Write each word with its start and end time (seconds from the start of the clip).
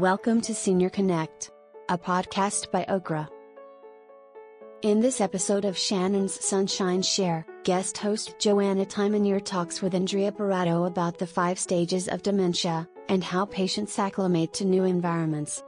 Welcome 0.00 0.40
to 0.42 0.54
Senior 0.54 0.88
Connect, 0.88 1.50
a 1.90 1.98
podcast 1.98 2.70
by 2.70 2.86
Okra. 2.88 3.28
In 4.80 5.00
this 5.00 5.20
episode 5.20 5.66
of 5.66 5.76
Shannon's 5.76 6.42
Sunshine 6.42 7.02
Share, 7.02 7.44
guest 7.64 7.98
host 7.98 8.34
Joanna 8.38 8.86
Timonier 8.86 9.44
talks 9.44 9.82
with 9.82 9.94
Andrea 9.94 10.32
Barato 10.32 10.86
about 10.86 11.18
the 11.18 11.26
five 11.26 11.58
stages 11.58 12.08
of 12.08 12.22
dementia 12.22 12.88
and 13.10 13.22
how 13.22 13.44
patients 13.44 13.98
acclimate 13.98 14.54
to 14.54 14.64
new 14.64 14.84
environments. 14.84 15.62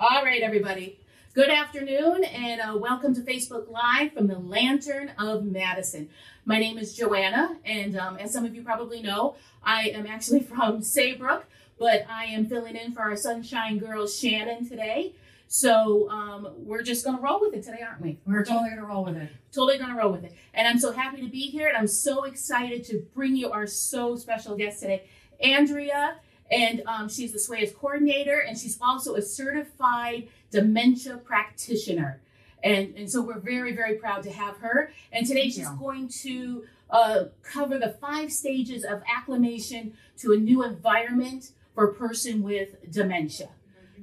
All 0.00 0.24
right, 0.24 0.40
everybody. 0.42 1.00
Good 1.34 1.50
afternoon, 1.50 2.24
and 2.24 2.62
uh, 2.62 2.78
welcome 2.78 3.14
to 3.14 3.20
Facebook 3.20 3.70
Live 3.70 4.14
from 4.14 4.26
the 4.26 4.38
Lantern 4.38 5.12
of 5.18 5.44
Madison. 5.44 6.08
My 6.46 6.58
name 6.58 6.78
is 6.78 6.94
Joanna, 6.94 7.58
and 7.66 7.94
um, 7.94 8.16
as 8.16 8.32
some 8.32 8.46
of 8.46 8.54
you 8.54 8.62
probably 8.62 9.02
know, 9.02 9.36
I 9.62 9.90
am 9.90 10.06
actually 10.06 10.40
from 10.44 10.80
Saybrook, 10.80 11.44
but 11.82 12.06
I 12.08 12.26
am 12.26 12.46
filling 12.46 12.76
in 12.76 12.92
for 12.92 13.00
our 13.00 13.16
Sunshine 13.16 13.78
Girl 13.78 14.06
Shannon 14.06 14.68
today. 14.68 15.16
So 15.48 16.08
um, 16.10 16.48
we're 16.58 16.84
just 16.84 17.04
going 17.04 17.16
to 17.16 17.22
roll 17.22 17.40
with 17.40 17.54
it 17.54 17.64
today, 17.64 17.80
aren't 17.84 18.00
we? 18.00 18.20
We're 18.24 18.44
totally 18.44 18.70
gonna 18.70 18.86
roll 18.86 19.04
with 19.04 19.16
it. 19.16 19.30
totally 19.50 19.78
going 19.78 19.90
to 19.90 19.96
roll 19.96 20.12
with 20.12 20.22
it. 20.22 20.32
And 20.54 20.68
I'm 20.68 20.78
so 20.78 20.92
happy 20.92 21.20
to 21.22 21.28
be 21.28 21.40
here, 21.50 21.66
and 21.66 21.76
I'm 21.76 21.88
so 21.88 22.22
excited 22.22 22.84
to 22.84 23.04
bring 23.12 23.34
you 23.34 23.50
our 23.50 23.66
so 23.66 24.14
special 24.14 24.56
guest 24.56 24.78
today, 24.78 25.02
Andrea. 25.40 26.18
And 26.52 26.84
um, 26.86 27.08
she's 27.08 27.32
the 27.32 27.40
Svayus 27.40 27.74
coordinator, 27.74 28.38
and 28.38 28.56
she's 28.56 28.78
also 28.80 29.16
a 29.16 29.22
certified 29.22 30.28
dementia 30.52 31.16
practitioner. 31.16 32.20
And, 32.62 32.94
and 32.96 33.10
so 33.10 33.22
we're 33.22 33.40
very, 33.40 33.74
very 33.74 33.96
proud 33.96 34.22
to 34.22 34.30
have 34.30 34.58
her. 34.58 34.92
And 35.10 35.26
today 35.26 35.50
Thank 35.50 35.54
she's 35.54 35.68
you. 35.68 35.78
going 35.80 36.08
to 36.22 36.64
uh, 36.90 37.24
cover 37.42 37.76
the 37.76 37.96
five 38.00 38.30
stages 38.30 38.84
of 38.84 39.02
acclimation 39.12 39.94
to 40.18 40.32
a 40.32 40.36
new 40.36 40.62
environment 40.62 41.50
for 41.74 41.84
a 41.84 41.94
person 41.94 42.42
with 42.42 42.90
dementia. 42.90 43.48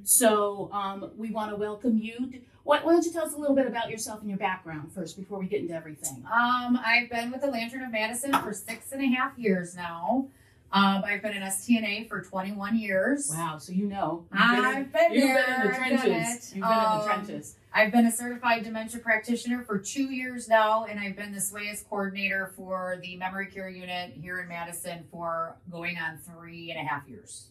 So 0.02 0.70
um, 0.72 1.10
we 1.16 1.30
want 1.30 1.50
to 1.50 1.56
welcome 1.56 1.98
you. 1.98 2.32
Why, 2.64 2.82
why 2.82 2.92
don't 2.92 3.04
you 3.04 3.12
tell 3.12 3.24
us 3.26 3.34
a 3.34 3.38
little 3.38 3.56
bit 3.56 3.66
about 3.66 3.90
yourself 3.90 4.20
and 4.20 4.28
your 4.28 4.38
background 4.38 4.92
first 4.92 5.16
before 5.16 5.38
we 5.38 5.46
get 5.46 5.60
into 5.60 5.74
everything? 5.74 6.24
Um, 6.32 6.78
I've 6.84 7.10
been 7.10 7.30
with 7.30 7.40
the 7.40 7.46
Lantern 7.48 7.82
of 7.82 7.90
Madison 7.92 8.32
for 8.32 8.52
six 8.52 8.92
and 8.92 9.02
a 9.02 9.06
half 9.06 9.38
years 9.38 9.74
now. 9.76 10.26
Um, 10.72 11.02
I've 11.04 11.20
been 11.20 11.32
an 11.32 11.42
STNA 11.42 12.08
for 12.08 12.22
21 12.22 12.78
years. 12.78 13.28
Wow, 13.34 13.58
so 13.58 13.72
you 13.72 13.86
know. 13.86 14.24
You've 14.32 14.40
been 14.50 14.58
in- 14.58 14.64
I've 14.64 14.92
been 14.92 15.12
You've 15.12 15.22
there. 15.24 15.46
been 15.46 15.54
in 15.54 15.66
the 15.70 15.74
trenches. 15.74 16.54
You've 16.54 16.62
been 16.62 16.72
in 16.72 16.78
the 16.78 16.90
Um, 16.90 17.04
trenches. 17.06 17.56
I've 17.74 17.90
been 17.92 18.06
a 18.06 18.12
certified 18.12 18.62
dementia 18.64 19.00
practitioner 19.00 19.64
for 19.64 19.78
two 19.78 20.04
years 20.12 20.48
now, 20.48 20.84
and 20.84 21.00
I've 21.00 21.16
been 21.16 21.32
the 21.32 21.38
Svayus 21.40 21.84
coordinator 21.88 22.52
for 22.56 22.98
the 23.02 23.16
memory 23.16 23.46
care 23.46 23.68
unit 23.68 24.12
here 24.12 24.38
in 24.40 24.48
Madison 24.48 25.04
for 25.10 25.56
going 25.72 25.98
on 25.98 26.18
three 26.18 26.70
and 26.70 26.78
a 26.78 26.88
half 26.88 27.08
years. 27.08 27.48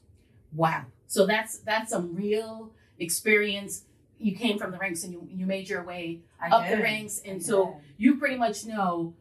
Wow. 0.54 0.86
So 1.08 1.26
that's 1.26 1.60
that's 1.60 1.92
some 1.92 2.16
real 2.16 2.72
experience. 3.00 3.84
You 4.20 4.36
came 4.36 4.58
from 4.58 4.72
the 4.72 4.78
ranks 4.78 5.04
and 5.04 5.14
you, 5.14 5.28
you 5.32 5.46
made 5.46 5.70
your 5.70 5.84
way 5.84 6.20
I 6.42 6.50
up 6.50 6.68
did. 6.68 6.78
the 6.78 6.84
ranks, 6.84 7.22
and 7.24 7.38
I 7.38 7.40
so 7.40 7.66
did. 7.66 7.76
you 7.98 8.18
pretty 8.18 8.36
much 8.36 8.66
know 8.66 9.14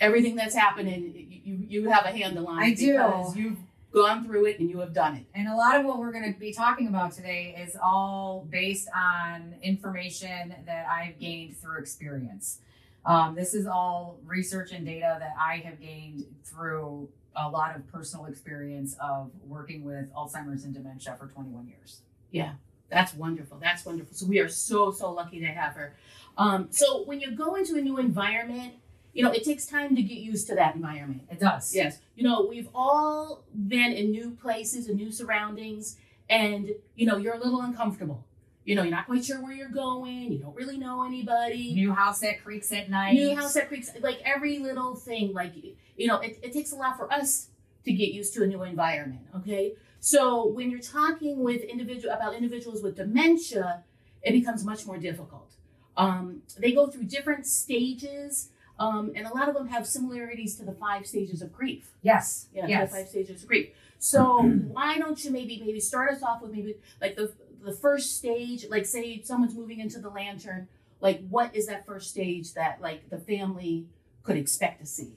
everything 0.00 0.36
that's 0.36 0.54
happening. 0.54 1.40
You 1.44 1.66
you, 1.68 1.90
have 1.90 2.04
a 2.04 2.10
handle 2.10 2.46
on. 2.48 2.58
I 2.58 2.68
it 2.68 2.78
do. 2.78 3.32
you've 3.36 3.58
gone 3.92 4.24
through 4.24 4.46
it 4.46 4.58
and 4.60 4.68
you 4.68 4.80
have 4.80 4.92
done 4.92 5.16
it. 5.16 5.24
And 5.34 5.48
a 5.48 5.54
lot 5.54 5.78
of 5.78 5.86
what 5.86 5.98
we're 5.98 6.12
going 6.12 6.32
to 6.32 6.38
be 6.38 6.52
talking 6.52 6.88
about 6.88 7.12
today 7.12 7.56
is 7.58 7.76
all 7.82 8.46
based 8.50 8.88
on 8.94 9.54
information 9.62 10.54
that 10.66 10.86
I've 10.86 11.18
gained 11.18 11.56
through 11.56 11.78
experience. 11.78 12.58
Um, 13.06 13.34
this 13.34 13.54
is 13.54 13.66
all 13.66 14.18
research 14.26 14.72
and 14.72 14.84
data 14.84 15.16
that 15.18 15.34
I 15.40 15.58
have 15.64 15.80
gained 15.80 16.26
through 16.44 17.08
a 17.40 17.48
lot 17.48 17.76
of 17.76 17.86
personal 17.90 18.26
experience 18.26 18.96
of 19.00 19.30
working 19.46 19.84
with 19.84 20.12
Alzheimer's 20.14 20.64
and 20.64 20.74
dementia 20.74 21.16
for 21.18 21.26
21 21.26 21.66
years. 21.68 22.02
Yeah, 22.30 22.52
that's 22.90 23.14
wonderful. 23.14 23.58
That's 23.60 23.84
wonderful. 23.84 24.14
So 24.14 24.26
we 24.26 24.38
are 24.38 24.48
so 24.48 24.90
so 24.90 25.12
lucky 25.12 25.40
to 25.40 25.46
have 25.46 25.74
her. 25.74 25.94
Um, 26.36 26.68
so 26.70 27.04
when 27.04 27.20
you 27.20 27.32
go 27.32 27.54
into 27.54 27.76
a 27.76 27.80
new 27.80 27.98
environment, 27.98 28.74
you 29.12 29.22
know 29.24 29.30
it 29.32 29.44
takes 29.44 29.66
time 29.66 29.96
to 29.96 30.02
get 30.02 30.18
used 30.18 30.46
to 30.48 30.54
that 30.54 30.74
environment. 30.74 31.22
It 31.30 31.40
does. 31.40 31.74
Yes. 31.74 31.98
You 32.16 32.24
know, 32.24 32.46
we've 32.48 32.68
all 32.74 33.44
been 33.68 33.92
in 33.92 34.10
new 34.10 34.32
places 34.32 34.88
and 34.88 34.96
new 34.96 35.12
surroundings, 35.12 35.96
and, 36.28 36.72
you 36.94 37.06
know, 37.06 37.16
you're 37.16 37.34
a 37.34 37.38
little 37.38 37.62
uncomfortable. 37.62 38.24
You 38.68 38.74
know, 38.74 38.82
you're 38.82 38.90
not 38.90 39.06
quite 39.06 39.24
sure 39.24 39.42
where 39.42 39.54
you're 39.54 39.70
going. 39.70 40.30
You 40.30 40.40
don't 40.40 40.54
really 40.54 40.76
know 40.76 41.02
anybody. 41.02 41.72
New 41.72 41.94
house 41.94 42.20
that 42.20 42.44
creaks 42.44 42.70
at 42.70 42.90
night. 42.90 43.14
New 43.14 43.34
house 43.34 43.56
at 43.56 43.66
creeks, 43.66 43.90
like 44.02 44.20
every 44.26 44.58
little 44.58 44.94
thing, 44.94 45.32
like, 45.32 45.54
you 45.96 46.06
know, 46.06 46.20
it, 46.20 46.38
it 46.42 46.52
takes 46.52 46.72
a 46.72 46.76
lot 46.76 46.98
for 46.98 47.10
us 47.10 47.48
to 47.86 47.92
get 47.94 48.12
used 48.12 48.34
to 48.34 48.42
a 48.42 48.46
new 48.46 48.62
environment. 48.64 49.22
Okay. 49.36 49.72
So 50.00 50.46
when 50.48 50.70
you're 50.70 50.82
talking 50.82 51.42
with 51.42 51.62
individual 51.62 52.14
about 52.14 52.34
individuals 52.34 52.82
with 52.82 52.96
dementia, 52.96 53.84
it 54.22 54.32
becomes 54.32 54.66
much 54.66 54.84
more 54.84 54.98
difficult. 54.98 55.54
Um, 55.96 56.42
they 56.58 56.72
go 56.72 56.88
through 56.88 57.04
different 57.04 57.46
stages, 57.46 58.50
um, 58.78 59.12
and 59.16 59.26
a 59.26 59.34
lot 59.34 59.48
of 59.48 59.54
them 59.54 59.68
have 59.68 59.86
similarities 59.86 60.56
to 60.56 60.66
the 60.66 60.72
five 60.72 61.06
stages 61.06 61.40
of 61.40 61.54
grief. 61.54 61.92
Yes. 62.02 62.48
Yeah, 62.52 62.66
yes. 62.66 62.90
the 62.90 62.98
five 62.98 63.08
stages 63.08 63.42
of 63.42 63.48
grief. 63.48 63.70
So 63.98 64.42
why 64.42 64.98
don't 64.98 65.24
you 65.24 65.30
maybe 65.30 65.60
maybe 65.64 65.80
start 65.80 66.12
us 66.12 66.22
off 66.22 66.42
with 66.42 66.52
maybe 66.52 66.76
like 67.00 67.16
the 67.16 67.32
the 67.62 67.72
first 67.72 68.16
stage, 68.16 68.66
like 68.68 68.86
say 68.86 69.22
someone's 69.22 69.54
moving 69.54 69.80
into 69.80 69.98
the 69.98 70.10
lantern, 70.10 70.68
like 71.00 71.26
what 71.28 71.54
is 71.54 71.66
that 71.66 71.86
first 71.86 72.10
stage 72.10 72.54
that 72.54 72.80
like 72.80 73.10
the 73.10 73.18
family 73.18 73.86
could 74.22 74.36
expect 74.36 74.80
to 74.80 74.86
see? 74.86 75.12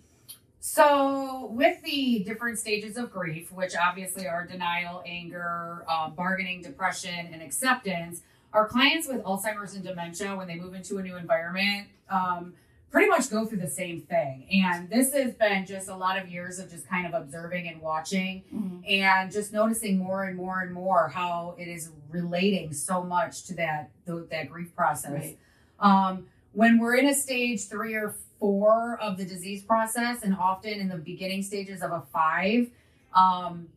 So, 0.64 1.48
with 1.52 1.82
the 1.82 2.20
different 2.20 2.60
stages 2.60 2.96
of 2.96 3.12
grief, 3.12 3.52
which 3.52 3.74
obviously 3.76 4.28
are 4.28 4.46
denial, 4.46 5.02
anger, 5.08 5.84
uh, 5.90 6.12
bargaining, 6.12 6.62
depression, 6.62 7.30
and 7.34 7.42
acceptance, 7.42 8.22
our 8.54 8.68
clients 8.68 9.08
with 9.08 9.24
Alzheimer's 9.24 9.74
and 9.74 9.84
dementia, 9.84 10.36
when 10.36 10.48
they 10.48 10.56
move 10.56 10.76
into 10.76 11.00
a 11.00 11.02
new 11.02 11.18
environment, 11.18 11.88
um, 12.12 12.54
pretty 12.92 13.08
much 13.10 13.30
go 13.30 13.46
through 13.46 13.60
the 13.60 13.70
same 13.70 14.02
thing. 14.02 14.46
And 14.52 14.90
this 14.90 15.14
has 15.14 15.34
been 15.34 15.66
just 15.66 15.88
a 15.88 15.96
lot 15.96 16.18
of 16.22 16.30
years 16.30 16.60
of 16.60 16.70
just 16.70 16.88
kind 16.88 17.08
of 17.08 17.14
observing 17.20 17.68
and 17.68 17.82
watching 17.82 18.44
and 18.88 19.32
just 19.32 19.54
noticing 19.54 19.98
more 19.98 20.26
and 20.26 20.36
more 20.36 20.60
and 20.62 20.74
more 20.74 21.08
how 21.08 21.56
it 21.58 21.68
is 21.68 21.90
relating 22.10 22.74
so 22.74 23.02
much 23.02 23.44
to 23.46 23.54
that 23.56 23.92
th- 24.06 24.30
that 24.30 24.50
grief 24.50 24.76
process. 24.76 25.12
Right. 25.12 25.38
Um, 25.80 26.28
when 26.54 26.80
we're 26.80 26.96
in 26.96 27.08
a 27.08 27.14
stage 27.14 27.68
three 27.68 27.94
or 27.94 28.16
four 28.40 28.98
of 29.02 29.18
the 29.18 29.24
disease 29.24 29.64
process, 29.64 30.24
and 30.24 30.36
often 30.36 30.74
in 30.74 30.90
the 30.90 30.98
beginning 30.98 31.44
stages 31.44 31.82
of 31.82 31.92
a 31.92 32.04
five, 32.12 32.70
um, 33.16 33.68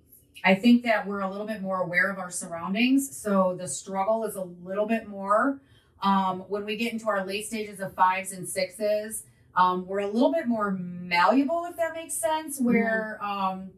I 0.45 0.57
think 0.57 0.83
that 0.83 1.07
we're 1.07 1.21
a 1.21 1.31
little 1.31 1.47
bit 1.47 1.63
more 1.63 1.81
aware 1.83 2.11
of 2.11 2.19
our 2.19 2.31
surroundings. 2.31 3.17
So 3.17 3.55
the 3.57 3.69
struggle 3.69 4.25
is 4.25 4.35
a 4.35 4.43
little 4.65 4.87
bit 4.87 5.07
more. 5.09 5.61
Um, 6.05 6.41
when 6.49 6.65
we 6.67 6.77
get 6.77 6.93
into 6.93 7.09
our 7.09 7.25
late 7.25 7.47
stages 7.47 7.81
of 7.81 7.95
fives 7.95 8.33
and 8.33 8.47
sixes, 8.47 9.25
um, 9.57 9.87
we're 9.87 10.01
a 10.01 10.07
little 10.07 10.33
bit 10.33 10.47
more 10.47 10.71
malleable, 10.73 11.67
if 11.71 11.77
that 11.77 11.95
makes 11.95 12.15
sense, 12.15 12.61
where 12.61 13.19
um, 13.25 13.71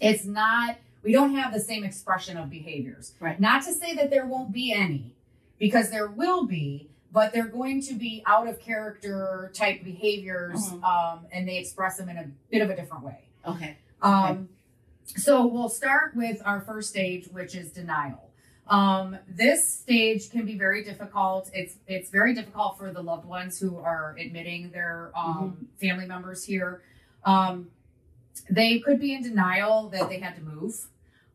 it's 0.00 0.24
not, 0.24 0.76
we 1.04 1.12
don't 1.12 1.34
have 1.36 1.52
the 1.52 1.60
same 1.60 1.84
expression 1.84 2.36
of 2.36 2.50
behaviors. 2.50 3.14
Right. 3.20 3.38
Not 3.38 3.62
to 3.64 3.72
say 3.72 3.94
that 3.94 4.10
there 4.10 4.26
won't 4.26 4.52
be 4.52 4.72
any, 4.72 5.14
because 5.58 5.90
there 5.90 6.08
will 6.08 6.46
be, 6.46 6.88
but 7.12 7.32
they're 7.32 7.46
going 7.46 7.80
to 7.82 7.94
be 7.94 8.22
out 8.26 8.48
of 8.48 8.58
character 8.58 9.52
type 9.54 9.84
behaviors, 9.84 10.70
Mhm. 10.70 10.82
um, 10.82 11.26
and 11.30 11.46
they 11.46 11.58
express 11.58 11.98
them 11.98 12.08
in 12.08 12.16
a 12.16 12.26
bit 12.50 12.62
of 12.62 12.70
a 12.70 12.74
different 12.74 13.04
way. 13.04 13.18
Okay. 13.46 13.76
Um, 14.00 14.48
so 15.04 15.46
we'll 15.46 15.68
start 15.68 16.16
with 16.16 16.40
our 16.44 16.60
first 16.62 16.88
stage, 16.88 17.28
which 17.28 17.54
is 17.54 17.70
denial. 17.70 18.30
Um, 18.68 19.18
this 19.28 19.68
stage 19.68 20.30
can 20.30 20.46
be 20.46 20.56
very 20.56 20.84
difficult. 20.84 21.50
It's 21.52 21.76
it's 21.86 22.10
very 22.10 22.32
difficult 22.34 22.78
for 22.78 22.92
the 22.92 23.02
loved 23.02 23.26
ones 23.26 23.58
who 23.58 23.78
are 23.78 24.16
admitting 24.18 24.70
their 24.70 25.10
um, 25.16 25.68
family 25.80 26.06
members 26.06 26.44
here. 26.44 26.82
Um, 27.24 27.68
they 28.48 28.78
could 28.78 28.98
be 29.00 29.14
in 29.14 29.22
denial 29.22 29.88
that 29.90 30.08
they 30.08 30.18
had 30.20 30.36
to 30.36 30.42
move. 30.42 30.74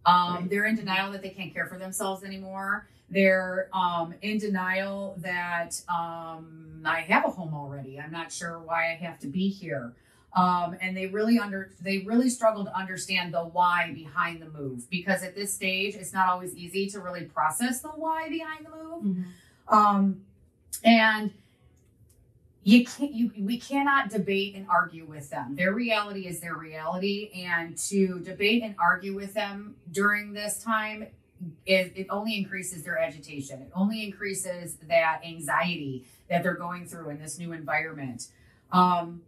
Um, 0.06 0.36
Right. 0.36 0.50
They're 0.50 0.66
in 0.66 0.76
denial 0.76 1.12
that 1.12 1.22
they 1.22 1.30
can't 1.30 1.54
care 1.54 1.68
for 1.68 1.78
themselves 1.78 2.24
anymore. 2.24 2.88
They're 3.10 3.70
um, 3.74 4.14
in 4.22 4.38
denial 4.38 5.16
that 5.20 5.82
um, 5.90 6.82
I 6.86 7.02
have 7.02 7.26
a 7.26 7.30
home 7.30 7.54
already. 7.54 8.00
I'm 8.00 8.12
not 8.12 8.32
sure 8.32 8.60
why 8.60 8.92
I 8.92 8.96
have 8.96 9.20
to 9.20 9.28
be 9.28 9.50
here. 9.50 9.94
Um, 10.36 10.76
and 10.82 10.96
they 10.96 11.08
really 11.08 11.40
under 11.40 11.72
they 11.82 12.00
really 12.00 12.30
struggle 12.30 12.64
to 12.66 12.78
understand 12.78 13.34
the 13.34 13.42
why 13.42 13.92
behind 13.94 14.42
the 14.42 14.50
move 14.50 14.90
because 14.90 15.24
at 15.24 15.36
this 15.36 15.54
stage 15.54 15.96
it's 15.96 16.14
not 16.14 16.28
always 16.28 16.56
easy 16.56 16.88
to 16.90 17.00
really 17.00 17.24
process 17.24 17.82
the 17.82 17.88
why 17.90 18.30
behind 18.30 18.66
the 18.66 18.70
move. 18.70 19.18
Um, 19.68 20.22
and 20.84 21.32
you 22.64 22.86
can't 22.86 23.14
you 23.14 23.32
we 23.40 23.58
cannot 23.58 24.10
debate 24.10 24.54
and 24.56 24.68
argue 24.70 25.06
with 25.06 25.30
them. 25.30 25.56
Their 25.56 25.74
reality 25.74 26.28
is 26.28 26.42
their 26.42 26.56
reality, 26.56 27.32
and 27.34 27.78
to 27.90 28.20
debate 28.20 28.62
and 28.62 28.76
argue 28.78 29.16
with 29.16 29.34
them 29.34 29.78
during 29.92 30.34
this 30.34 30.62
time 30.62 31.08
it, 31.66 31.94
it 31.96 32.08
only 32.10 32.38
increases 32.38 32.84
their 32.84 32.98
agitation. 32.98 33.62
It 33.62 33.72
only 33.76 34.04
increases 34.04 34.78
that 34.88 35.22
anxiety 35.26 36.06
that 36.30 36.44
they're 36.44 36.56
going 36.56 36.88
through 36.88 37.10
in 37.10 37.20
this 37.20 37.38
new 37.38 37.54
environment. 37.54 38.28
Um, 38.72 39.22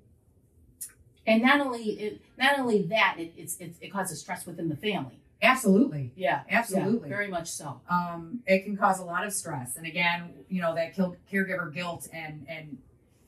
And 1.29 1.41
not 1.43 1.59
only 1.61 1.83
it, 1.83 2.21
not 2.37 2.59
only 2.59 2.81
that, 2.83 3.15
it, 3.17 3.33
it's, 3.37 3.57
it's 3.59 3.77
it 3.79 3.89
causes 3.91 4.19
stress 4.19 4.45
within 4.45 4.67
the 4.69 4.75
family. 4.75 5.19
Absolutely. 5.41 6.11
Yeah, 6.15 6.41
Absolutely. 6.49 7.09
yeah, 7.09 7.15
very 7.15 7.27
much 7.29 7.49
so. 7.49 7.79
Um, 7.89 8.41
it 8.45 8.65
can 8.65 8.75
cause 8.75 8.99
a 8.99 9.05
lot 9.05 9.25
of 9.25 9.31
stress. 9.31 9.77
And 9.77 9.85
again, 9.85 10.33
you 10.49 10.61
know, 10.61 10.75
that 10.75 10.95
kill, 10.95 11.15
caregiver 11.31 11.73
guilt 11.73 12.09
and, 12.11 12.45
and 12.49 12.77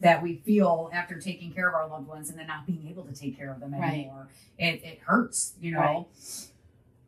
that 0.01 0.21
we 0.21 0.35
feel 0.37 0.89
after 0.91 1.19
taking 1.19 1.53
care 1.53 1.69
of 1.69 1.75
our 1.75 1.87
loved 1.87 2.07
ones 2.07 2.29
and 2.29 2.37
then 2.37 2.47
not 2.47 2.65
being 2.65 2.85
able 2.89 3.03
to 3.03 3.13
take 3.13 3.37
care 3.37 3.51
of 3.53 3.59
them 3.61 3.71
Right. 3.73 3.93
anymore. 3.93 4.27
It, 4.57 4.83
it 4.83 4.99
hurts, 5.05 5.53
you 5.61 5.71
know. 5.71 5.79
Right. 5.79 6.05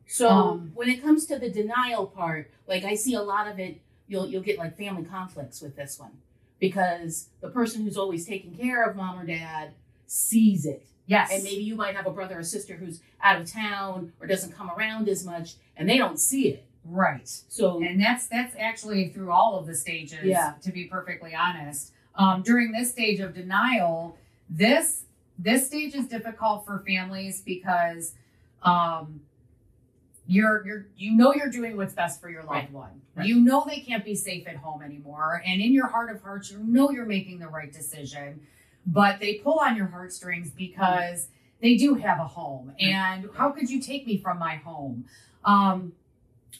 So 0.06 0.28
Um, 0.28 0.70
when 0.74 0.88
it 0.88 1.02
comes 1.02 1.26
to 1.26 1.38
the 1.38 1.50
denial 1.50 2.06
part, 2.06 2.50
like 2.66 2.84
I 2.84 2.94
see 2.94 3.14
a 3.14 3.22
lot 3.22 3.48
of 3.48 3.58
it, 3.58 3.80
you'll 4.06 4.28
you'll 4.28 4.42
get 4.42 4.58
like 4.58 4.76
family 4.76 5.02
conflicts 5.04 5.60
with 5.60 5.76
this 5.76 5.98
one 5.98 6.12
because 6.60 7.28
the 7.40 7.48
person 7.48 7.82
who's 7.82 7.96
always 7.96 8.26
taking 8.26 8.54
care 8.54 8.84
of 8.84 8.96
mom 8.96 9.18
or 9.18 9.26
dad 9.26 9.72
sees 10.06 10.66
it, 10.66 10.86
Yes. 11.06 11.30
and 11.32 11.42
maybe 11.44 11.62
you 11.62 11.74
might 11.76 11.94
have 11.96 12.06
a 12.06 12.10
brother 12.10 12.38
or 12.38 12.42
sister 12.42 12.74
who's 12.76 13.00
out 13.22 13.40
of 13.40 13.50
town 13.50 14.12
or 14.20 14.26
doesn't 14.26 14.52
come 14.52 14.70
around 14.70 15.08
as 15.08 15.24
much, 15.24 15.54
and 15.76 15.88
they 15.88 15.98
don't 15.98 16.18
see 16.18 16.48
it. 16.48 16.64
right. 16.84 17.28
So 17.48 17.82
And 17.82 18.00
that's 18.00 18.26
that's 18.26 18.54
actually 18.58 19.08
through 19.08 19.30
all 19.30 19.58
of 19.58 19.66
the 19.66 19.74
stages. 19.74 20.24
Yeah. 20.24 20.54
To 20.62 20.70
be 20.72 20.84
perfectly 20.84 21.34
honest, 21.34 21.92
um, 22.14 22.42
during 22.42 22.72
this 22.72 22.90
stage 22.90 23.20
of 23.20 23.34
denial, 23.34 24.16
this 24.50 25.04
this 25.38 25.66
stage 25.66 25.94
is 25.94 26.06
difficult 26.06 26.64
for 26.66 26.78
families 26.86 27.40
because 27.40 28.14
um, 28.62 29.20
you're 30.26 30.64
you're 30.66 30.86
you 30.96 31.12
know 31.12 31.34
you're 31.34 31.50
doing 31.50 31.76
what's 31.76 31.92
best 31.94 32.20
for 32.20 32.30
your 32.30 32.42
loved 32.42 32.50
Right. 32.50 32.70
one. 32.72 33.00
Right. 33.14 33.26
You 33.26 33.40
know 33.40 33.64
they 33.66 33.80
can't 33.80 34.04
be 34.04 34.14
safe 34.14 34.46
at 34.48 34.56
home 34.56 34.82
anymore, 34.82 35.42
and 35.46 35.60
in 35.60 35.72
your 35.72 35.86
heart 35.88 36.10
of 36.14 36.22
hearts, 36.22 36.50
you 36.50 36.58
know 36.58 36.90
you're 36.90 37.04
making 37.06 37.38
the 37.38 37.48
right 37.48 37.72
decision, 37.72 38.40
but 38.86 39.20
they 39.20 39.34
pull 39.34 39.58
on 39.58 39.76
your 39.76 39.86
heartstrings 39.86 40.50
because 40.50 41.28
they 41.60 41.76
do 41.76 41.94
have 41.94 42.18
a 42.18 42.26
home, 42.26 42.72
and 42.78 43.28
how 43.34 43.50
could 43.50 43.70
you 43.70 43.80
take 43.80 44.06
me 44.06 44.18
from 44.18 44.38
my 44.38 44.56
home? 44.56 45.04
Um, 45.44 45.92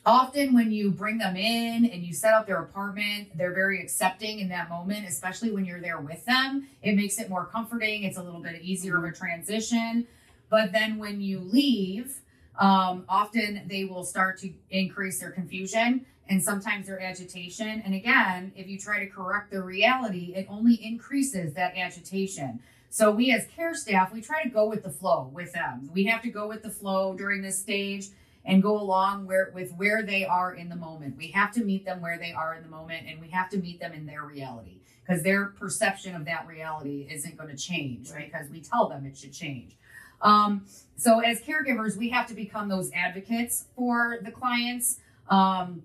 often 0.06 0.55
when 0.55 0.71
you 0.71 0.91
bring 0.91 1.19
them 1.19 1.37
in 1.37 1.87
and 1.87 2.05
you 2.05 2.12
set 2.12 2.32
up 2.32 2.47
their 2.47 2.61
apartment 2.61 3.29
they're 3.37 3.55
very 3.55 3.81
accepting 3.81 4.41
in 4.41 4.49
that 4.49 4.69
moment 4.69 5.06
especially 5.06 5.50
when 5.50 5.65
you're 5.65 5.81
there 5.81 6.00
with 6.00 6.25
them. 6.25 6.69
It 6.82 6.94
makes 6.94 7.19
it 7.19 7.31
more 7.31 7.47
comforting. 7.47 8.05
It's 8.05 8.19
a 8.19 8.23
little 8.23 8.41
bit 8.41 8.61
easier 8.62 8.99
of 8.99 9.05
a 9.05 9.12
transition. 9.12 10.06
But 10.50 10.73
then 10.73 10.99
when 10.99 11.20
you 11.20 11.41
leave 11.41 12.20
um, 12.59 13.05
often 13.09 13.62
they 13.67 13.85
will 13.85 14.05
start 14.05 14.38
to 14.38 14.53
increase 14.70 15.20
their 15.20 15.31
confusion 15.31 16.06
and 16.29 16.43
sometimes 16.43 16.87
their 16.87 17.00
agitation 17.00 17.82
and 17.85 17.94
again 17.94 18.53
if 18.56 18.67
you 18.67 18.79
try 18.79 18.99
to 18.99 19.06
correct 19.06 19.50
the 19.50 19.62
reality 19.62 20.32
it 20.35 20.47
only 20.49 20.75
increases 20.75 21.55
that 21.55 21.76
agitation 21.76 22.61
so 22.91 23.11
we 23.11 23.32
as 23.32 23.47
care 23.47 23.75
staff 23.75 24.12
we 24.12 24.21
try 24.21 24.43
to 24.43 24.49
go 24.49 24.67
with 24.69 24.82
the 24.82 24.91
flow 24.91 25.31
with 25.35 25.53
them 25.53 25.88
we 25.93 26.05
have 26.05 26.23
to 26.23 26.31
go 26.31 26.49
with 26.49 26.62
the 26.62 26.71
flow 26.71 27.15
during 27.15 27.43
this 27.43 27.59
stage 27.59 28.06
and 28.44 28.62
go 28.62 28.79
along 28.81 29.26
where 29.26 29.50
with 29.55 29.73
where 29.75 30.03
they 30.03 30.25
are 30.25 30.55
in 30.55 30.69
the 30.69 30.76
moment. 30.76 31.17
We 31.17 31.29
have 31.29 31.53
to 31.53 31.65
meet 31.65 31.85
them 31.85 32.00
where 32.03 32.19
they 32.19 32.32
are 32.32 32.55
in 32.55 32.62
the 32.62 32.69
moment 32.69 33.06
and 33.09 33.20
we 33.20 33.29
have 33.29 33.49
to 33.50 33.59
meet 33.59 33.81
them 33.81 33.93
in 33.93 34.06
their 34.06 34.23
reality 34.23 34.81
because 35.06 35.23
their 35.23 35.47
perception 35.47 36.15
of 36.15 36.25
that 36.27 36.47
reality 36.47 37.09
isn't 37.11 37.37
going 37.37 37.50
to 37.50 37.56
change 37.56 38.11
Right. 38.11 38.31
because 38.31 38.50
we 38.50 38.61
tell 38.61 38.88
them 38.88 39.06
it 39.06 39.17
should 39.17 39.32
change. 39.32 39.77
Um, 40.20 40.67
so 40.97 41.20
as 41.20 41.41
caregivers, 41.41 41.97
we 41.97 42.11
have 42.11 42.27
to 42.29 42.35
become 42.35 42.69
those 42.69 42.91
advocates 42.93 43.67
for 43.77 44.19
the 44.23 44.31
clients. 44.31 44.99
Um, 45.29 45.82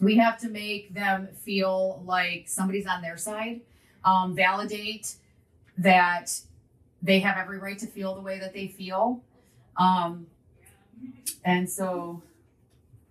we 0.00 0.16
have 0.16 0.38
to 0.40 0.48
make 0.48 0.94
them 0.94 1.28
feel 1.36 2.02
like 2.04 2.48
somebody's 2.48 2.86
on 2.86 3.02
their 3.02 3.16
side, 3.16 3.60
um, 4.04 4.34
validate 4.34 5.14
that 5.78 6.40
they 7.02 7.20
have 7.20 7.36
every 7.36 7.58
right 7.58 7.78
to 7.78 7.86
feel 7.86 8.14
the 8.14 8.20
way 8.20 8.38
that 8.38 8.52
they 8.52 8.66
feel. 8.68 9.22
Um, 9.76 10.26
and 11.44 11.68
so, 11.70 12.22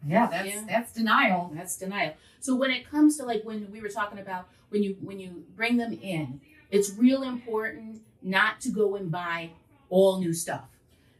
yeah, 0.05 0.27
that's 0.27 0.47
Yeah. 0.47 0.63
that's 0.67 0.93
denial. 0.93 1.51
That's 1.53 1.77
denial. 1.77 2.13
So 2.39 2.55
when 2.55 2.71
it 2.71 2.89
comes 2.89 3.17
to 3.17 3.25
like 3.25 3.43
when 3.43 3.71
we 3.71 3.81
were 3.81 3.89
talking 3.89 4.19
about 4.19 4.47
when 4.69 4.83
you 4.83 4.97
when 5.01 5.19
you 5.19 5.45
bring 5.55 5.77
them 5.77 5.93
in, 6.01 6.41
it's 6.71 6.91
real 6.95 7.23
important 7.23 8.01
not 8.21 8.61
to 8.61 8.69
go 8.69 8.95
and 8.95 9.11
buy 9.11 9.51
all 9.89 10.19
new 10.19 10.33
stuff. 10.33 10.65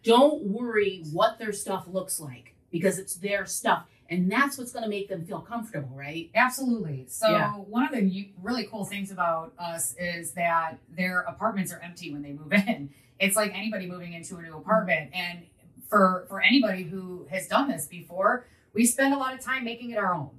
Don't 0.03 0.43
worry 0.43 1.03
what 1.11 1.39
their 1.39 1.51
stuff 1.51 1.87
looks 1.87 2.19
like 2.19 2.53
because 2.71 2.99
it's 2.99 3.15
their 3.15 3.45
stuff 3.45 3.85
and 4.09 4.31
that's 4.31 4.57
what's 4.57 4.71
going 4.71 4.83
to 4.83 4.89
make 4.89 5.07
them 5.07 5.23
feel 5.23 5.39
comfortable, 5.39 5.95
right? 5.95 6.29
Absolutely. 6.33 7.05
So 7.07 7.29
Yeah. 7.29 7.53
one 7.53 7.85
of 7.85 7.91
the 7.91 8.29
really 8.41 8.65
cool 8.65 8.85
things 8.85 9.11
about 9.11 9.53
us 9.59 9.95
is 9.99 10.31
that 10.31 10.79
their 10.95 11.21
apartments 11.21 11.71
are 11.71 11.79
empty 11.79 12.11
when 12.11 12.21
they 12.23 12.33
move 12.33 12.51
in. 12.67 12.89
It's 13.19 13.35
like 13.35 13.53
anybody 13.53 13.85
moving 13.85 14.13
into 14.13 14.37
a 14.37 14.41
new 14.41 14.49
mm-hmm. 14.49 14.57
apartment, 14.59 15.11
and 15.13 15.39
for 15.87 16.25
for 16.27 16.41
anybody 16.41 16.83
who 16.83 17.27
has 17.29 17.47
done 17.47 17.69
this 17.69 17.85
before, 17.85 18.45
we 18.73 18.85
spend 18.85 19.13
a 19.13 19.17
lot 19.17 19.33
of 19.33 19.41
time 19.41 19.63
making 19.63 19.91
it 19.91 19.97
our 19.97 20.13
own, 20.13 20.29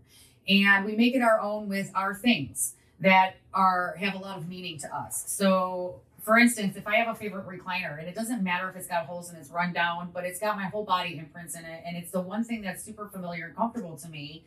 and 0.49 0.85
we 0.85 0.97
make 0.97 1.15
it 1.15 1.23
our 1.23 1.41
own 1.41 1.69
with 1.69 1.91
our 1.95 2.15
things 2.15 2.75
that 2.99 3.37
are 3.53 3.97
have 3.99 4.15
a 4.15 4.19
lot 4.19 4.39
of 4.39 4.49
meaning 4.49 4.79
to 4.79 4.95
us. 4.95 5.25
So. 5.27 6.01
For 6.31 6.39
instance, 6.39 6.77
if 6.77 6.87
I 6.87 6.95
have 6.95 7.09
a 7.09 7.19
favorite 7.19 7.45
recliner, 7.45 7.99
and 7.99 8.07
it 8.07 8.15
doesn't 8.15 8.45
matter 8.45 8.71
if 8.71 8.77
it's 8.77 8.87
got 8.87 9.07
holes 9.07 9.31
and 9.31 9.37
it's 9.37 9.51
run 9.51 9.73
down, 9.73 10.13
but 10.15 10.23
it's 10.25 10.39
got 10.39 10.55
my 10.55 10.67
whole 10.67 10.85
body 10.85 11.19
imprints 11.19 11.59
in 11.59 11.65
it, 11.65 11.83
and 11.85 11.97
it's 11.97 12.13
the 12.13 12.21
one 12.21 12.45
thing 12.45 12.63
that's 12.63 12.85
super 12.85 13.09
familiar 13.09 13.47
and 13.47 13.57
comfortable 13.57 13.97
to 13.97 14.09
me, 14.09 14.45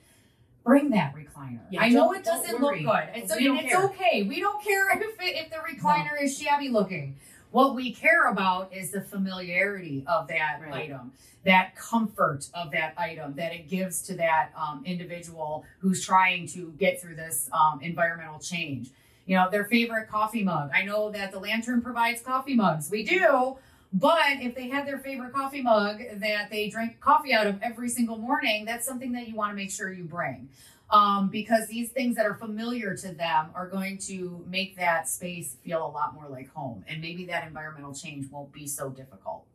bring 0.64 0.92
that 0.92 1.14
recliner. 1.14 1.60
Yeah, 1.70 1.82
I 1.82 1.90
know 1.90 2.14
it 2.14 2.24
doesn't 2.24 2.62
look 2.62 2.76
good. 2.76 2.88
And 2.88 3.24
it's 3.30 3.34
care. 3.34 3.84
okay. 3.84 4.24
We 4.24 4.40
don't 4.40 4.64
care 4.64 4.92
if 4.98 5.20
it, 5.20 5.36
if 5.36 5.50
the 5.50 5.58
recliner 5.58 6.24
is 6.24 6.38
shabby 6.38 6.70
looking. 6.70 7.18
What 7.52 7.76
we 7.76 7.92
care 7.92 8.32
about 8.32 8.74
is 8.74 8.92
the 8.92 9.02
familiarity 9.02 10.06
of 10.08 10.30
that 10.30 10.62
Right. 10.62 10.86
item, 10.86 11.12
that 11.44 11.76
comfort 11.76 12.48
of 12.54 12.72
that 12.72 12.94
item 12.98 13.34
that 13.36 13.52
it 13.52 13.68
gives 13.68 14.02
to 14.04 14.16
that 14.16 14.54
um, 14.58 14.84
individual 14.86 15.66
who's 15.80 16.06
trying 16.06 16.48
to 16.48 16.74
get 16.80 17.02
through 17.02 17.18
this 17.18 17.50
um, 17.52 17.82
environmental 17.82 18.40
change. 18.40 18.92
You 19.26 19.38
know, 19.38 19.50
their 19.50 19.66
favorite 19.66 20.10
coffee 20.10 20.44
mug. 20.44 20.72
I 20.74 20.84
know 20.84 21.12
that 21.12 21.32
the 21.32 21.40
Lantern 21.40 21.82
provides 21.82 22.22
coffee 22.22 22.56
mugs. 22.56 22.90
We 22.92 23.04
do. 23.04 23.58
But 23.94 24.42
if 24.42 24.56
they 24.56 24.70
had 24.70 24.88
their 24.88 24.98
favorite 24.98 25.34
coffee 25.34 25.62
mug 25.62 26.02
that 26.16 26.50
they 26.50 26.68
drink 26.68 27.00
coffee 27.00 27.32
out 27.32 27.46
of 27.46 27.62
every 27.62 27.90
single 27.90 28.18
morning, 28.18 28.66
that's 28.66 28.88
something 28.88 29.12
that 29.12 29.28
you 29.28 29.36
want 29.36 29.52
to 29.52 29.56
make 29.56 29.72
sure 29.72 29.94
you 29.94 30.04
bring. 30.04 30.50
Um, 30.90 31.30
because 31.30 31.68
these 31.68 31.90
things 31.92 32.16
that 32.18 32.26
are 32.26 32.34
familiar 32.34 32.96
to 32.98 33.14
them 33.14 33.50
are 33.56 33.68
going 33.68 33.98
to 34.00 34.44
make 34.48 34.78
that 34.78 35.08
space 35.08 35.58
feel 35.64 35.86
a 35.86 35.88
lot 35.88 36.14
more 36.14 36.28
like 36.28 36.50
home. 36.54 36.84
And 36.88 37.02
maybe 37.02 37.26
that 37.26 37.48
environmental 37.48 37.94
change 37.94 38.30
won't 38.32 38.52
be 38.52 38.68
so 38.68 38.90
difficult. 38.90 39.46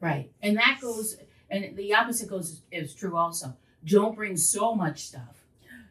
Right. 0.00 0.30
And 0.42 0.56
that 0.56 0.78
goes 0.80 1.16
and 1.50 1.76
the 1.76 1.94
opposite 1.94 2.28
goes 2.28 2.62
is 2.70 2.94
true 2.94 3.16
also. 3.16 3.56
Don't 3.84 4.14
bring 4.14 4.36
so 4.36 4.74
much 4.74 5.00
stuff 5.00 5.39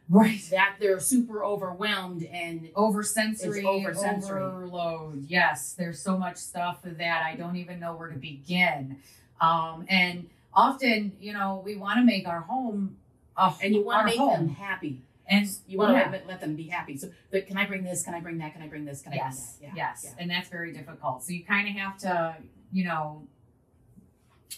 Right. 0.10 0.42
that 0.50 0.78
they're 0.80 1.00
super 1.00 1.44
overwhelmed 1.46 2.24
and 2.24 2.70
Oversensory, 2.74 3.64
oversensory. 3.64 4.42
overload. 4.42 5.26
Yes, 5.28 5.74
there's 5.78 6.02
so 6.02 6.18
much 6.18 6.38
stuff 6.38 6.80
that 6.84 7.24
I 7.24 7.36
don't 7.36 7.56
even 7.58 7.80
know 7.80 7.96
where 7.96 8.10
to 8.10 8.18
begin. 8.18 8.98
Um, 9.40 9.86
and 9.88 10.28
often, 10.54 11.12
you 11.20 11.32
know, 11.34 11.62
we 11.64 11.76
want 11.76 12.00
to 12.00 12.04
make 12.04 12.28
our 12.28 12.42
home 12.42 12.98
a, 13.38 13.54
and 13.64 13.76
you 13.76 13.86
want 13.86 14.02
to 14.02 14.06
make 14.08 14.18
home. 14.18 14.48
them 14.48 14.50
happy. 14.56 15.02
and 15.28 15.48
You 15.68 15.78
want 15.78 15.94
to 15.94 16.00
yeah. 16.00 16.10
let, 16.12 16.28
let 16.28 16.42
them 16.42 16.56
be 16.56 16.64
happy. 16.64 16.98
So, 16.98 17.10
but 17.30 17.46
can 17.46 17.58
I 17.58 17.66
bring 17.68 17.84
this? 17.84 18.04
Can 18.04 18.16
I 18.16 18.20
bring 18.20 18.40
that? 18.40 18.54
Can 18.54 18.64
I 18.64 18.68
bring 18.68 18.86
this? 18.86 19.02
Can 19.04 19.14
I 19.14 19.18
yes, 19.18 19.58
bring 19.60 19.70
that? 19.70 19.78
Yeah. 19.78 19.90
yes, 19.92 20.02
Yeah. 20.06 20.22
and 20.24 20.32
that's 20.32 20.50
very 20.50 20.74
difficult. 20.74 21.24
So 21.24 21.34
you 21.34 21.44
kind 21.46 21.68
of 21.70 21.76
have 21.76 21.98
to, 22.00 22.36
you 22.74 22.84
know, 22.86 23.22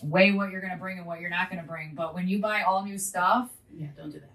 weigh 0.02 0.32
what 0.32 0.50
you're 0.52 0.62
going 0.62 0.72
to 0.74 0.80
bring 0.80 0.98
and 0.98 1.06
what 1.06 1.20
you're 1.20 1.30
not 1.30 1.50
going 1.52 1.62
to 1.62 1.68
bring. 1.68 1.92
But 1.94 2.14
when 2.16 2.28
you 2.30 2.40
buy 2.40 2.62
all 2.64 2.84
new 2.86 2.98
stuff, 2.98 3.50
Yeah. 3.78 3.88
Don't 3.98 4.12
do 4.12 4.20
that. 4.22 4.31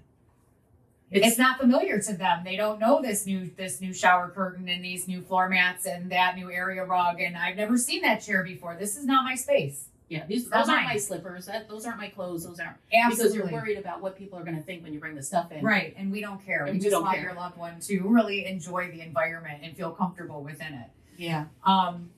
It's, 1.11 1.39
not 1.39 1.59
familiar 1.59 2.01
to 2.01 2.13
them. 2.15 2.43
They 2.45 2.57
don't 2.57 2.81
know 2.81 3.01
this 3.01 3.27
new 3.27 3.51
this 3.57 3.81
new 3.81 3.93
shower 3.93 4.29
curtain 4.29 4.69
and 4.69 4.85
these 4.85 5.07
new 5.07 5.23
floor 5.23 5.49
mats 5.49 5.87
and 5.87 6.11
that 6.11 6.37
new 6.37 6.51
area 6.51 6.85
rug. 6.85 7.21
And 7.21 7.37
I've 7.37 7.57
never 7.57 7.77
seen 7.77 8.03
that 8.03 8.19
chair 8.19 8.43
before. 8.43 8.77
This 8.79 8.97
is 8.97 9.05
not 9.05 9.25
my 9.25 9.35
space. 9.35 9.87
Yeah. 10.09 10.25
These 10.27 10.45
those 10.45 10.69
aren't 10.69 10.83
mine. 10.83 10.85
my 10.87 10.97
slippers. 10.99 11.47
That 11.47 11.69
those 11.69 11.85
aren't 11.85 11.99
my 11.99 12.09
clothes. 12.09 12.45
Those 12.45 12.61
aren't 12.61 12.77
Absolutely. 12.93 13.39
because 13.39 13.51
you're 13.51 13.61
worried 13.61 13.79
about 13.79 14.01
what 14.01 14.17
people 14.17 14.39
are 14.39 14.45
going 14.45 14.57
to 14.57 14.63
think 14.63 14.83
when 14.83 14.93
you 14.93 15.01
bring 15.01 15.17
the 15.17 15.23
stuff 15.23 15.51
in. 15.51 15.65
Right, 15.65 15.95
and 15.97 16.13
we 16.13 16.21
don't 16.21 16.45
care. 16.45 16.65
And 16.65 16.73
we 16.73 16.79
we 16.79 16.91
just 16.91 17.01
want 17.01 17.15
care. 17.15 17.25
your 17.25 17.35
loved 17.35 17.57
one 17.57 17.81
to 17.81 18.01
really 18.01 18.47
enjoy 18.47 18.91
the 18.91 19.01
environment 19.01 19.61
and 19.63 19.77
feel 19.77 19.91
comfortable 19.91 20.43
within 20.43 20.75
it. 20.75 20.91
Yeah. 21.17 21.47
Um, 21.65 22.11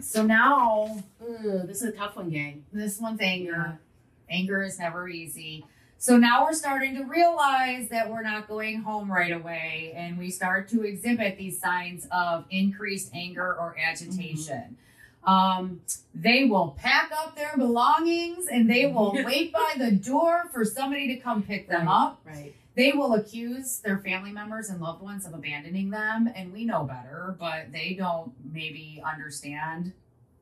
so 0.00 0.24
now 0.24 1.02
Ugh, 1.20 1.66
this 1.66 1.82
is 1.82 1.88
a 1.88 1.92
tough 1.92 2.16
one, 2.16 2.30
gang. 2.30 2.64
this 2.72 3.00
one's 3.00 3.20
anger. 3.20 3.80
Anger 4.30 4.62
is 4.62 4.78
never 4.78 5.08
easy. 5.08 5.64
So 6.00 6.16
now 6.16 6.44
we're 6.44 6.52
starting 6.52 6.94
to 6.94 7.02
realize 7.04 7.88
that 7.88 8.08
we're 8.08 8.22
not 8.22 8.46
going 8.46 8.82
home 8.82 9.10
right 9.10 9.32
away, 9.32 9.92
and 9.96 10.16
we 10.16 10.30
start 10.30 10.68
to 10.68 10.82
exhibit 10.84 11.36
these 11.36 11.58
signs 11.60 12.06
of 12.12 12.44
increased 12.50 13.10
anger 13.12 13.46
or 13.58 13.74
agitation. 13.76 14.76
Um, 15.24 15.80
they 16.14 16.44
will 16.44 16.76
pack 16.78 17.10
up 17.12 17.34
their 17.36 17.54
belongings 17.56 18.46
and 18.46 18.70
they 18.70 18.86
will 18.86 19.12
wait 19.24 19.52
by 19.52 19.72
the 19.76 19.90
door 19.90 20.48
for 20.52 20.64
somebody 20.64 21.08
to 21.08 21.16
come 21.20 21.42
pick 21.42 21.68
them 21.68 21.86
Right. 21.86 21.92
up. 21.92 22.20
Right. 22.24 22.54
They 22.76 22.92
will 22.92 23.14
accuse 23.14 23.80
their 23.80 23.98
family 23.98 24.30
members 24.30 24.70
and 24.70 24.80
loved 24.80 25.02
ones 25.02 25.26
of 25.26 25.34
abandoning 25.34 25.90
them, 25.90 26.30
and 26.34 26.52
we 26.52 26.64
know 26.64 26.84
better, 26.84 27.34
but 27.40 27.72
they 27.72 27.94
don't 27.94 28.32
maybe 28.52 29.02
understand 29.04 29.92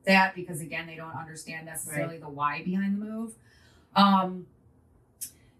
that 0.05 0.35
because, 0.35 0.61
again, 0.61 0.85
they 0.85 0.95
don't 0.95 1.15
understand 1.15 1.65
necessarily 1.65 2.19
the 2.19 2.29
why 2.29 2.61
behind 2.63 3.01
the 3.01 3.05
move. 3.05 3.33
Um, 3.95 4.45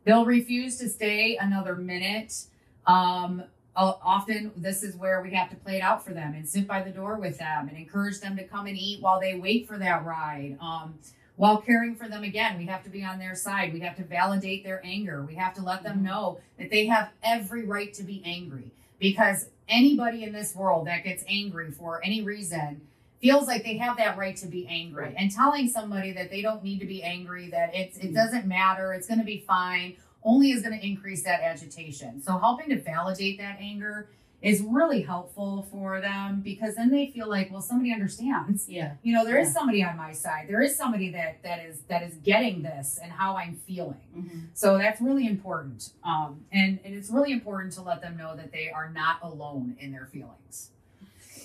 they'll 0.07 0.25
refuse 0.25 0.77
to 0.77 0.87
stay 0.87 1.35
another 1.35 1.75
minute. 1.75 2.45
Um, 2.85 3.43
often, 3.75 4.51
this 4.55 4.81
is 4.81 4.95
where 4.95 5.21
we 5.21 5.31
have 5.33 5.49
to 5.49 5.55
play 5.57 5.75
it 5.75 5.81
out 5.81 6.03
for 6.03 6.13
them 6.13 6.33
and 6.33 6.47
sit 6.47 6.65
by 6.65 6.81
the 6.81 6.91
door 6.91 7.17
with 7.17 7.37
them 7.37 7.67
and 7.67 7.77
encourage 7.77 8.21
them 8.21 8.37
to 8.37 8.45
come 8.45 8.67
and 8.67 8.77
eat 8.77 9.01
while 9.01 9.19
they 9.19 9.35
wait 9.35 9.67
for 9.67 9.77
that 9.77 10.05
ride. 10.05 10.57
Um, 10.61 10.97
while 11.35 11.57
caring 11.57 11.93
for 11.93 12.07
them 12.07 12.23
again, 12.23 12.57
we 12.57 12.65
have 12.67 12.83
to 12.85 12.89
be 12.89 13.03
on 13.03 13.19
their 13.19 13.35
side. 13.35 13.73
We 13.73 13.81
have 13.81 13.97
to 13.97 14.03
validate 14.03 14.63
their 14.63 14.81
anger. 14.83 15.23
We 15.23 15.35
have 15.35 15.53
to 15.55 15.61
let 15.61 15.83
them 15.83 15.99
Mhm. 15.99 16.03
know 16.03 16.39
that 16.57 16.71
they 16.71 16.87
have 16.87 17.11
every 17.21 17.65
right 17.65 17.93
to 17.93 18.03
be 18.03 18.23
angry 18.25 18.71
because 18.99 19.49
anybody 19.67 20.23
in 20.23 20.31
this 20.31 20.55
world 20.55 20.87
that 20.87 21.03
gets 21.03 21.25
angry 21.27 21.69
for 21.69 22.03
any 22.03 22.21
reason 22.21 22.81
feels 23.21 23.47
like 23.47 23.63
they 23.63 23.77
have 23.77 23.97
that 23.97 24.17
right 24.17 24.35
to 24.37 24.47
be 24.47 24.67
angry 24.67 25.13
and 25.17 25.31
telling 25.31 25.67
somebody 25.67 26.11
that 26.11 26.29
they 26.29 26.41
don't 26.41 26.63
need 26.63 26.79
to 26.79 26.85
be 26.85 27.01
angry 27.03 27.49
that 27.49 27.73
it's 27.75 27.97
it 27.97 28.11
Mhm. 28.11 28.15
doesn't 28.15 28.45
matter 28.45 28.93
it's 28.93 29.07
going 29.07 29.19
to 29.19 29.25
be 29.25 29.39
fine 29.47 29.95
only 30.23 30.51
is 30.51 30.61
going 30.61 30.77
to 30.77 30.85
increase 30.85 31.23
that 31.23 31.41
agitation. 31.41 32.21
So 32.21 32.37
helping 32.37 32.69
to 32.69 32.81
validate 32.81 33.37
that 33.37 33.57
anger 33.61 34.09
is 34.41 34.61
really 34.61 35.01
helpful 35.01 35.67
for 35.71 35.99
them 36.01 36.41
because 36.41 36.75
then 36.75 36.91
they 36.91 37.07
feel 37.07 37.27
like 37.29 37.49
well 37.51 37.61
somebody 37.61 37.91
understands. 37.93 38.67
Yeah. 38.69 38.93
you 39.01 39.13
know 39.13 39.23
there 39.25 39.39
is 39.39 39.47
Yeah. 39.47 39.53
somebody 39.53 39.83
on 39.83 39.95
my 39.97 40.11
side. 40.11 40.45
There 40.47 40.61
is 40.61 40.75
somebody 40.75 41.09
that 41.11 41.41
that 41.43 41.65
is 41.65 41.81
that 41.83 42.03
is 42.03 42.15
getting 42.17 42.61
this 42.61 42.99
and 43.01 43.11
how 43.11 43.35
i'm 43.35 43.55
feeling. 43.55 44.01
Hmm 44.13 44.39
so 44.53 44.77
that's 44.77 44.99
really 45.01 45.27
important 45.27 45.91
um, 46.03 46.41
and, 46.51 46.79
and 46.83 46.93
it's 46.95 47.09
really 47.11 47.31
important 47.31 47.73
to 47.73 47.81
let 47.81 48.01
them 48.01 48.17
know 48.17 48.35
that 48.35 48.51
they 48.51 48.69
are 48.69 48.89
not 48.91 49.17
alone 49.23 49.75
in 49.79 49.91
their 49.91 50.05
feelings 50.07 50.71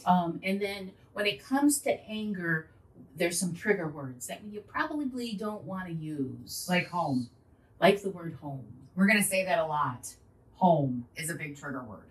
Um, 0.07 0.41
and 0.43 0.61
then 0.61 0.93
when 1.13 1.27
it 1.27 1.45
comes 1.45 1.81
to 1.81 2.01
anger, 2.09 2.69
there's 3.17 3.39
some 3.39 3.55
trigger 3.55 3.89
words 3.89 4.27
that 4.29 4.43
you 4.45 4.61
probably 4.61 5.35
don't 5.35 5.65
want 5.65 5.87
to 5.87 5.93
use, 5.93 6.67
like 6.69 6.89
home 6.89 7.29
like 7.81 8.01
the 8.01 8.11
word 8.11 8.39
home. 8.41 8.65
we're 8.95 9.07
going 9.07 9.21
to 9.21 9.29
say 9.29 9.45
that 9.45 9.59
a 9.59 9.67
lot 9.67 10.15
home 10.55 11.05
is 11.17 11.29
a 11.29 11.35
big 11.35 11.59
trigger 11.59 11.83
word 11.83 12.07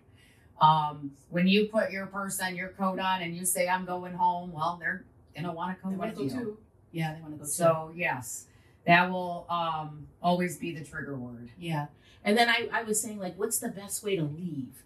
um, 0.62 1.12
when 1.30 1.48
you 1.48 1.66
put 1.68 1.90
your 1.92 2.06
purse 2.08 2.40
on 2.42 2.56
your 2.56 2.68
coat 2.70 3.00
on 3.00 3.22
and 3.22 3.36
you 3.36 3.46
say 3.46 3.68
i'm 3.68 3.86
going 3.86 4.14
home 4.14 4.52
well 4.52 4.78
they're 4.80 5.06
going 5.34 5.46
to 5.46 5.52
want 5.52 5.76
to 5.76 5.82
come 5.82 5.98
They 5.98 6.10
with 6.10 6.20
you 6.20 6.30
too. 6.30 6.58
Yeah, 6.92 7.14
they 7.16 7.22
want 7.22 7.34
to 7.34 7.38
go 7.40 7.46
too. 7.46 7.50
so 7.50 7.92
yes 7.96 8.46
that 8.86 9.10
will 9.10 9.46
um, 9.50 10.08
always 10.22 10.58
be 10.58 10.76
the 10.76 10.84
trigger 10.84 11.16
word 11.18 11.50
Yeah. 11.58 11.88
And 12.24 12.38
then 12.38 12.50
I, 12.50 12.70
I 12.72 12.84
was 12.84 13.02
saying, 13.02 13.18
like, 13.18 13.36
what's 13.40 13.58
the 13.58 13.70
best 13.70 14.04
way 14.04 14.16
to 14.16 14.22
leave? 14.22 14.84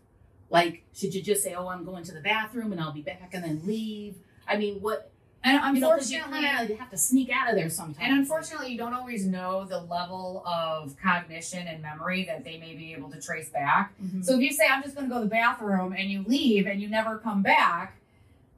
Like, 0.49 0.83
should 0.93 1.13
you 1.13 1.21
just 1.21 1.43
say, 1.43 1.53
oh, 1.55 1.67
I'm 1.67 1.83
going 1.83 2.03
to 2.05 2.11
the 2.11 2.21
bathroom 2.21 2.71
and 2.71 2.79
I'll 2.79 2.91
be 2.91 3.01
back 3.01 3.31
and 3.33 3.43
then 3.43 3.61
leave? 3.65 4.15
I 4.47 4.57
mean, 4.57 4.75
what, 4.81 5.11
and 5.43 5.75
you 5.75 5.81
know, 5.81 5.91
'cause 5.91 6.11
you 6.11 6.21
kind 6.21 6.71
of 6.71 6.77
have 6.79 6.89
to 6.91 6.97
sneak 6.97 7.29
out 7.31 7.49
of 7.49 7.55
there 7.55 7.69
sometimes. 7.69 7.97
And 8.01 8.13
unfortunately, 8.19 8.71
you 8.71 8.77
don't 8.77 8.93
always 8.93 9.25
know 9.25 9.65
the 9.65 9.81
level 9.81 10.43
of 10.45 10.95
cognition 11.01 11.67
and 11.67 11.81
memory 11.81 12.25
that 12.25 12.43
they 12.43 12.57
may 12.57 12.75
be 12.75 12.93
able 12.93 13.09
to 13.11 13.21
trace 13.21 13.49
back. 13.49 13.93
Mhm. 14.03 14.23
So 14.23 14.35
if 14.35 14.41
you 14.41 14.51
say, 14.51 14.65
I'm 14.67 14.81
just 14.83 14.95
going 14.95 15.07
to 15.07 15.13
go 15.13 15.19
to 15.21 15.25
the 15.25 15.29
bathroom 15.31 15.93
and 15.93 16.09
you 16.09 16.23
leave 16.27 16.67
and 16.67 16.81
you 16.81 16.87
never 16.89 17.17
come 17.17 17.41
back, 17.41 17.95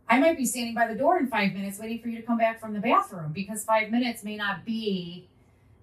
I 0.10 0.20
might 0.20 0.38
be 0.38 0.46
standing 0.46 0.74
by 0.74 0.88
the 0.88 0.96
door 0.96 1.18
in 1.18 1.28
five 1.28 1.54
minutes 1.54 1.80
waiting 1.80 2.00
for 2.00 2.08
you 2.08 2.18
to 2.18 2.24
come 2.24 2.38
back 2.38 2.60
from 2.62 2.74
the 2.74 2.80
bathroom 2.80 3.34
because 3.34 3.66
five 3.66 3.92
minutes 3.92 4.24
may 4.24 4.38
not 4.38 4.64
be, 4.64 5.28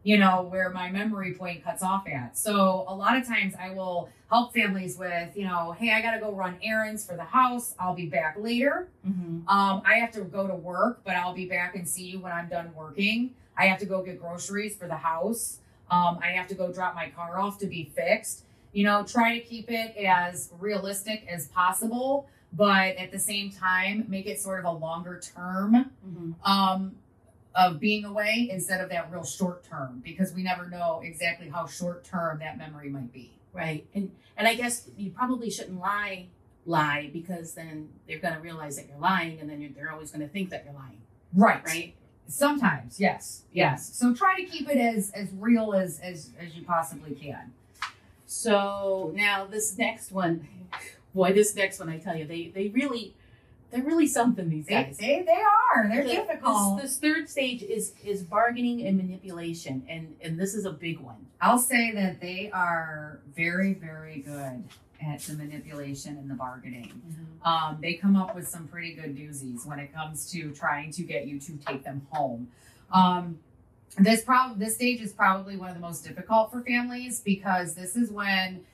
you 0.05 0.19
know, 0.19 0.43
where 0.43 0.69
my 0.71 0.91
memory 0.93 1.33
point 1.33 1.65
cuts 1.65 1.83
off 1.83 2.07
at. 2.07 2.37
So 2.37 2.85
a 2.87 2.95
lot 2.95 3.17
of 3.17 3.27
times 3.27 3.55
I 3.59 3.71
will 3.71 4.11
help 4.29 4.53
families 4.53 4.99
with, 4.99 5.35
you 5.37 5.47
know, 5.47 5.73
hey, 5.73 5.93
I 5.93 6.03
got 6.03 6.13
to 6.13 6.21
go 6.21 6.31
run 6.31 6.57
errands 6.63 7.05
for 7.07 7.17
the 7.17 7.25
house. 7.25 7.75
I'll 7.79 7.95
be 7.95 8.07
back 8.07 8.37
later. 8.39 8.89
Mhm. 9.07 9.49
Um, 9.49 9.83
I 9.85 9.95
have 9.95 10.13
to 10.13 10.21
go 10.21 10.47
to 10.47 10.55
work, 10.55 11.01
but 11.05 11.17
I'll 11.17 11.33
be 11.35 11.49
back 11.49 11.75
and 11.75 11.89
see 11.89 12.05
you 12.05 12.21
when 12.21 12.33
I'm 12.33 12.49
done 12.49 12.73
working. 12.77 13.31
I 13.57 13.67
have 13.67 13.79
to 13.81 13.87
go 13.87 14.03
get 14.03 14.21
groceries 14.21 14.77
for 14.77 14.87
the 14.87 14.97
house. 14.97 15.59
Um, 15.91 16.19
I 16.23 16.29
have 16.33 16.49
to 16.49 16.55
go 16.55 16.71
drop 16.73 16.95
my 16.95 17.09
car 17.09 17.39
off 17.39 17.59
to 17.59 17.67
be 17.67 17.91
fixed. 17.97 18.45
You 18.73 18.85
know, 18.85 19.05
try 19.05 19.39
to 19.39 19.45
keep 19.45 19.71
it 19.71 19.97
as 19.97 20.51
realistic 20.59 21.27
as 21.31 21.49
possible, 21.49 22.27
but 22.53 22.97
at 22.97 23.11
the 23.11 23.19
same 23.19 23.51
time, 23.51 24.05
make 24.09 24.27
it 24.27 24.39
sort 24.39 24.59
of 24.59 24.67
a 24.67 24.71
longer 24.77 25.19
term 25.19 25.91
Mhm. 26.07 26.35
um, 26.45 26.97
of 27.55 27.79
being 27.79 28.05
away 28.05 28.49
instead 28.51 28.81
of 28.81 28.91
that 28.91 29.11
real 29.13 29.25
short 29.25 29.63
term 29.65 30.03
because 30.05 30.33
we 30.33 30.43
never 30.43 30.69
know 30.69 31.01
exactly 31.05 31.49
how 31.49 31.67
short 31.67 32.05
term 32.05 32.41
that 32.41 32.59
memory 32.59 32.89
might 32.89 33.13
be. 33.13 33.31
Right. 33.53 33.87
And 33.95 34.11
and 34.37 34.49
I 34.49 34.55
guess 34.55 34.89
you 34.97 35.11
probably 35.13 35.51
shouldn't 35.51 35.79
lie 35.79 36.27
lie 36.67 37.11
because 37.13 37.55
then 37.55 37.91
they're 38.09 38.19
going 38.19 38.35
to 38.35 38.41
realize 38.41 38.77
that 38.77 38.89
you're 38.89 38.99
lying 38.99 39.39
and 39.39 39.49
then 39.49 39.61
you're, 39.61 39.71
they're 39.71 39.93
always 39.93 40.11
going 40.11 40.23
to 40.23 40.29
think 40.33 40.51
that 40.51 40.65
you're 40.65 40.75
lying, 40.75 41.03
Right. 41.35 41.63
right? 41.67 41.95
Sometimes, 42.27 42.99
yes, 42.99 43.43
yes. 43.53 43.95
So 43.95 44.15
try 44.15 44.35
to 44.41 44.45
keep 44.45 44.69
it 44.71 44.79
as 44.79 45.11
as 45.13 45.29
real 45.39 45.75
as 45.75 46.01
as 46.01 46.31
as 46.41 46.57
you 46.57 46.65
possibly 46.65 47.15
can. 47.15 47.53
So 48.27 49.13
now 49.15 49.45
this 49.47 49.77
next 49.77 50.11
one, 50.11 50.49
boy, 51.15 51.33
this 51.35 51.55
next 51.55 51.79
one 51.79 51.89
I 51.91 51.99
tell 51.99 52.17
you, 52.17 52.25
they 52.27 52.49
they 52.49 52.69
really 52.69 53.15
they're 53.75 53.83
really 53.83 54.07
something 54.07 54.49
these 54.49 54.67
They 54.67 54.85
guys. 54.85 54.97
they, 54.99 55.23
they 55.23 55.33
are. 55.77 55.89
They're 55.89 56.05
The- 56.05 56.11
difficult. 56.11 56.81
This, 56.81 56.93
this 56.93 57.01
third 57.01 57.29
stage 57.29 57.63
is 57.63 57.93
is 58.05 58.23
bargaining 58.23 58.87
and 58.87 58.97
manipulation, 58.97 59.85
and 59.89 60.15
and 60.23 60.39
this 60.39 60.55
is 60.55 60.65
a 60.65 60.71
big 60.73 61.01
one. 61.01 61.27
I'll 61.41 61.59
say 61.59 61.91
that 61.93 62.21
they 62.21 62.51
are 62.53 63.19
very 63.35 63.75
very 63.75 64.21
good 64.21 64.63
at 65.05 65.21
the 65.21 65.35
manipulation 65.35 66.17
and 66.17 66.31
the 66.31 66.35
bargaining. 66.35 67.03
Um, 67.45 67.79
they 67.83 67.95
come 67.95 68.17
up 68.17 68.35
with 68.35 68.49
some 68.49 68.69
pretty 68.69 68.95
good 68.95 69.17
doozies 69.17 69.67
when 69.67 69.79
it 69.79 69.93
comes 69.93 70.31
to 70.33 70.53
trying 70.53 70.93
to 70.93 71.03
get 71.03 71.27
you 71.27 71.39
to 71.41 71.57
take 71.59 71.85
them 71.85 72.07
home. 72.11 72.49
Um, 72.93 73.39
this 73.99 74.23
prob 74.23 74.59
this 74.59 74.77
stage 74.77 75.01
is 75.01 75.13
probably 75.13 75.57
one 75.57 75.69
of 75.69 75.75
the 75.75 75.81
most 75.81 76.05
difficult 76.05 76.53
for 76.53 76.63
families 76.63 77.21
because 77.21 77.75
this 77.75 77.97
is 77.97 78.11
when 78.11 78.65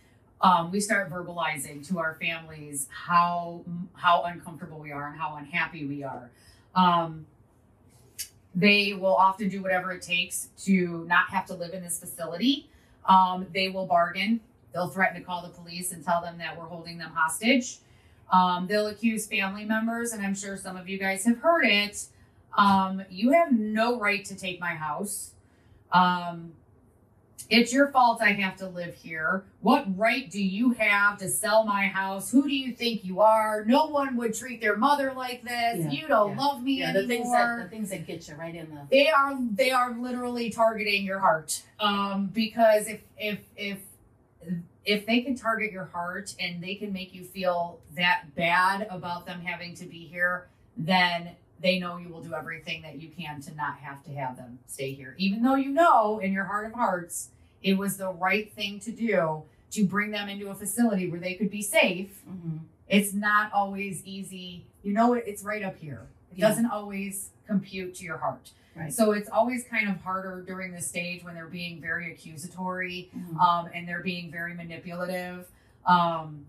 um, 0.43 0.71
we 0.71 0.81
start 0.81 1.11
verbalizing 1.11 1.87
to 1.89 1.99
our 1.99 2.17
families 2.21 2.89
how 2.91 3.63
how 3.95 4.23
uncomfortable 4.25 4.79
we 4.79 4.91
are 4.91 5.09
and 5.09 5.19
how 5.19 5.37
unhappy 5.37 5.85
we 5.85 6.03
are. 6.03 6.31
Um, 6.75 7.27
they 8.55 8.95
will 8.95 9.15
often 9.15 9.49
do 9.49 9.63
whatever 9.63 9.93
it 9.93 10.03
takes 10.03 10.49
to 10.65 11.05
not 11.07 11.31
have 11.31 11.47
to 11.47 11.55
live 11.55 11.73
in 11.73 11.83
this 11.83 12.01
facility. 12.01 12.69
Um, 13.07 13.47
they 13.53 13.69
will 13.69 13.87
bargain. 13.87 14.41
They'll 14.73 14.89
threaten 14.89 15.21
to 15.21 15.27
call 15.27 15.43
the 15.43 15.49
police 15.49 15.93
and 15.93 16.05
tell 16.05 16.21
them 16.21 16.39
that 16.39 16.59
we're 16.59 16.67
holding 16.67 16.99
them 16.99 17.13
hostage. 17.15 17.79
Um, 18.33 18.67
they'll 18.67 18.87
accuse 18.87 19.27
family 19.27 19.65
members, 19.65 20.13
and 20.13 20.25
I'm 20.25 20.35
sure 20.35 20.57
some 20.57 20.77
of 20.77 20.89
you 20.89 20.99
guys 20.99 21.25
have 21.25 21.39
heard 21.39 21.65
it. 21.65 22.07
Um, 22.57 23.03
you 23.11 23.33
have 23.33 23.53
no 23.53 23.99
right 23.99 24.25
to 24.25 24.37
take 24.37 24.61
my 24.61 24.75
house. 24.75 25.33
Um, 25.93 26.53
it's 27.51 27.73
your 27.73 27.89
fault 27.89 28.23
I 28.23 28.33
have 28.33 28.57
to 28.59 28.69
live 28.69 28.95
here. 28.95 29.45
What 29.61 29.85
right 29.99 30.31
do 30.31 30.43
you 30.43 30.71
have 30.71 31.19
to 31.19 31.29
sell 31.29 31.65
my 31.65 31.87
house? 31.87 32.31
Who 32.31 32.45
do 32.45 32.55
you 32.55 32.73
think 32.73 33.05
you 33.05 33.21
are? 33.21 33.65
No 33.65 33.87
one 33.87 34.17
would 34.17 34.35
treat 34.35 34.61
their 34.61 34.77
mother 34.77 35.13
like 35.15 35.43
this. 35.43 35.85
Yeah, 35.85 35.91
you 35.91 36.09
don't 36.09 36.37
yeah. 36.37 36.43
love 36.43 36.63
me 36.63 36.79
Yeah, 36.79 36.91
anymore 36.91 37.03
the 37.03 37.09
things 37.09 37.33
that 37.33 37.63
the 37.65 37.69
things 37.69 37.91
that 37.91 38.07
get 38.07 38.29
you 38.29 38.35
right 38.37 38.55
in 38.55 38.71
the 38.71 38.81
they 38.91 39.09
are 39.09 39.37
they 39.53 39.71
are 39.71 39.97
literally 39.99 40.51
targeting 40.51 41.05
your 41.05 41.19
heart 41.19 41.63
um 41.79 42.27
because 42.33 42.87
if 42.87 43.01
if 43.19 43.41
if 43.57 43.79
if 44.85 45.07
they 45.07 45.21
can 45.21 45.37
target 45.37 45.73
your 45.73 45.87
heart 45.87 46.35
and 46.41 46.63
they 46.63 46.75
can 46.75 46.93
make 46.93 47.15
you 47.15 47.25
feel 47.25 47.81
that 47.97 48.35
bad 48.35 48.87
about 48.91 49.27
them 49.27 49.41
having 49.41 49.75
to 49.75 49.85
be 49.85 50.07
here 50.07 50.49
then 50.77 51.31
they 51.61 51.79
know 51.79 51.99
you 51.99 52.09
will 52.09 52.23
do 52.23 52.33
everything 52.33 52.83
that 52.83 53.01
you 53.01 53.09
can 53.11 53.41
to 53.43 53.55
not 53.55 53.77
have 53.79 54.03
to 54.05 54.11
have 54.13 54.37
them 54.37 54.59
stay 54.67 54.93
here 54.93 55.15
even 55.19 55.43
though 55.43 55.57
you 55.57 55.71
know 55.71 56.19
in 56.19 56.33
your 56.33 56.45
heart 56.45 56.67
of 56.67 56.73
hearts 56.73 57.31
it 57.63 57.75
was 57.79 57.97
the 57.97 58.11
right 58.11 58.53
thing 58.53 58.81
to 58.81 58.91
do 58.93 59.43
to 59.73 59.85
bring 59.85 60.11
them 60.11 60.29
into 60.29 60.49
a 60.49 60.55
facility 60.55 61.09
where 61.11 61.21
they 61.21 61.35
could 61.35 61.51
be 61.51 61.63
safe 61.63 62.23
Mhm. 62.29 62.61
it's 62.89 63.13
not 63.13 63.53
always 63.53 64.05
easy. 64.05 64.65
You 64.83 64.93
know, 64.93 65.15
it, 65.15 65.23
it's 65.27 65.45
right 65.45 65.63
up 65.63 65.77
here. 65.79 66.07
It 66.33 66.39
Yeah. 66.39 66.49
doesn't 66.49 66.67
always 66.67 67.31
compute 67.47 67.95
to 67.97 68.05
your 68.05 68.19
heart. 68.19 68.51
Right. 68.75 68.93
So 68.93 69.13
it's 69.13 69.29
always 69.29 69.63
kind 69.65 69.89
of 69.89 70.01
harder 70.01 70.43
during 70.45 70.73
this 70.73 70.89
stage 70.89 71.23
when 71.23 71.35
they're 71.35 71.47
being 71.47 71.81
very 71.81 72.11
accusatory 72.13 73.09
Mhm. 73.17 73.37
um, 73.39 73.71
and 73.75 73.87
they're 73.87 74.03
being 74.03 74.31
very 74.33 74.55
manipulative. 74.55 75.49
Um, 75.87 76.47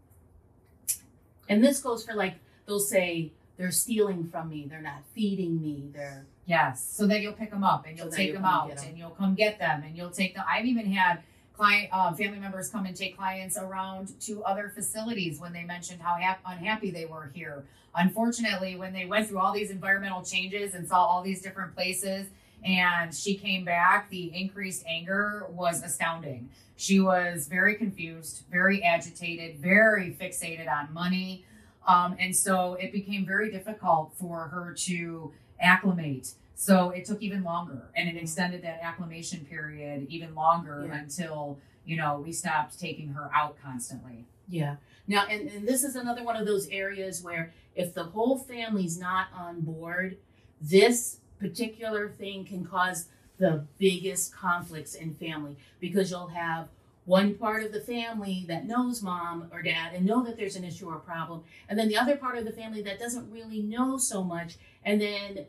And 1.50 1.64
this 1.64 1.82
goes 1.82 2.06
for 2.06 2.14
like 2.14 2.36
they'll 2.66 2.80
say 2.80 3.32
they're 3.58 3.72
stealing 3.72 4.28
from 4.30 4.50
me, 4.50 4.66
they're 4.70 4.82
not 4.82 5.04
feeding 5.14 5.62
me, 5.62 5.90
they're 5.94 6.26
yes. 6.46 6.86
So 6.96 7.08
that 7.08 7.22
you'll 7.22 7.34
pick 7.34 7.52
them 7.52 7.64
up 7.64 7.86
and 7.88 7.98
you'll 7.98 8.10
that 8.10 8.16
take 8.16 8.34
them 8.34 8.46
out 8.46 8.70
get 8.70 8.80
'em. 8.84 8.90
and 8.90 8.98
you'll 8.98 9.10
come 9.12 9.36
get 9.36 9.60
them 9.60 9.84
and 9.84 9.96
you'll 9.96 10.10
take 10.12 10.36
them. 10.36 10.44
I've 10.50 10.66
even 10.66 10.86
had 10.92 11.22
client 11.56 11.90
uh, 11.92 12.12
family 12.14 12.40
members 12.40 12.70
come 12.70 12.86
and 12.86 12.96
take 12.96 13.16
clients 13.18 13.58
around 13.58 14.20
to 14.22 14.44
other 14.44 14.72
facilities 14.74 15.40
when 15.40 15.54
they 15.54 15.64
mentioned 15.64 16.02
how 16.02 16.16
hap- 16.16 16.42
unhappy 16.46 16.92
they 16.92 17.06
were 17.06 17.32
here. 17.34 17.66
Unfortunately, 17.96 18.76
when 18.76 18.94
they 18.94 19.06
went 19.06 19.28
through 19.28 19.40
all 19.40 19.54
these 19.54 19.70
environmental 19.70 20.24
changes 20.24 20.74
and 20.74 20.88
saw 20.88 21.04
all 21.04 21.22
these 21.22 21.42
different 21.42 21.76
places, 21.76 22.28
and 22.64 23.14
she 23.14 23.36
came 23.36 23.66
back, 23.66 24.10
the 24.10 24.32
increased 24.40 24.84
anger 24.88 25.46
was 25.50 25.84
astounding. 25.84 26.50
She 26.78 27.00
was 27.00 27.48
very 27.48 27.76
confused, 27.76 28.44
very 28.52 28.82
agitated, 28.84 29.58
very 29.60 30.16
fixated 30.20 30.68
on 30.72 30.94
money. 30.94 31.44
Um, 31.88 32.16
and 32.20 32.36
so 32.36 32.76
it 32.76 32.92
became 32.92 33.26
very 33.26 33.52
difficult 33.52 34.14
for 34.20 34.48
her 34.50 34.74
to 34.80 35.32
acclimate. 35.62 36.34
So 36.56 36.92
it 36.92 37.06
took 37.06 37.22
even 37.22 37.44
longer 37.44 37.90
and 37.96 38.08
it 38.10 38.16
extended 38.22 38.62
that 38.64 38.80
acclimation 38.84 39.46
period 39.46 40.06
even 40.10 40.36
longer 40.36 40.86
Yeah. 40.88 41.00
until, 41.00 41.60
you 41.86 41.98
know, 41.98 42.22
we 42.24 42.32
stopped 42.32 42.80
taking 42.80 43.10
her 43.14 43.30
out 43.36 43.58
constantly. 43.62 44.26
Yeah. 44.48 44.76
Now, 45.08 45.26
and, 45.28 45.50
and 45.50 45.68
this 45.68 45.84
is 45.84 45.96
another 45.96 46.24
one 46.24 46.36
of 46.36 46.46
those 46.46 46.68
areas 46.70 47.24
where 47.24 47.54
if 47.76 47.94
the 47.94 48.04
whole 48.04 48.38
family's 48.38 49.00
not 49.00 49.28
on 49.36 49.62
board, 49.62 50.18
this 50.62 51.20
particular 51.40 52.10
thing 52.10 52.46
can 52.46 52.66
cause 52.66 53.08
the 53.40 53.66
biggest 53.80 54.36
conflicts 54.36 54.94
in 54.94 55.16
family 55.16 55.58
because 55.80 56.12
you'll 56.12 56.28
have 56.28 56.68
one 57.06 57.34
part 57.36 57.64
of 57.64 57.72
the 57.72 57.82
family 57.82 58.46
that 58.48 58.66
knows 58.66 59.02
mom 59.02 59.50
or 59.52 59.62
dad 59.62 59.94
and 59.94 60.06
know 60.06 60.24
that 60.24 60.38
there's 60.38 60.56
an 60.56 60.64
issue 60.64 60.88
or 60.88 61.00
problem, 61.00 61.44
and 61.68 61.78
then 61.78 61.88
the 61.88 61.98
other 61.98 62.16
part 62.16 62.38
of 62.38 62.46
the 62.46 62.52
family 62.52 62.82
that 62.84 63.00
doesn't 63.00 63.30
really 63.32 63.62
know 63.62 63.98
so 63.98 64.24
much, 64.24 64.56
and 64.86 65.02
then 65.02 65.46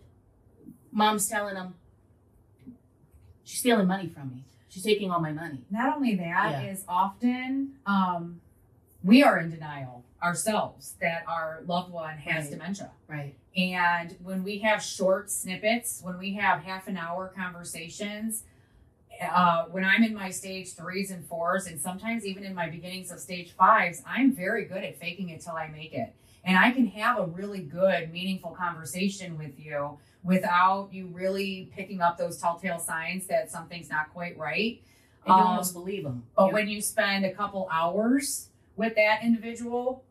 mom's 0.91 1.29
telling 1.29 1.55
them, 1.55 1.75
she's 3.45 3.61
stealing 3.61 3.87
money 3.87 4.09
from 4.09 4.31
me. 4.31 4.45
She's 4.69 4.83
taking 4.85 5.11
all 5.11 5.21
my 5.21 5.33
money. 5.33 5.59
Not 5.71 5.95
only 5.97 6.15
that 6.17 6.65
is 6.65 6.81
Yeah. 6.81 6.85
often 6.95 7.75
um, 7.87 8.41
we 9.05 9.23
are 9.23 9.39
in 9.39 9.51
denial 9.51 10.05
ourselves 10.23 10.95
that 11.01 11.25
our 11.29 11.63
loved 11.67 11.93
one 11.93 12.17
has 12.19 12.45
Right. 12.45 12.51
dementia. 12.53 12.91
Right. 13.09 13.35
And 13.57 14.17
when 14.23 14.45
we 14.45 14.59
have 14.61 14.83
short 14.83 15.31
snippets, 15.31 16.01
when 16.03 16.17
we 16.19 16.35
have 16.35 16.63
half 16.63 16.87
an 16.89 16.97
hour 16.97 17.29
conversations, 17.37 18.45
uh, 19.31 19.65
when 19.71 19.85
I'm 19.85 20.03
in 20.03 20.15
my 20.15 20.31
stage 20.31 20.75
threes 20.75 21.11
and 21.11 21.25
fours, 21.27 21.67
and 21.67 21.81
sometimes 21.81 22.25
even 22.25 22.45
in 22.45 22.55
my 22.55 22.69
beginnings 22.69 23.11
of 23.11 23.21
stage 23.21 23.53
fives, 23.53 24.03
I'm 24.07 24.35
very 24.35 24.65
good 24.65 24.83
at 24.85 24.99
faking 24.99 25.29
it 25.31 25.41
till 25.41 25.55
I 25.55 25.69
make 25.69 25.93
it. 25.93 26.15
And 26.45 26.57
I 26.57 26.73
can 26.73 26.87
have 26.89 27.19
a 27.19 27.27
really 27.27 27.61
good, 27.61 28.13
meaningful 28.13 28.51
conversation 28.51 29.39
with 29.39 29.59
you 29.59 29.99
without 30.25 30.89
you 30.93 31.07
really 31.09 31.71
picking 31.75 32.01
up 32.01 32.19
those 32.19 32.39
telltale 32.39 32.79
signs 32.81 33.27
that 33.27 33.51
something's 33.51 33.91
not 33.91 34.13
quite 34.13 34.37
right. 34.37 34.81
And 35.25 35.29
you 35.29 35.35
Um, 35.35 35.47
almost 35.49 35.73
believe 35.73 36.03
them. 36.03 36.25
But 36.37 36.53
when 36.53 36.69
you 36.69 36.81
spend 36.81 37.25
a 37.25 37.33
couple 37.33 37.69
hours 37.71 38.49
with 38.75 38.97
that 38.97 39.23
individual, 39.23 40.05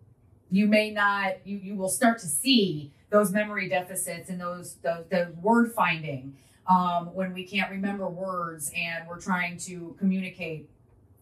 you 0.49 0.67
may 0.67 0.91
not 0.91 1.45
you 1.45 1.57
you 1.57 1.75
will 1.75 1.89
start 1.89 2.19
to 2.19 2.27
see 2.27 2.91
those 3.09 3.31
memory 3.31 3.67
deficits 3.67 4.29
and 4.29 4.39
those 4.39 4.75
those 4.75 5.05
the 5.09 5.33
word 5.41 5.73
finding 5.73 6.37
um, 6.67 7.13
when 7.13 7.33
we 7.33 7.43
can't 7.43 7.69
remember 7.71 8.07
words 8.07 8.71
and 8.75 9.07
we're 9.07 9.19
trying 9.19 9.57
to 9.57 9.95
communicate. 9.99 10.69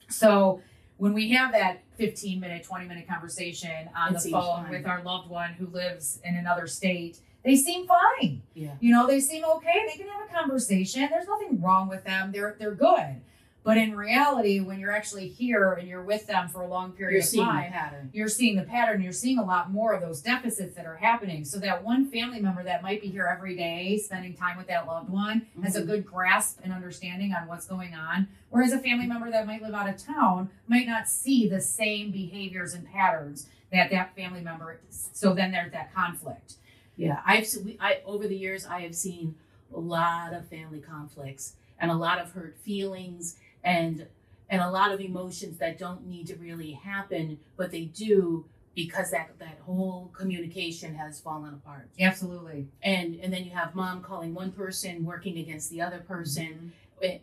So 0.09 0.61
when 0.97 1.13
we 1.13 1.29
have 1.31 1.51
that 1.53 1.83
15 1.97 2.39
minute, 2.39 2.63
20 2.63 2.85
minute 2.87 3.07
conversation 3.07 3.89
on 3.95 4.15
It 4.15 4.21
the 4.21 4.29
phone 4.29 4.63
fine. 4.63 4.71
with 4.71 4.85
our 4.85 5.01
loved 5.03 5.29
one 5.29 5.53
who 5.53 5.67
lives 5.67 6.19
in 6.23 6.35
another 6.35 6.67
state, 6.67 7.19
they 7.43 7.55
seem 7.55 7.87
fine. 7.87 8.41
Yeah. 8.53 8.75
You 8.79 8.91
know, 8.93 9.07
they 9.07 9.19
seem 9.21 9.45
okay. 9.45 9.85
They 9.87 9.97
can 9.97 10.07
have 10.09 10.29
a 10.29 10.33
conversation. 10.33 11.07
There's 11.09 11.27
nothing 11.27 11.61
wrong 11.61 11.87
with 11.87 12.03
them. 12.03 12.31
They're 12.31 12.55
they're 12.59 12.75
good. 12.75 13.21
But 13.63 13.77
in 13.77 13.95
reality, 13.95 14.61
when 14.61 14.79
you're 14.79 14.91
actually 14.91 15.27
here 15.27 15.73
and 15.73 15.87
you're 15.87 16.01
with 16.01 16.25
them 16.27 16.47
for 16.47 16.61
a 16.61 16.67
long 16.67 16.93
period 16.93 17.13
You're 17.15 17.21
of 17.21 17.27
seeing 17.27 17.45
the 17.45 17.51
time, 17.51 17.71
pattern. 17.71 18.09
you're 18.13 18.29
seeing 18.29 18.55
the 18.55 18.63
pattern. 18.63 19.01
You're 19.01 19.11
seeing 19.11 19.37
a 19.37 19.43
lot 19.43 19.69
more 19.69 19.93
of 19.93 20.01
those 20.01 20.21
deficits 20.21 20.75
that 20.75 20.85
are 20.85 20.95
happening. 20.95 21.43
So 21.43 21.59
that 21.59 21.83
one 21.83 22.09
family 22.09 22.39
member 22.39 22.63
that 22.63 22.81
might 22.81 23.01
be 23.01 23.07
here 23.09 23.27
every 23.27 23.55
day, 23.57 23.97
spending 23.97 24.33
time 24.33 24.57
with 24.57 24.67
that 24.67 24.87
loved 24.87 25.09
one, 25.09 25.45
has 25.61 25.75
a 25.75 25.81
Mhm. 25.83 25.87
good 25.87 26.05
grasp 26.05 26.59
and 26.63 26.71
understanding 26.71 27.33
on 27.33 27.47
what's 27.47 27.67
going 27.67 27.93
on. 27.93 28.29
Whereas 28.49 28.71
a 28.71 28.79
family 28.79 29.05
member 29.05 29.29
that 29.29 29.45
might 29.45 29.61
live 29.61 29.73
out 29.73 29.89
of 29.89 29.97
town 29.97 30.49
might 30.67 30.87
not 30.87 31.07
see 31.09 31.47
the 31.47 31.61
same 31.61 32.11
behaviors 32.11 32.73
and 32.73 32.85
patterns 32.87 33.47
that 33.71 33.91
that 33.91 34.15
family 34.15 34.41
member. 34.41 34.79
So 34.89 35.33
then 35.33 35.51
there's 35.51 35.71
that 35.73 35.93
conflict. 35.93 36.55
Yeah, 36.95 37.21
I've 37.25 37.45
I 37.79 37.99
over 38.05 38.25
the 38.27 38.35
years 38.37 38.65
I 38.65 38.81
have 38.81 38.95
seen 38.95 39.35
a 39.73 39.79
lot 39.79 40.33
of 40.33 40.47
family 40.47 40.79
conflicts 40.79 41.55
and 41.79 41.91
a 41.91 41.93
lot 41.95 42.19
of 42.19 42.31
hurt 42.31 42.57
feelings 42.57 43.37
and 43.63 44.07
and 44.49 44.61
a 44.61 44.69
lot 44.71 44.91
of 44.91 44.99
emotions 44.99 45.59
that 45.59 45.77
don't 45.77 46.07
need 46.07 46.25
to 46.27 46.35
really 46.35 46.71
happen, 46.71 47.39
but 47.55 47.71
they 47.71 47.85
do 47.85 48.45
because 48.75 49.11
that 49.11 49.29
that 49.39 49.57
whole 49.65 50.09
communication 50.13 50.95
has 50.95 51.19
fallen 51.19 51.53
apart. 51.53 51.87
Absolutely. 51.99 52.67
And 52.81 53.15
and 53.21 53.31
then 53.33 53.43
you 53.45 53.51
have 53.51 53.75
mom 53.75 54.01
calling 54.01 54.33
one 54.33 54.51
person 54.51 55.03
working 55.05 55.37
against 55.37 55.69
the 55.69 55.81
other 55.81 55.99
person. 55.99 56.45
Mm-hmm. 56.47 57.03
It- 57.03 57.21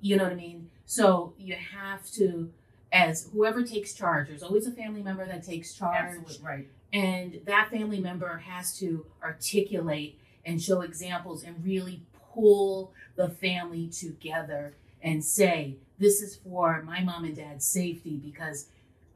you 0.00 0.16
know 0.16 0.22
what 0.22 0.32
I 0.32 0.36
mean? 0.36 0.70
So 0.86 1.32
you 1.38 1.56
have 1.56 2.08
to 2.12 2.52
as 2.92 3.28
whoever 3.32 3.64
takes 3.64 3.92
charge, 3.94 4.28
there's 4.28 4.44
always 4.44 4.66
a 4.66 4.70
family 4.70 5.02
member 5.02 5.26
that 5.26 5.42
takes 5.42 5.74
charge 5.74 5.96
Absolutely 6.16 6.46
right. 6.46 6.68
and 6.92 7.40
that 7.46 7.68
family 7.70 7.98
member 8.00 8.38
has 8.38 8.78
to 8.78 9.04
articulate 9.22 10.18
and 10.44 10.62
show 10.62 10.80
examples 10.82 11.42
and 11.42 11.64
really 11.64 12.02
pull 12.32 12.92
the 13.16 13.28
family 13.28 13.88
together 13.88 14.74
and 15.02 15.24
say 15.24 15.76
this 15.98 16.22
is 16.22 16.36
for 16.36 16.82
my 16.82 17.02
mom 17.02 17.24
and 17.24 17.36
dad's 17.36 17.66
safety 17.66 18.16
because 18.16 18.66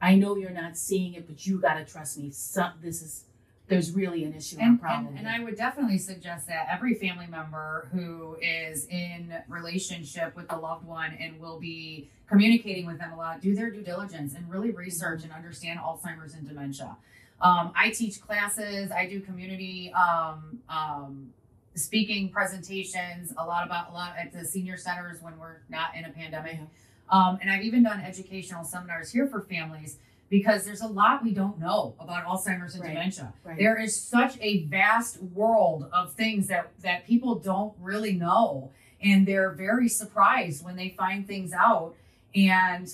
i 0.01 0.15
know 0.15 0.35
you're 0.35 0.49
not 0.51 0.77
seeing 0.77 1.13
it 1.13 1.27
but 1.27 1.45
you 1.45 1.59
got 1.59 1.75
to 1.75 1.85
trust 1.85 2.17
me 2.17 2.29
some, 2.31 2.73
this 2.81 3.01
is 3.01 3.25
there's 3.67 3.93
really 3.93 4.25
an 4.25 4.33
issue 4.33 4.57
and, 4.59 4.79
problem 4.79 5.15
and, 5.15 5.19
and. 5.19 5.27
I 5.27 5.39
would 5.43 5.55
definitely 5.55 5.97
suggest 5.97 6.47
that 6.47 6.67
every 6.69 6.95
family 6.95 7.27
member 7.27 7.89
who 7.93 8.37
is 8.41 8.85
in 8.87 9.33
relationship 9.47 10.35
with 10.35 10.49
the 10.49 10.57
loved 10.57 10.85
one 10.85 11.13
and 11.19 11.39
will 11.39 11.59
be 11.59 12.09
communicating 12.27 12.85
with 12.85 12.99
them 12.99 13.13
a 13.13 13.17
lot 13.17 13.41
do 13.41 13.55
their 13.55 13.69
due 13.71 13.81
diligence 13.81 14.33
and 14.33 14.49
really 14.49 14.71
research 14.71 15.23
and 15.23 15.31
understand 15.31 15.79
Alzheimer's 15.79 16.33
and 16.33 16.47
dementia. 16.47 16.97
Um, 17.41 17.73
I 17.75 17.89
teach 17.89 18.21
classes. 18.21 18.91
I 18.91 19.07
do 19.07 19.19
community 19.19 19.91
um, 19.93 20.59
um, 20.69 21.33
speaking 21.75 22.29
presentations. 22.29 23.33
A 23.37 23.45
lot 23.45 23.65
about 23.65 23.89
a 23.89 23.93
lot 23.93 24.15
at 24.19 24.31
the 24.31 24.45
senior 24.45 24.77
centers 24.77 25.21
when 25.21 25.37
we're 25.39 25.57
not 25.69 25.95
in 25.95 26.05
a 26.05 26.09
pandemic. 26.09 26.59
Um, 27.09 27.37
and 27.41 27.49
I've 27.51 27.63
even 27.63 27.83
done 27.83 27.99
educational 28.01 28.63
seminars 28.63 29.11
here 29.11 29.27
for 29.27 29.41
families 29.41 29.97
because 30.29 30.65
there's 30.65 30.81
a 30.81 30.87
lot 30.87 31.23
we 31.23 31.31
don't 31.33 31.59
know 31.59 31.95
about 31.99 32.25
Alzheimer's 32.25 32.73
and 32.75 32.83
Right. 32.83 32.93
dementia. 32.93 33.33
Right. 33.43 33.57
There 33.57 33.79
is 33.79 33.99
such 33.99 34.37
a 34.41 34.63
vast 34.63 35.21
world 35.21 35.89
of 35.93 36.13
things 36.13 36.47
that 36.47 36.71
that 36.81 37.05
people 37.05 37.35
don't 37.35 37.73
really 37.79 38.13
know, 38.13 38.71
and 39.01 39.27
they're 39.27 39.51
very 39.51 39.89
surprised 39.89 40.63
when 40.63 40.75
they 40.75 40.89
find 40.89 41.27
things 41.27 41.53
out. 41.53 41.95
And 42.35 42.91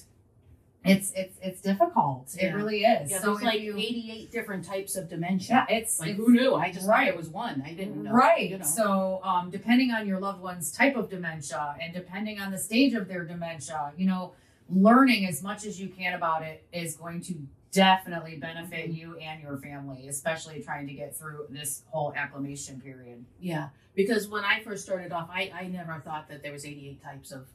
it's 0.89 1.11
it's 1.15 1.37
it's 1.41 1.61
difficult. 1.61 2.35
It 2.37 2.53
really 2.53 2.83
is. 2.83 3.11
yeah, 3.11 3.19
so 3.19 3.33
there's 3.33 3.43
like 3.43 3.61
you, 3.61 3.75
88 3.77 4.31
different 4.31 4.65
types 4.65 4.95
of 4.95 5.09
dementia 5.09 5.65
yeah, 5.69 5.77
it's 5.77 5.99
like 5.99 6.09
it's- 6.11 6.25
who 6.25 6.31
knew 6.33 6.55
i 6.55 6.71
just 6.71 6.85
thought 6.85 6.91
right. 6.91 7.07
it 7.07 7.17
was 7.17 7.29
one 7.29 7.61
i 7.65 7.73
didn't 7.73 8.03
know 8.03 8.11
Right. 8.11 8.49
you 8.49 8.57
know? 8.57 8.65
So, 8.65 9.19
um, 9.23 9.49
depending 9.49 9.91
on 9.91 10.07
your 10.07 10.19
loved 10.19 10.41
one's 10.41 10.71
type 10.71 10.95
of 10.95 11.09
dementia 11.09 11.75
and 11.81 11.93
depending 11.93 12.39
on 12.39 12.51
the 12.51 12.57
stage 12.57 12.93
of 12.93 13.07
their 13.07 13.23
dementia, 13.25 13.93
you 13.97 14.05
know, 14.07 14.33
learning 14.69 15.25
as 15.25 15.41
much 15.41 15.65
as 15.65 15.79
you 15.81 15.89
can 15.89 16.13
about 16.13 16.43
it 16.43 16.63
is 16.71 16.95
going 16.95 17.21
to 17.21 17.35
definitely 17.71 18.35
benefit 18.37 18.85
Mm-hmm. 18.89 18.93
you 18.99 19.17
and 19.17 19.41
your 19.41 19.57
family, 19.57 20.07
especially 20.07 20.61
trying 20.61 20.87
to 20.87 20.93
get 20.93 21.15
through 21.15 21.45
this 21.49 21.83
whole 21.89 22.13
acclimation 22.15 22.79
period. 22.81 23.23
Yeah, 23.39 23.69
because 23.95 24.27
when 24.27 24.43
I 24.43 24.61
first 24.61 24.83
started 24.85 25.11
off, 25.11 25.29
I, 25.31 25.51
I 25.53 25.67
never 25.67 26.01
thought 26.03 26.27
that 26.29 26.41
there 26.43 26.51
was 26.51 26.65
88 26.65 27.03
types 27.03 27.31
of 27.31 27.47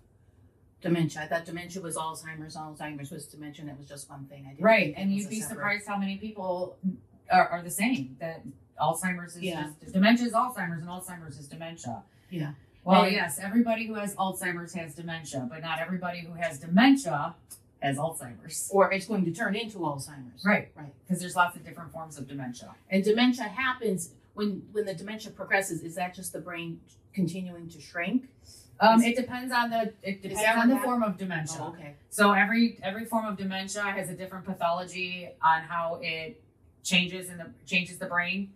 dementia. 0.85 1.23
I 1.23 1.27
thought 1.27 1.45
dementia 1.45 1.83
was 1.83 1.97
Alzheimer's, 1.97 2.57
Alzheimer's 2.57 3.11
was 3.11 3.27
dementia, 3.27 3.63
and 3.63 3.71
it 3.71 3.77
was 3.77 3.89
just 3.89 4.09
one 4.09 4.27
thing. 4.27 4.45
I 4.47 4.51
didn't 4.51 4.65
Right. 4.65 4.95
And 4.97 5.13
you'd 5.13 5.29
be 5.29 5.41
separate- 5.41 5.57
surprised 5.57 5.87
how 5.89 5.97
many 5.99 6.17
people 6.19 6.77
are, 7.31 7.49
are 7.49 7.63
the 7.63 7.71
same. 7.71 8.17
That 8.21 8.43
Alzheimer's 8.81 9.35
is 9.37 9.43
Yeah. 9.43 9.71
just 9.81 9.93
dementia 9.93 10.27
is 10.27 10.33
Alzheimer's 10.33 10.81
and 10.83 10.89
Alzheimer's 10.89 11.39
is 11.39 11.49
dementia. 11.49 12.03
Yeah. 12.31 12.53
Well, 12.85 13.05
And- 13.05 13.13
yes, 13.13 13.39
everybody 13.39 13.87
who 13.87 13.95
has 13.95 14.15
Alzheimer's 14.17 14.75
has 14.75 14.95
dementia, 14.95 15.47
but 15.51 15.63
not 15.63 15.81
everybody 15.81 16.21
who 16.21 16.35
has 16.35 16.59
dementia 16.61 17.35
has 17.83 17.97
Alzheimer's. 17.99 18.71
Or 18.73 18.93
it's 18.93 19.07
going 19.07 19.25
to 19.25 19.33
turn 19.33 19.55
into 19.57 19.79
Alzheimer's. 19.79 20.45
Right. 20.45 20.71
Right. 20.77 20.93
Because 21.07 21.21
there's 21.21 21.35
lots 21.37 21.57
of 21.57 21.65
different 21.65 21.93
forms 21.93 22.19
of 22.19 22.29
dementia. 22.29 22.75
And 22.91 23.03
dementia 23.05 23.45
happens 23.45 24.13
when 24.35 24.67
when 24.73 24.85
the 24.85 24.95
dementia 24.95 25.31
progresses. 25.33 25.83
Is 25.83 25.95
that 25.97 26.15
just 26.15 26.33
the 26.33 26.41
brain 26.41 26.81
continuing 27.15 27.69
to 27.71 27.81
shrink? 27.81 28.29
Um, 28.81 29.03
it 29.03 29.17
depends 29.17 29.53
on 29.53 29.71
the 29.71 29.93
it 30.03 30.23
depends 30.23 30.43
on 30.57 30.69
the 30.69 30.79
form 30.79 31.03
of 31.03 31.17
dementia. 31.17 31.59
Oh, 31.61 31.69
okay. 31.69 31.95
So 32.11 32.33
every 32.33 32.79
every 32.83 33.05
form 33.05 33.27
of 33.27 33.37
dementia 33.37 33.83
has 33.83 34.09
a 34.11 34.15
different 34.15 34.45
pathology 34.45 35.31
on 35.43 35.63
how 35.63 36.01
it 36.03 36.41
changes 36.83 37.29
in 37.29 37.39
the 37.39 37.47
changes 37.67 37.99
the 37.99 38.07
brain. 38.07 38.51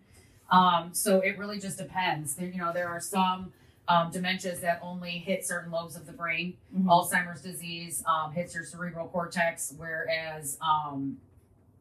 Um, 0.51 0.89
so 0.93 1.19
it 1.19 1.37
really 1.37 1.59
just 1.59 1.77
depends. 1.77 2.35
There, 2.35 2.47
you 2.47 2.57
know, 2.57 2.73
there 2.73 2.87
are 2.87 2.99
some 2.99 3.53
um, 3.87 4.11
dementias 4.11 4.61
that 4.61 4.79
only 4.83 5.11
hit 5.11 5.45
certain 5.45 5.71
lobes 5.71 5.95
of 5.95 6.05
the 6.05 6.11
brain. 6.13 6.55
Mhm. 6.75 6.85
Alzheimer's 6.85 7.41
disease 7.41 8.03
um, 8.05 8.31
hits 8.31 8.53
your 8.53 8.63
cerebral 8.63 9.07
cortex, 9.07 9.73
whereas 9.77 10.57
um, 10.61 11.17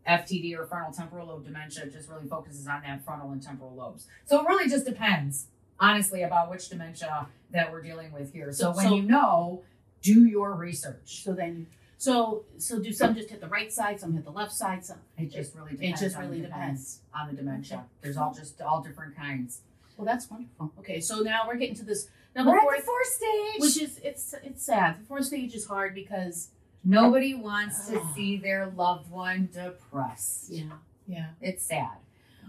FTD 0.07 0.57
or 0.59 0.65
frontal 0.67 0.93
temporal 0.93 1.27
lobe 1.29 1.45
dementia 1.45 1.87
just 1.87 2.09
really 2.09 2.27
focuses 2.27 2.67
on 2.67 2.83
that 2.83 3.05
frontal 3.05 3.31
and 3.31 3.43
temporal 3.43 3.75
lobes. 3.75 4.07
So 4.27 4.41
it 4.41 4.49
really 4.49 4.69
just 4.69 4.87
depends, 4.87 5.47
honestly, 5.79 6.23
about 6.23 6.51
which 6.51 6.69
dementia 6.69 7.27
that 7.51 7.71
we're 7.73 7.83
dealing 7.83 8.13
with 8.13 8.33
here. 8.33 8.53
So, 8.53 8.73
So- 8.73 8.77
when 8.77 8.87
so- 8.89 8.95
you 8.97 9.03
know, 9.03 9.63
do 10.03 10.27
your 10.27 10.55
research. 10.55 11.23
So 11.25 11.33
then, 11.33 11.67
so 11.97 12.45
so 12.59 12.79
do 12.79 12.93
some 12.93 13.15
just 13.15 13.31
hit 13.31 13.41
the 13.41 13.49
right 13.49 13.73
side, 13.73 13.99
some 14.01 14.13
hit 14.13 14.25
the 14.25 14.31
left 14.31 14.53
side, 14.53 14.85
some 14.85 14.99
It 15.17 15.31
just 15.31 15.55
really 15.57 15.73
it 15.73 15.79
depends. 15.81 16.01
just 16.01 16.17
on 16.17 16.23
really 16.25 16.41
the 16.41 16.47
depends. 16.47 17.01
on 17.15 17.29
the 17.29 17.35
dementia. 17.35 17.85
There's 18.01 18.17
all 18.17 18.33
just 18.33 18.61
all 18.63 18.81
different 18.83 19.17
kinds. 19.17 19.63
Well, 19.97 20.05
that's 20.07 20.31
wonderful. 20.31 20.73
Okay, 20.79 21.01
so 21.01 21.21
now 21.21 21.41
we're 21.49 21.57
getting 21.57 21.75
to 21.77 21.85
this 21.85 22.09
number 22.37 22.53
We're 22.53 22.61
four, 22.61 22.75
at 22.75 22.81
the 22.81 22.87
fourth 22.87 23.07
stage. 23.09 23.61
which 23.61 23.83
is 23.83 23.99
it's 24.05 24.35
it's 24.45 24.63
sad. 24.65 25.01
The 25.01 25.07
fourth 25.07 25.25
stage 25.25 25.55
is 25.55 25.67
hard 25.67 25.95
because 25.95 26.51
Nobody 26.85 27.35
wants 27.35 27.89
to 27.89 27.99
Oh. 28.01 28.13
see 28.15 28.37
their 28.37 28.67
loved 28.69 29.11
one 29.11 29.49
depressed. 29.53 30.49
yeah, 30.51 30.71
yeah, 31.09 31.31
It's 31.41 31.65
sad. 31.67 31.99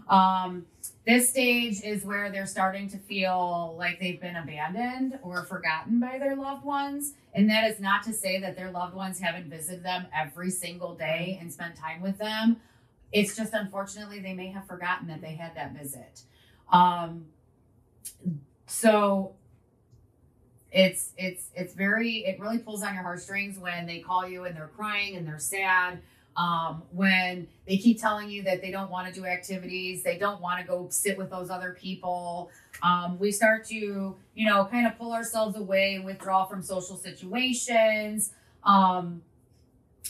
Um, 0.10 0.66
this 1.06 1.30
stage 1.30 1.82
is 1.84 2.04
where 2.04 2.32
they're 2.32 2.46
starting 2.46 2.90
to 2.90 2.98
feel 2.98 3.76
like 3.78 4.00
they've 4.00 4.20
been 4.20 4.36
abandoned 4.36 5.20
or 5.24 5.44
forgotten 5.44 6.00
by 6.00 6.18
their 6.20 6.36
loved 6.36 6.66
ones. 6.66 7.14
And 7.34 7.50
that 7.50 7.70
is 7.70 7.80
not 7.80 8.04
to 8.04 8.14
say 8.14 8.40
that 8.40 8.56
their 8.56 8.72
loved 8.72 8.96
ones 8.96 9.20
haven't 9.20 9.50
visited 9.50 9.84
them 9.84 10.08
every 10.16 10.50
single 10.50 10.96
day 10.96 11.38
and 11.40 11.52
spent 11.52 11.76
time 11.76 12.02
with 12.02 12.18
them. 12.18 12.58
It's 13.12 13.36
just 13.36 13.54
unfortunately 13.54 14.20
they 14.20 14.34
may 14.34 14.48
have 14.48 14.68
forgotten 14.68 15.08
that 15.08 15.22
they 15.22 15.36
had 15.36 15.56
that 15.56 15.74
visit. 15.74 16.22
Um, 16.72 17.26
so 18.68 19.34
it's 20.72 21.14
it's 21.18 21.50
it's 21.56 21.74
very 21.74 22.18
it 22.26 22.40
really 22.40 22.60
pulls 22.60 22.84
on 22.84 22.94
your 22.94 23.02
heartstrings 23.02 23.58
when 23.58 23.88
they 23.88 24.00
call 24.00 24.28
you 24.28 24.46
and 24.46 24.56
they're 24.56 24.70
crying 24.76 25.16
and 25.16 25.26
they're 25.28 25.40
sad 25.40 26.00
um, 26.40 26.84
when 26.92 27.48
they 27.68 27.78
keep 27.78 28.00
telling 28.00 28.30
you 28.30 28.44
that 28.44 28.62
they 28.62 28.72
don't 28.72 28.90
want 28.90 29.14
to 29.14 29.20
do 29.20 29.26
activities 29.26 30.04
they 30.04 30.18
don't 30.18 30.42
want 30.42 30.60
to 30.60 30.66
go 30.66 30.88
sit 30.90 31.18
with 31.18 31.30
those 31.30 31.50
other 31.50 31.76
people 31.80 32.50
um, 32.82 33.18
we 33.20 33.32
start 33.32 33.66
to 33.66 34.16
you 34.36 34.48
know 34.48 34.66
kind 34.66 34.88
of 34.88 34.98
pull 34.98 35.14
ourselves 35.14 35.56
away 35.56 35.96
and 35.96 36.06
withdraw 36.06 36.46
from 36.46 36.62
social 36.62 36.96
situations. 36.96 38.34
Um, 38.64 39.22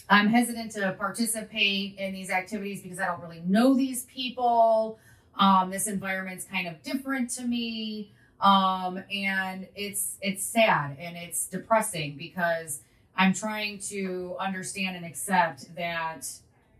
i'm 0.09 0.27
hesitant 0.27 0.71
to 0.71 0.95
participate 0.97 1.97
in 1.97 2.13
these 2.13 2.29
activities 2.29 2.81
because 2.81 2.99
i 2.99 3.05
don't 3.05 3.21
really 3.21 3.41
know 3.45 3.75
these 3.75 4.05
people. 4.05 4.99
Um, 5.37 5.69
this 5.69 5.87
environment's 5.87 6.43
kind 6.45 6.67
of 6.67 6.83
different 6.83 7.29
to 7.31 7.43
me. 7.43 8.11
Um, 8.41 9.03
and 9.13 9.67
it's 9.75 10.17
it's 10.21 10.43
sad 10.43 10.97
and 10.99 11.17
it's 11.17 11.47
depressing 11.47 12.15
because 12.17 12.81
I'm 13.19 13.34
trying 13.34 13.79
to 13.89 14.38
understand 14.39 14.95
and 14.95 15.05
accept 15.05 15.75
that 15.75 16.25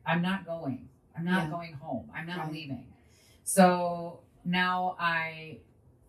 I'm 0.06 0.22
not 0.22 0.46
going. 0.46 0.88
I'm 1.16 1.26
not 1.26 1.44
Yeah. 1.44 1.50
going 1.50 1.74
home. 1.74 2.10
I'm 2.16 2.26
not 2.26 2.38
Right. 2.46 2.54
leaving. 2.54 2.94
So 3.44 4.22
now 4.46 4.96
I 4.98 5.60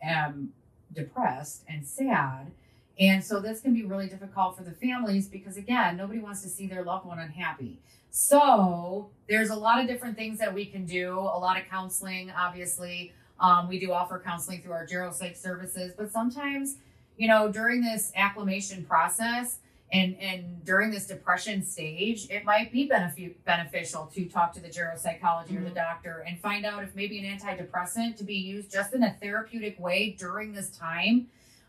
am 0.00 0.52
depressed 0.92 1.64
and 1.68 1.84
sad. 1.84 2.52
And 2.96 3.24
so 3.24 3.40
this 3.40 3.60
can 3.60 3.74
be 3.74 3.84
really 3.84 4.08
difficult 4.08 4.56
for 4.56 4.62
the 4.62 4.70
families 4.70 5.26
because 5.26 5.56
again, 5.56 5.96
nobody 5.96 6.20
wants 6.20 6.42
to 6.42 6.48
see 6.48 6.68
their 6.68 6.84
loved 6.84 7.06
one 7.06 7.18
unhappy. 7.18 7.80
So 8.10 9.10
there's 9.28 9.50
a 9.50 9.56
lot 9.56 9.80
of 9.80 9.88
different 9.88 10.16
things 10.16 10.38
that 10.38 10.54
we 10.54 10.64
can 10.64 10.84
do, 10.84 11.18
a 11.18 11.38
lot 11.40 11.58
of 11.58 11.66
counseling, 11.68 12.30
obviously. 12.30 13.12
Um, 13.40 13.66
we 13.68 13.80
do 13.80 13.92
offer 13.92 14.20
counseling 14.20 14.62
through 14.62 14.72
our 14.72 14.86
geropsych 14.86 15.36
services, 15.36 15.92
but 15.96 16.12
sometimes, 16.12 16.76
you 17.16 17.26
know, 17.26 17.50
during 17.50 17.80
this 17.80 18.12
acclimation 18.14 18.84
process 18.84 19.58
and 19.92 20.16
and 20.20 20.64
during 20.64 20.90
this 20.90 21.06
depression 21.06 21.64
stage, 21.64 22.28
it 22.30 22.44
might 22.44 22.70
be 22.72 22.88
benefi- 22.88 23.34
beneficial 23.44 24.06
to 24.14 24.24
talk 24.26 24.52
to 24.52 24.60
the 24.60 24.68
geropsychology 24.68 25.56
or 25.56 25.64
the 25.64 25.70
Mhm. 25.70 25.74
doctor 25.74 26.24
and 26.26 26.38
find 26.38 26.64
out 26.64 26.84
if 26.84 26.94
maybe 26.94 27.18
an 27.24 27.38
antidepressant 27.38 28.16
to 28.16 28.24
be 28.24 28.34
used 28.36 28.70
just 28.70 28.94
in 28.94 29.02
a 29.02 29.12
therapeutic 29.14 29.78
way 29.80 30.10
during 30.10 30.52
this 30.52 30.70
time, 30.70 31.26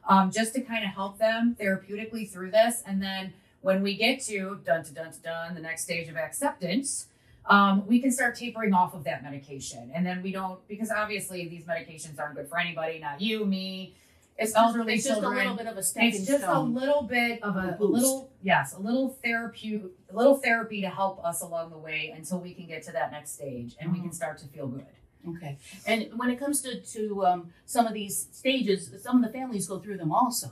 um, 0.08 0.30
just 0.32 0.54
to 0.54 0.62
kind 0.62 0.84
of 0.84 0.92
help 0.92 1.18
them 1.18 1.56
therapeutically 1.60 2.30
through 2.30 2.52
this. 2.52 2.84
And 2.86 3.02
then 3.02 3.34
when 3.62 3.82
we 3.82 3.96
get 3.96 4.20
to 4.22 4.60
dun 4.66 4.84
to 4.84 4.94
dun 4.94 5.12
to 5.12 5.20
dun, 5.22 5.56
the 5.56 5.62
next 5.62 5.84
stage 5.84 6.08
of 6.08 6.16
acceptance, 6.18 7.08
um, 7.48 7.88
we 7.88 8.00
can 8.00 8.12
start 8.12 8.36
tapering 8.36 8.72
off 8.74 8.94
of 8.94 9.04
that 9.06 9.24
medication. 9.24 9.92
And 9.96 10.06
then 10.06 10.22
we 10.22 10.32
don't, 10.32 10.66
because 10.68 10.92
obviously 10.92 11.48
these 11.48 11.64
medications 11.64 12.20
aren't 12.20 12.36
good 12.36 12.48
for 12.48 12.60
anybody, 12.60 13.00
not 13.00 13.20
you, 13.20 13.46
me. 13.46 13.96
It's 14.38 14.56
Elderly 14.56 14.96
just, 14.96 15.08
it's 15.08 15.16
just 15.16 15.22
a 15.24 15.30
little 15.30 15.56
bit 15.56 15.68
of 15.68 15.78
a 15.78 15.84
stepping 15.84 16.10
It's 16.10 16.26
just 16.26 16.44
a 16.46 16.60
little 16.60 17.04
bit 17.04 17.44
of 17.44 17.56
a, 17.58 17.78
A 17.80 17.84
a 17.84 17.84
little, 17.86 18.32
yes, 18.42 18.74
a 18.74 18.80
little 18.80 19.10
therapy, 19.24 19.82
a 20.10 20.16
little 20.16 20.36
therapy 20.38 20.82
to 20.82 20.90
help 20.90 21.24
us 21.24 21.42
along 21.42 21.70
the 21.72 21.78
way 21.78 22.14
until 22.16 22.40
we 22.40 22.54
can 22.54 22.66
get 22.66 22.82
to 22.84 22.92
that 22.94 23.12
next 23.12 23.32
stage 23.34 23.76
and 23.80 23.92
we 23.92 24.00
Mhm. 24.00 24.04
can 24.04 24.12
start 24.14 24.38
to 24.40 24.48
feel 24.48 24.68
good. 24.68 24.86
Okay, 25.30 25.58
and 25.86 26.08
when 26.18 26.32
it 26.32 26.38
comes 26.40 26.62
to 26.64 26.82
to 26.82 27.26
um, 27.28 27.54
some 27.68 27.86
of 27.86 27.94
these 27.94 28.28
stages, 28.32 28.92
some 29.04 29.24
of 29.24 29.32
the 29.32 29.38
families 29.38 29.68
go 29.68 29.78
through 29.80 29.98
them 29.98 30.12
also. 30.12 30.48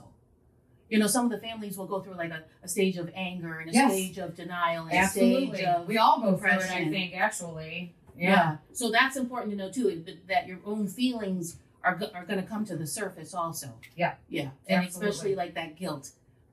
You 0.88 0.98
know, 0.98 1.06
some 1.08 1.24
of 1.24 1.30
the 1.32 1.38
families 1.38 1.76
will 1.78 1.86
go 1.86 2.00
through 2.00 2.14
like 2.14 2.30
a, 2.30 2.42
a 2.62 2.68
stage 2.68 2.96
of 2.96 3.10
anger 3.14 3.58
and 3.60 3.70
a 3.70 3.72
Yes. 3.72 3.92
stage 3.92 4.18
of 4.18 4.36
denial 4.36 4.86
and 4.86 5.04
a 5.04 5.08
stage 5.08 5.60
of 5.64 5.86
we 5.88 5.98
all 5.98 6.20
go 6.20 6.36
through 6.36 6.50
it, 6.50 6.70
I 6.70 6.88
think, 6.88 7.14
actually. 7.16 7.94
yeah. 8.16 8.56
So 8.72 8.90
that's 8.90 9.16
important 9.16 9.52
to 9.52 9.56
know 9.56 9.70
too 9.72 10.02
that, 10.06 10.28
that 10.28 10.46
your 10.46 10.58
own 10.64 10.86
feelings 10.86 11.56
are 11.84 11.96
go- 11.96 12.10
are 12.14 12.24
going 12.24 12.40
to 12.40 12.46
come 12.46 12.64
to 12.66 12.76
the 12.76 12.86
surface 12.86 13.34
also. 13.34 13.68
Yeah. 13.96 14.14
yeah, 14.28 14.50
and 14.68 14.84
Absolutely. 14.84 15.08
especially 15.10 15.34
like 15.34 15.54
that 15.54 15.76
guilt. 15.76 16.10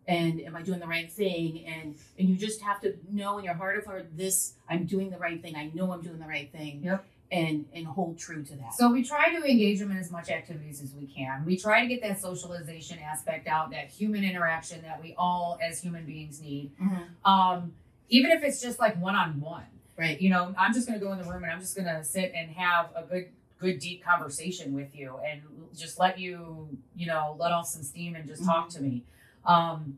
And 0.08 0.40
am 0.40 0.56
I 0.56 0.62
doing 0.62 0.80
the 0.80 0.88
right 0.88 1.12
thing? 1.12 1.66
And 1.66 1.96
and 2.18 2.30
you 2.30 2.36
just 2.38 2.62
have 2.62 2.80
to 2.82 2.96
know 3.12 3.38
in 3.40 3.44
your 3.44 3.56
heart 3.56 3.78
of 3.78 3.86
heart, 3.86 4.08
this 4.16 4.54
I'm 4.70 4.86
doing 4.86 5.10
the 5.10 5.18
right 5.18 5.42
thing. 5.42 5.56
I 5.56 5.70
know 5.74 5.92
I'm 5.92 6.02
doing 6.02 6.20
the 6.20 6.28
right 6.28 6.50
thing. 6.52 6.82
Yep. 6.84 7.06
And 7.30 7.66
and 7.74 7.86
hold 7.86 8.18
true 8.18 8.42
to 8.42 8.56
that. 8.56 8.74
So 8.74 8.90
we 8.90 9.04
try 9.04 9.32
to 9.38 9.44
engage 9.44 9.80
them 9.80 9.92
in 9.92 9.98
as 9.98 10.10
much 10.10 10.30
activities 10.30 10.82
as 10.82 10.94
we 10.94 11.08
can. 11.08 11.44
We 11.46 11.58
try 11.58 11.82
to 11.82 11.88
get 11.88 12.02
that 12.04 12.22
socialization 12.22 13.00
aspect 13.00 13.48
out, 13.50 13.72
that 13.72 13.90
human 13.90 14.24
interaction 14.24 14.82
that 14.84 15.02
we 15.04 15.13
all 15.18 15.60
as 15.62 15.82
human 15.82 16.06
beings 16.06 16.42
need. 16.42 16.72
Mhm. 16.82 17.08
Um, 17.26 17.74
even 18.08 18.32
if 18.32 18.44
it's 18.44 18.62
just 18.62 18.80
like 18.80 18.96
one 19.02 19.16
on 19.16 19.42
one. 19.42 19.66
Right. 19.98 20.22
You 20.22 20.30
know, 20.30 20.56
I'm 20.58 20.74
just 20.74 20.88
gonna 20.88 21.00
go 21.00 21.12
in 21.12 21.18
the 21.18 21.26
room 21.26 21.44
and 21.44 21.52
I'm 21.52 21.60
just 21.60 21.76
gonna 21.76 22.02
sit 22.02 22.32
and 22.34 22.50
have 22.52 22.92
a 22.96 23.04
good 23.04 23.28
good 23.60 23.80
deep 23.80 24.04
conversation 24.04 24.74
with 24.74 24.96
you 24.96 25.20
and 25.28 25.41
just 25.76 26.00
let 26.00 26.20
you, 26.20 26.70
you 26.96 27.08
know, 27.08 27.36
let 27.39 27.52
off 27.52 27.67
some 27.67 27.84
steam 27.84 28.15
and 28.15 28.28
just 28.28 28.46
talk 28.46 28.70
to 28.70 28.82
me. 28.82 29.04
Um 29.46 29.98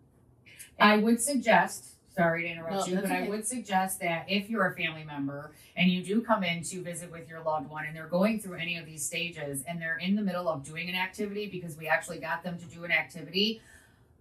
I 0.80 0.98
would 0.98 1.22
suggest 1.22 1.96
sorry 2.16 2.44
to 2.44 2.50
interrupt 2.50 2.88
No, 2.88 2.94
you, 2.94 3.02
but 3.02 3.12
I 3.12 3.28
would 3.28 3.48
suggest 3.48 4.00
that 4.02 4.26
if 4.28 4.50
you're 4.50 4.66
a 4.66 4.76
family 4.76 5.04
member 5.06 5.52
and 5.78 5.90
you 5.90 6.04
do 6.04 6.22
come 6.22 6.44
in 6.44 6.64
to 6.64 6.82
visit 6.82 7.12
with 7.12 7.30
your 7.30 7.42
loved 7.42 7.70
one 7.70 7.86
and 7.86 7.96
they're 7.96 8.08
going 8.08 8.40
through 8.40 8.56
any 8.58 8.78
of 8.78 8.86
these 8.86 9.06
stages 9.06 9.64
and 9.68 9.82
they're 9.82 9.98
in 9.98 10.16
the 10.16 10.22
middle 10.22 10.50
of 10.50 10.64
doing 10.64 10.90
an 10.90 10.96
activity 10.96 11.48
because 11.48 11.78
we 11.78 11.88
actually 11.88 12.20
got 12.20 12.44
them 12.44 12.58
to 12.58 12.66
do 12.66 12.84
an 12.84 12.92
activity, 12.92 13.62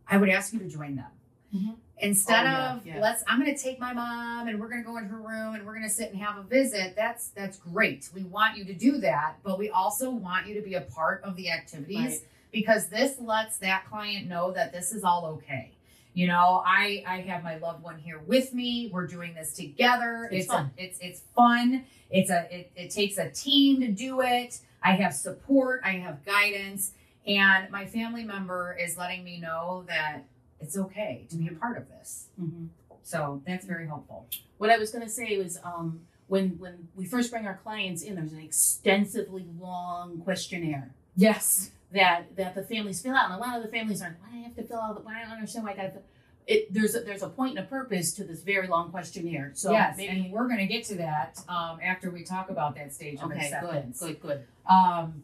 I 0.07 0.17
would 0.17 0.29
ask 0.29 0.53
you 0.53 0.61
to 0.61 0.69
join 0.69 0.97
them. 0.97 1.11
Mhm. 1.55 1.77
Instead 2.01 2.41
Oh, 2.47 2.49
yeah, 2.51 2.75
of 2.77 2.87
yeah. 2.87 3.01
let's 3.01 3.25
I'm 3.27 3.39
gonna 3.39 3.57
take 3.59 3.81
my 3.81 3.93
mom 3.93 4.49
and 4.49 4.61
we're 4.61 4.69
gonna 4.69 4.83
go 4.85 4.97
in 4.99 5.05
her 5.05 5.17
room 5.17 5.55
and 5.55 5.67
we're 5.67 5.75
gonna 5.75 5.89
sit 5.89 6.13
and 6.13 6.21
have 6.23 6.37
a 6.39 6.43
visit. 6.43 6.95
That's 6.97 7.29
that's 7.29 7.59
great. 7.59 8.09
We 8.15 8.25
want 8.25 8.57
you 8.57 8.65
to 8.67 8.75
do 8.75 8.99
that, 8.99 9.37
but 9.43 9.59
we 9.59 9.71
also 9.71 10.11
want 10.11 10.47
you 10.47 10.55
to 10.55 10.63
be 10.63 10.75
a 10.75 10.83
part 10.83 11.23
of 11.25 11.35
the 11.37 11.51
activities 11.51 11.99
Right. 11.99 12.27
because 12.53 12.89
this 12.89 13.19
lets 13.21 13.59
that 13.59 13.85
client 13.89 14.29
know 14.29 14.53
that 14.53 14.73
this 14.73 14.93
is 14.93 15.03
all 15.05 15.27
okay. 15.37 15.73
You 16.15 16.27
know, 16.29 16.63
I 16.67 17.05
I 17.07 17.21
have 17.23 17.43
my 17.45 17.59
loved 17.59 17.83
one 17.83 17.99
here 17.99 18.21
with 18.27 18.53
me. 18.55 18.91
We're 18.93 19.07
doing 19.07 19.35
this 19.35 19.53
together. 19.55 20.29
It's 20.31 20.45
It's, 20.45 20.47
fun. 20.47 20.71
A, 20.79 20.83
it's 20.85 20.99
it's 21.01 21.21
fun. 21.35 21.85
It's 22.11 22.31
a 22.31 22.47
it, 22.57 22.71
it 22.77 22.91
takes 22.91 23.19
a 23.19 23.29
team 23.31 23.81
to 23.81 23.89
do 23.89 24.21
it. 24.23 24.61
I 24.83 24.93
have 24.93 25.13
support. 25.15 25.81
I 25.85 25.93
have 25.93 26.25
guidance, 26.25 26.93
and 27.27 27.71
my 27.71 27.87
family 27.87 28.25
member 28.25 28.77
is 28.81 28.97
letting 28.97 29.25
me 29.25 29.39
know 29.41 29.85
that 29.89 30.23
it's 30.61 30.77
okay 30.77 31.27
to 31.31 31.37
be 31.37 31.49
a 31.49 31.53
part 31.53 31.77
of 31.77 31.89
this. 31.89 32.27
Mhm. 32.41 32.69
So 33.03 33.43
that's 33.47 33.65
very 33.65 33.87
helpful. 33.87 34.27
What 34.59 34.71
I 34.71 34.77
was 34.77 34.91
going 34.91 35.05
to 35.05 35.11
say 35.11 35.39
was 35.39 35.59
um, 35.65 36.01
when 36.27 36.59
when 36.59 36.89
we 36.95 37.07
first 37.07 37.31
bring 37.31 37.47
our 37.47 37.57
clients 37.63 38.03
in, 38.03 38.17
there's 38.17 38.33
an 38.33 38.41
extensively 38.41 39.47
long 39.59 40.21
questionnaire 40.21 40.91
Yes. 41.17 41.71
that 41.93 42.37
that 42.37 42.55
the 42.55 42.63
families 42.63 43.01
fill 43.01 43.15
out, 43.15 43.31
and 43.31 43.35
a 43.35 43.39
lot 43.39 43.57
of 43.57 43.63
the 43.63 43.71
families 43.71 44.03
are, 44.03 44.17
why 44.21 44.31
do 44.33 44.39
I 44.39 44.43
have 44.43 44.57
to 44.57 44.63
fill 44.65 44.79
out? 44.81 44.95
The 44.97 45.01
why 45.03 45.21
I 45.21 45.23
don't 45.25 45.33
understand 45.33 45.65
why 45.65 45.73
I 45.73 45.77
got 45.77 45.95
to. 45.95 46.01
It 46.47 46.73
there's 46.73 46.95
a, 46.95 47.01
there's 47.01 47.23
a 47.23 47.29
point 47.29 47.57
and 47.59 47.67
a 47.67 47.69
purpose 47.69 48.13
to 48.15 48.25
this 48.25 48.41
very 48.43 48.69
long 48.69 48.91
questionnaire. 48.91 49.53
So 49.55 49.71
yes, 49.73 49.97
maybe 49.97 50.09
and 50.25 50.33
we're 50.33 50.47
going 50.49 50.59
to 50.59 50.67
get 50.67 50.85
to 50.85 50.95
that 50.97 51.39
um, 51.49 51.79
after 51.83 52.11
we 52.11 52.25
talk 52.25 52.51
about 52.51 52.75
that 52.77 52.93
stage 52.93 53.19
of 53.21 53.31
okay, 53.31 53.37
good, 53.37 53.45
acceptance. 53.55 54.01
good, 54.01 54.21
good. 54.23 54.45
Um, 54.71 55.23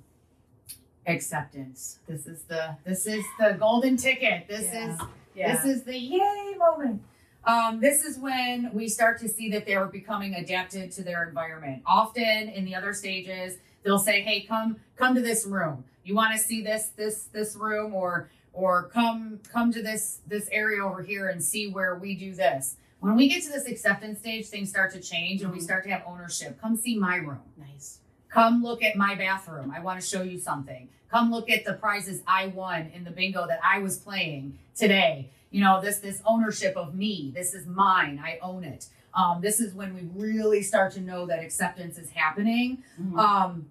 acceptance. 1.07 1.99
This 2.07 2.27
is 2.27 2.43
the 2.45 2.77
this 2.85 3.07
is 3.07 3.25
the 3.39 3.57
golden 3.59 3.97
ticket. 3.97 4.49
This 4.49 4.65
Yeah. 4.73 4.95
is 4.95 5.01
Yeah. 5.35 5.57
This 5.57 5.65
is 5.65 5.83
the 5.85 5.99
yay 5.99 6.55
moment. 6.59 7.03
Um, 7.45 7.81
this 7.81 8.05
is 8.05 8.19
when 8.19 8.71
we 8.73 8.89
start 8.89 9.21
to 9.21 9.29
see 9.29 9.51
that 9.51 9.67
they're 9.67 9.87
becoming 9.87 10.35
adapted 10.35 10.91
to 10.93 11.03
their 11.03 11.25
environment. 11.29 11.83
Often 11.87 12.23
in 12.49 12.65
the 12.65 12.75
other 12.75 12.95
stages, 12.95 13.59
they'll 13.83 13.99
say, 13.99 14.23
"Hey, 14.23 14.43
come 14.43 14.77
come 14.97 15.15
to 15.15 15.21
this 15.21 15.45
room. 15.45 15.85
You 16.05 16.15
want 16.15 16.33
to 16.33 16.39
see 16.43 16.63
this 16.63 16.87
this 16.97 17.25
this 17.33 17.55
room, 17.57 17.95
or 17.95 18.31
or 18.53 18.85
come 18.85 19.41
come 19.53 19.73
to 19.73 19.83
this 19.83 20.21
this 20.27 20.49
area 20.53 20.85
over 20.85 21.03
here 21.03 21.29
and 21.29 21.43
see 21.45 21.69
where 21.69 21.97
we 21.97 22.15
do 22.15 22.35
this." 22.35 22.77
When 23.01 23.17
we 23.17 23.29
get 23.29 23.43
to 23.43 23.51
this 23.51 23.67
acceptance 23.67 24.21
stage, 24.21 24.47
things 24.47 24.71
start 24.71 24.93
to 24.95 25.01
change 25.01 25.43
and 25.43 25.53
we 25.53 25.59
Mhm. 25.59 25.63
start 25.63 25.85
to 25.85 25.91
have 25.91 26.03
ownership. 26.07 26.59
Come 26.59 26.77
see 26.77 26.97
my 26.99 27.17
room. 27.17 27.43
nice. 27.59 27.99
Come 28.35 28.65
look 28.65 28.83
at 28.83 28.97
my 28.97 29.15
bathroom. 29.15 29.73
I 29.75 29.79
want 29.79 30.01
to 30.01 30.05
show 30.05 30.23
you 30.23 30.41
something. 30.41 30.89
Come 31.09 31.31
look 31.31 31.49
at 31.49 31.65
the 31.65 31.75
prizes 31.75 32.21
I 32.27 32.49
won 32.49 32.91
in 32.93 33.05
the 33.05 33.13
bingo 33.13 33.47
that 33.47 33.61
I 33.63 33.79
was 33.79 33.97
playing 33.97 34.59
today. 34.75 35.31
You 35.53 35.61
know, 35.61 35.81
this 35.81 35.99
this 36.01 36.21
ownership 36.27 36.77
of 36.77 36.97
me. 36.97 37.31
This 37.33 37.55
is 37.55 37.65
mine. 37.65 38.21
I 38.23 38.39
own 38.43 38.65
it. 38.65 38.87
Um, 39.15 39.41
this 39.41 39.61
is 39.61 39.73
when 39.73 39.95
we 39.95 40.01
really 40.21 40.63
start 40.63 40.93
to 40.95 41.01
know 41.01 41.27
that 41.27 41.39
acceptance 41.39 41.97
is 41.97 42.11
happening. 42.11 42.83
Mhm. 43.01 43.17
Um, 43.17 43.67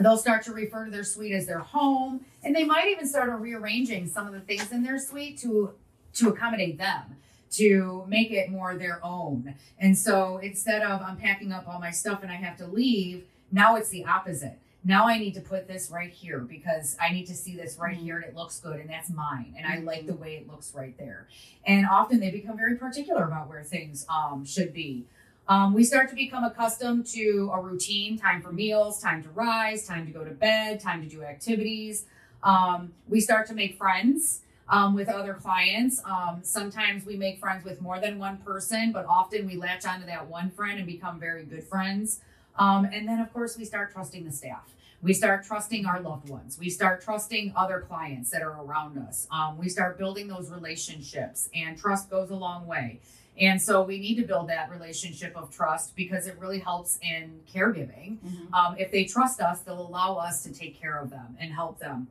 they'll 0.00 0.18
start 0.18 0.42
to 0.46 0.52
refer 0.52 0.86
to 0.86 0.90
their 0.90 1.04
suite 1.04 1.32
as 1.32 1.46
their 1.46 1.60
home, 1.60 2.26
and 2.42 2.56
they 2.56 2.64
might 2.64 2.88
even 2.88 3.06
start 3.06 3.30
rearranging 3.40 4.08
some 4.08 4.26
of 4.26 4.32
the 4.32 4.40
things 4.40 4.72
in 4.72 4.82
their 4.82 4.98
suite 4.98 5.38
to 5.42 5.74
to 6.14 6.28
accommodate 6.28 6.76
them 6.76 7.18
to 7.52 8.04
make 8.08 8.32
it 8.32 8.50
more 8.50 8.74
their 8.74 8.98
own. 9.04 9.54
And 9.78 9.96
so 9.96 10.38
instead 10.38 10.82
of 10.82 11.02
I'm 11.02 11.18
packing 11.18 11.52
up 11.52 11.68
all 11.68 11.78
my 11.78 11.92
stuff 11.92 12.24
and 12.24 12.32
I 12.32 12.36
have 12.36 12.56
to 12.56 12.66
leave, 12.66 13.26
now 13.52 13.76
it's 13.76 13.90
the 13.90 14.04
opposite. 14.04 14.58
Now 14.84 15.06
I 15.06 15.18
need 15.18 15.34
to 15.34 15.40
put 15.40 15.68
this 15.68 15.90
right 15.92 16.10
here 16.10 16.40
because 16.40 16.96
I 17.00 17.12
need 17.12 17.26
to 17.26 17.34
see 17.34 17.54
this 17.56 17.78
right 17.78 17.96
Mhm. 17.96 18.02
here 18.02 18.16
and 18.16 18.24
it 18.24 18.34
looks 18.34 18.58
good 18.58 18.80
and 18.80 18.90
that's 18.90 19.10
mine 19.10 19.54
and 19.56 19.64
I 19.64 19.76
like 19.78 20.06
the 20.06 20.14
way 20.14 20.34
it 20.36 20.48
looks 20.48 20.74
right 20.74 20.96
there. 20.98 21.28
And 21.64 21.86
often 21.86 22.18
they 22.18 22.30
become 22.30 22.56
very 22.56 22.76
particular 22.76 23.24
about 23.24 23.48
where 23.48 23.62
things 23.62 24.04
um, 24.08 24.44
should 24.44 24.72
be. 24.72 25.06
Um, 25.48 25.74
we 25.74 25.84
start 25.84 26.08
to 26.08 26.14
become 26.14 26.42
accustomed 26.44 27.06
to 27.08 27.50
a 27.52 27.60
routine 27.60 28.18
time 28.18 28.42
for 28.42 28.52
meals, 28.52 29.00
time 29.00 29.22
to 29.22 29.28
rise, 29.30 29.86
time 29.86 30.06
to 30.06 30.12
go 30.12 30.24
to 30.24 30.30
bed, 30.30 30.80
time 30.80 31.02
to 31.02 31.08
do 31.08 31.22
activities. 31.22 32.06
Um, 32.42 32.92
we 33.08 33.20
start 33.20 33.46
to 33.48 33.54
make 33.54 33.76
friends 33.76 34.40
um, 34.68 34.94
with 34.94 35.08
other 35.08 35.34
clients. 35.34 36.00
Um, 36.04 36.40
sometimes 36.42 37.04
we 37.04 37.16
make 37.16 37.38
friends 37.38 37.64
with 37.64 37.80
more 37.80 38.00
than 38.00 38.18
one 38.18 38.38
person, 38.38 38.92
but 38.92 39.04
often 39.06 39.46
we 39.46 39.56
latch 39.56 39.84
onto 39.84 40.06
that 40.06 40.28
one 40.28 40.50
friend 40.50 40.78
and 40.78 40.86
become 40.86 41.20
very 41.20 41.44
good 41.44 41.64
friends. 41.64 42.20
Um, 42.56 42.84
and 42.84 43.08
then, 43.08 43.18
of 43.20 43.32
course, 43.32 43.56
we 43.56 43.64
start 43.64 43.92
trusting 43.92 44.24
the 44.24 44.32
staff. 44.32 44.74
We 45.00 45.12
start 45.14 45.44
trusting 45.44 45.84
our 45.86 46.00
loved 46.00 46.28
ones. 46.28 46.58
We 46.58 46.70
start 46.70 47.02
trusting 47.02 47.54
other 47.56 47.80
clients 47.80 48.30
that 48.30 48.42
are 48.42 48.62
around 48.62 48.98
us. 48.98 49.26
Um, 49.32 49.58
we 49.58 49.68
start 49.68 49.98
building 49.98 50.28
those 50.28 50.50
relationships, 50.50 51.48
and 51.54 51.76
trust 51.76 52.08
goes 52.08 52.30
a 52.30 52.36
long 52.36 52.66
way. 52.66 53.00
And 53.40 53.60
so 53.60 53.82
we 53.82 53.98
need 53.98 54.16
to 54.16 54.22
build 54.24 54.48
that 54.50 54.70
relationship 54.70 55.34
of 55.36 55.50
trust 55.50 55.96
because 55.96 56.26
it 56.26 56.38
really 56.38 56.58
helps 56.60 56.98
in 57.02 57.40
caregiving. 57.52 58.18
Mhm. 58.18 58.52
Um, 58.52 58.76
if 58.78 58.92
they 58.92 59.04
trust 59.04 59.40
us, 59.40 59.60
they'll 59.62 59.80
allow 59.86 60.16
us 60.16 60.42
to 60.44 60.52
take 60.52 60.78
care 60.78 60.98
of 61.00 61.08
them 61.10 61.36
and 61.40 61.52
help 61.52 61.78
them. 61.78 62.08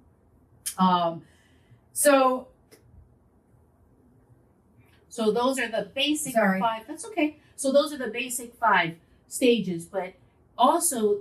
Um, 0.78 1.22
so 1.94 2.48
So 5.10 5.30
those 5.30 5.60
are 5.60 5.68
the 5.68 5.90
basic 5.94 6.32
Sorry. 6.34 6.58
five. 6.62 6.88
That's 6.88 7.04
okay. 7.06 7.38
So 7.58 7.74
those 7.74 7.92
are 7.92 7.98
the 7.98 8.08
basic 8.08 8.56
five 8.56 8.96
stages, 9.28 9.86
but 9.86 10.14
also 10.62 11.20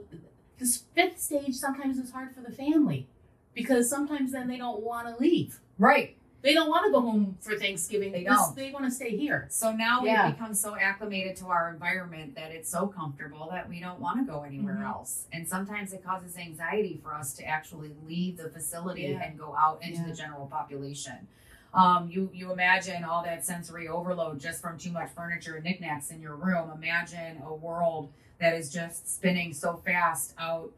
this 0.59 0.85
fifth 0.95 1.19
stage 1.19 1.55
sometimes 1.55 1.97
is 1.99 2.11
hard 2.13 2.35
for 2.35 2.43
the 2.43 2.53
family 2.53 3.07
because 3.55 3.89
sometimes 3.89 4.33
then 4.33 4.47
they 4.49 4.59
don't 4.59 4.83
want 4.83 5.09
to 5.09 5.21
leave. 5.21 5.61
right. 5.79 6.17
They 6.43 6.55
don't 6.55 6.71
want 6.71 6.87
to 6.87 6.91
go 6.91 7.03
home 7.03 7.37
for 7.43 7.55
Thanksgiving. 7.59 8.13
They 8.13 8.25
don't. 8.25 8.57
They 8.57 8.71
want 8.71 8.87
to 8.87 8.91
stay 8.91 9.15
here. 9.15 9.47
So 9.51 9.73
now 9.73 10.03
Yeah. 10.03 10.25
we've 10.29 10.37
become 10.39 10.55
so 10.55 10.75
acclimated 10.75 11.37
to 11.37 11.49
our 11.49 11.69
environment 11.69 12.35
that 12.37 12.51
it's 12.51 12.71
so 12.71 12.87
comfortable 12.87 13.47
that 13.51 13.69
we 13.69 13.79
don't 13.79 14.01
want 14.01 14.25
to 14.25 14.33
go 14.33 14.43
anywhere 14.45 14.77
Mhm. 14.77 14.87
else. 14.87 15.27
And 15.35 15.47
sometimes 15.47 15.93
it 15.93 16.03
causes 16.03 16.39
anxiety 16.39 16.99
for 17.03 17.13
us 17.15 17.35
to 17.35 17.45
actually 17.45 17.95
leave 18.07 18.39
the 18.39 18.49
facility 18.49 19.03
Yeah. 19.03 19.21
and 19.23 19.39
go 19.39 19.55
out 19.55 19.83
into 19.83 20.01
Yeah. 20.01 20.07
the 20.07 20.15
general 20.15 20.47
population. 20.47 21.29
Um, 21.75 22.09
you 22.11 22.31
you 22.33 22.51
imagine 22.53 23.05
all 23.05 23.23
that 23.25 23.45
sensory 23.45 23.87
overload 23.87 24.41
just 24.41 24.63
from 24.63 24.79
too 24.79 24.93
much 24.93 25.11
furniture 25.11 25.57
and 25.57 25.65
knickknacks 25.65 26.11
in 26.11 26.23
your 26.23 26.37
room. 26.37 26.71
Imagine 26.75 27.43
a 27.45 27.53
world 27.55 28.11
that 28.41 28.55
is 28.55 28.73
just 28.73 29.13
spinning 29.15 29.53
so 29.53 29.81
fast 29.85 30.35
out 30.39 30.71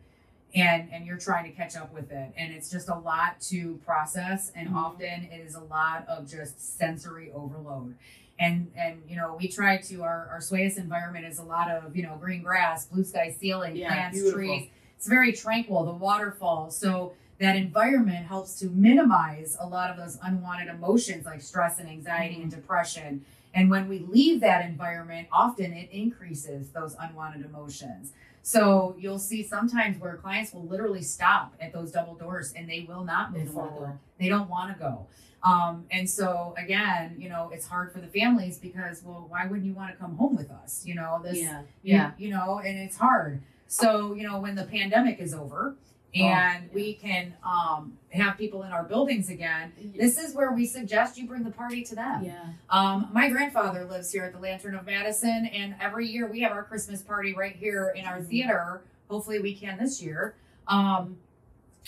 and 0.55 0.89
and 0.93 1.07
you're 1.07 1.17
trying 1.19 1.45
to 1.45 1.51
catch 1.51 1.77
up 1.77 1.93
with 1.95 2.11
it. 2.13 2.33
And 2.37 2.53
it's 2.53 2.71
just 2.71 2.89
a 2.89 2.95
lot 2.95 3.41
to 3.43 3.77
process 3.87 4.53
and 4.55 4.69
Mhm. 4.69 4.75
often 4.77 5.25
it 5.33 5.41
is 5.47 5.55
a 5.55 5.61
lot 5.61 6.07
of 6.09 6.29
just 6.29 6.79
sensory 6.79 7.31
overload. 7.33 7.97
And 8.39 8.71
and 8.77 9.03
you 9.09 9.17
know 9.17 9.37
we 9.39 9.49
try 9.49 9.79
to 9.79 10.03
our 10.03 10.29
our 10.31 10.39
Svayus 10.41 10.77
environment 10.77 11.25
is 11.25 11.39
a 11.39 11.45
lot 11.45 11.71
of 11.71 11.97
you 11.97 12.03
know 12.03 12.17
green 12.21 12.43
grass 12.43 12.87
blue 12.87 13.05
sky 13.05 13.35
ceiling 13.39 13.77
Yeah, 13.77 13.89
plants 13.93 14.19
beautiful. 14.19 14.39
trees. 14.39 14.69
It's 14.97 15.07
very 15.09 15.33
tranquil 15.33 15.85
the 15.85 15.93
waterfall. 15.93 16.71
So 16.71 17.15
that 17.39 17.57
environment 17.57 18.27
helps 18.27 18.59
to 18.61 18.67
minimize 18.71 19.57
a 19.59 19.67
lot 19.67 19.91
of 19.91 19.97
those 19.97 20.17
unwanted 20.23 20.69
emotions 20.69 21.25
like 21.25 21.41
stress 21.41 21.79
and 21.79 21.89
anxiety 21.89 22.41
and 22.43 22.51
depression 22.51 23.25
and 23.55 23.71
when 23.71 23.89
we 23.89 23.99
leave 24.01 24.41
that 24.41 24.65
environment 24.65 25.29
often 25.33 25.73
it 25.73 25.89
increases 25.91 26.71
those 26.71 26.95
unwanted 27.01 27.45
emotions 27.45 28.13
so 28.43 28.97
you'll 28.99 29.21
see 29.21 29.43
sometimes 29.45 30.01
where 30.01 30.17
clients 30.17 30.53
will 30.53 30.65
literally 30.65 31.03
stop 31.03 31.55
at 31.61 31.73
those 31.73 31.93
double 31.93 32.15
doors 32.17 32.53
and 32.57 32.69
they 32.69 32.85
will 32.89 33.05
not 33.05 33.33
move 33.33 33.51
forward. 33.53 33.99
They 34.19 34.29
don't 34.29 34.49
want 34.51 34.77
to 34.77 34.79
go. 34.83 35.07
Um, 35.45 35.85
and 35.93 36.11
so 36.11 36.53
again, 36.59 37.15
you 37.19 37.29
know, 37.29 37.51
it's 37.53 37.67
hard 37.69 37.93
for 37.93 38.01
the 38.01 38.09
families 38.09 38.59
because, 38.59 39.03
well, 39.05 39.27
why 39.29 39.47
wouldn't 39.47 39.65
you 39.65 39.75
want 39.75 39.93
to 39.93 39.97
come 39.97 40.17
home 40.17 40.35
with 40.37 40.51
us? 40.51 40.83
You 40.85 40.97
know, 40.97 41.21
this, 41.23 41.39
yeah. 41.39 41.61
you- 41.85 41.95
Yeah. 41.95 42.11
you, 42.19 42.31
know, 42.31 42.59
and 42.59 42.77
it's 42.79 42.97
hard. 42.97 43.43
So, 43.69 44.13
you 44.15 44.25
know, 44.29 44.41
when 44.41 44.57
the 44.57 44.65
pandemic 44.65 45.21
is 45.21 45.33
over 45.35 45.77
and 46.15 46.23
Oh, 46.25 46.27
yeah. 46.27 46.61
we 46.75 46.95
can 46.95 47.35
um, 47.45 47.97
have 48.11 48.37
people 48.37 48.63
in 48.65 48.73
our 48.73 48.85
buildings 48.85 49.31
again, 49.31 49.73
this 49.97 50.19
is 50.19 50.35
where 50.35 50.53
we 50.53 50.67
suggest 50.67 51.17
you 51.17 51.27
bring 51.27 51.43
the 51.43 51.51
party 51.51 51.83
to 51.85 51.95
them. 51.95 52.25
Yeah. 52.25 52.45
Um, 52.69 53.09
my 53.13 53.29
grandfather 53.31 53.85
lives 53.87 54.13
here 54.13 54.25
at 54.25 54.33
the 54.33 54.39
Lantern 54.39 54.75
of 54.75 54.85
Madison, 54.85 55.47
and 55.47 55.75
every 55.81 56.07
year 56.09 56.27
we 56.31 56.41
have 56.41 56.53
our 56.53 56.65
Christmas 56.65 57.01
party 57.03 57.33
right 57.35 57.57
here 57.57 57.93
in 57.97 58.05
our 58.05 58.19
Mhm. 58.21 58.29
theater. 58.29 58.83
Hopefully, 59.09 59.39
we 59.41 59.55
can 59.55 59.79
this 59.79 60.03
year. 60.03 60.35
Um, 60.69 61.17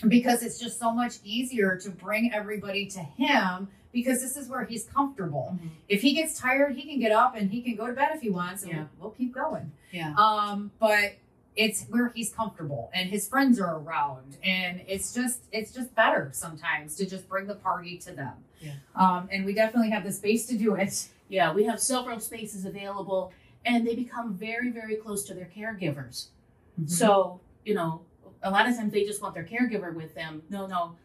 because 0.08 0.42
it's 0.42 0.58
just 0.58 0.78
so 0.80 0.90
much 0.92 1.14
easier 1.22 1.76
to 1.76 1.90
bring 1.90 2.32
everybody 2.32 2.84
to 2.86 2.98
him 3.00 3.68
because 3.92 4.20
this 4.20 4.36
is 4.36 4.48
where 4.48 4.64
he's 4.64 4.84
comfortable. 4.84 5.56
Mhm. 5.62 5.68
If 5.88 6.02
he 6.02 6.14
gets 6.14 6.36
tired, 6.38 6.74
he 6.74 6.82
can 6.82 6.98
get 6.98 7.12
up 7.12 7.36
and 7.36 7.50
he 7.52 7.62
can 7.62 7.76
go 7.76 7.86
to 7.86 7.92
bed 7.92 8.10
if 8.14 8.20
he 8.22 8.28
wants, 8.30 8.62
and 8.64 8.72
Yeah. 8.72 8.78
we'll, 8.78 8.88
we'll 9.00 9.10
keep 9.12 9.32
going. 9.32 9.70
Yeah. 9.92 10.12
Um, 10.16 10.72
but 10.80 11.12
it's 11.56 11.84
where 11.88 12.10
he's 12.14 12.32
comfortable 12.32 12.90
and 12.92 13.10
his 13.10 13.28
friends 13.28 13.60
are 13.60 13.78
around 13.78 14.36
and 14.42 14.82
it's 14.88 15.14
just 15.14 15.44
it's 15.52 15.72
just 15.72 15.94
better 15.94 16.30
sometimes 16.32 16.96
to 16.96 17.06
just 17.06 17.28
bring 17.28 17.46
the 17.46 17.54
party 17.54 17.96
to 17.98 18.12
them. 18.12 18.34
Yeah. 18.60 18.72
Um, 18.96 19.28
and 19.30 19.44
we 19.44 19.54
definitely 19.54 19.90
have 19.90 20.04
the 20.04 20.12
space 20.12 20.46
to 20.46 20.56
do 20.56 20.74
it. 20.74 21.08
Yeah. 21.28 21.52
We 21.52 21.64
have 21.64 21.80
several 21.80 22.18
spaces 22.20 22.64
available, 22.64 23.32
and 23.64 23.86
they 23.86 23.94
become 23.94 24.34
very, 24.34 24.70
very 24.70 24.96
close 24.96 25.24
to 25.24 25.34
their 25.34 25.50
caregivers. 25.54 26.28
Mm-hmm. 26.80 26.86
So, 26.86 27.40
you 27.64 27.74
know, 27.74 28.02
a 28.42 28.50
lot 28.50 28.68
of 28.68 28.76
times 28.76 28.92
they 28.92 29.04
just 29.04 29.22
want 29.22 29.34
their 29.34 29.44
caregiver 29.44 29.94
with 29.94 30.14
them. 30.14 30.42
No, 30.50 30.66
no, 30.66 30.96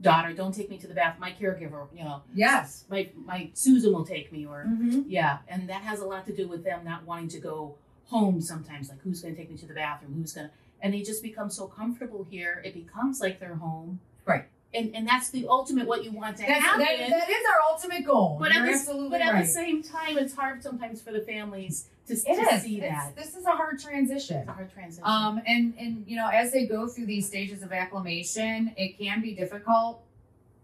daughter, 0.00 0.32
don't 0.32 0.54
take 0.54 0.70
me 0.70 0.78
to 0.78 0.86
the 0.86 0.94
bath. 0.94 1.18
My 1.18 1.32
caregiver, 1.32 1.88
you 1.94 2.04
know, 2.04 2.22
yes. 2.34 2.84
my 2.88 3.10
my 3.24 3.50
Susan 3.54 3.92
will 3.92 4.04
take 4.04 4.32
me 4.32 4.46
or 4.46 4.66
Mm-hmm. 4.68 5.02
yeah, 5.08 5.38
and 5.48 5.68
that 5.68 5.82
has 5.82 6.00
a 6.00 6.06
lot 6.06 6.26
to 6.26 6.34
do 6.34 6.48
with 6.48 6.64
them 6.64 6.84
not 6.84 7.04
wanting 7.04 7.28
to 7.28 7.38
go 7.38 7.76
home 8.06 8.40
sometimes 8.40 8.88
like 8.88 9.00
who's 9.02 9.20
going 9.22 9.34
to 9.34 9.40
take 9.40 9.50
me 9.50 9.56
to 9.58 9.66
the 9.66 9.74
bathroom, 9.74 10.14
who's 10.20 10.32
going 10.32 10.48
to 10.48 10.52
and 10.82 10.92
they 10.92 11.02
just 11.02 11.22
become 11.22 11.48
so 11.50 11.66
comfortable 11.66 12.26
here. 12.30 12.62
It 12.64 12.74
becomes 12.74 13.20
like 13.20 13.40
their 13.40 13.54
home. 13.56 13.98
Right. 14.26 14.44
And 14.74 14.94
and 14.94 15.08
that's 15.08 15.30
the 15.30 15.46
ultimate 15.48 15.86
what 15.86 16.04
you 16.04 16.12
want 16.12 16.36
to 16.36 16.42
That's, 16.46 16.60
happen. 16.62 16.80
that, 16.80 16.98
that 17.10 17.30
is 17.30 17.46
our 17.46 17.72
ultimate 17.72 18.04
goal. 18.04 18.36
but 18.38 18.52
You're 18.52 18.64
at 18.64 18.66
the, 18.66 18.72
absolutely 18.74 19.08
but 19.08 19.20
at 19.22 19.32
right. 19.32 19.46
the 19.46 19.50
same 19.50 19.82
time 19.82 20.18
it's 20.18 20.34
hard 20.34 20.62
sometimes 20.62 21.00
for 21.00 21.12
the 21.12 21.20
families 21.20 21.86
to, 22.08 22.12
it 22.14 22.24
to 22.24 22.54
is. 22.54 22.62
see 22.62 22.78
It's- 22.78 22.92
that. 23.06 23.16
This 23.16 23.34
is 23.36 23.46
a 23.46 23.52
hard 23.52 23.78
transition. 23.80 24.38
It's 24.38 24.48
a 24.48 24.52
hard 24.52 24.70
transition. 24.72 25.04
Um, 25.06 25.40
and 25.46 25.74
and 25.78 26.04
you 26.06 26.16
know, 26.16 26.28
as 26.28 26.52
they 26.52 26.66
go 26.66 26.88
through 26.88 27.06
these 27.06 27.26
stages 27.26 27.62
of 27.62 27.72
acclimation, 27.72 28.74
it 28.76 28.98
can 28.98 29.22
be 29.22 29.34
difficult 29.34 30.02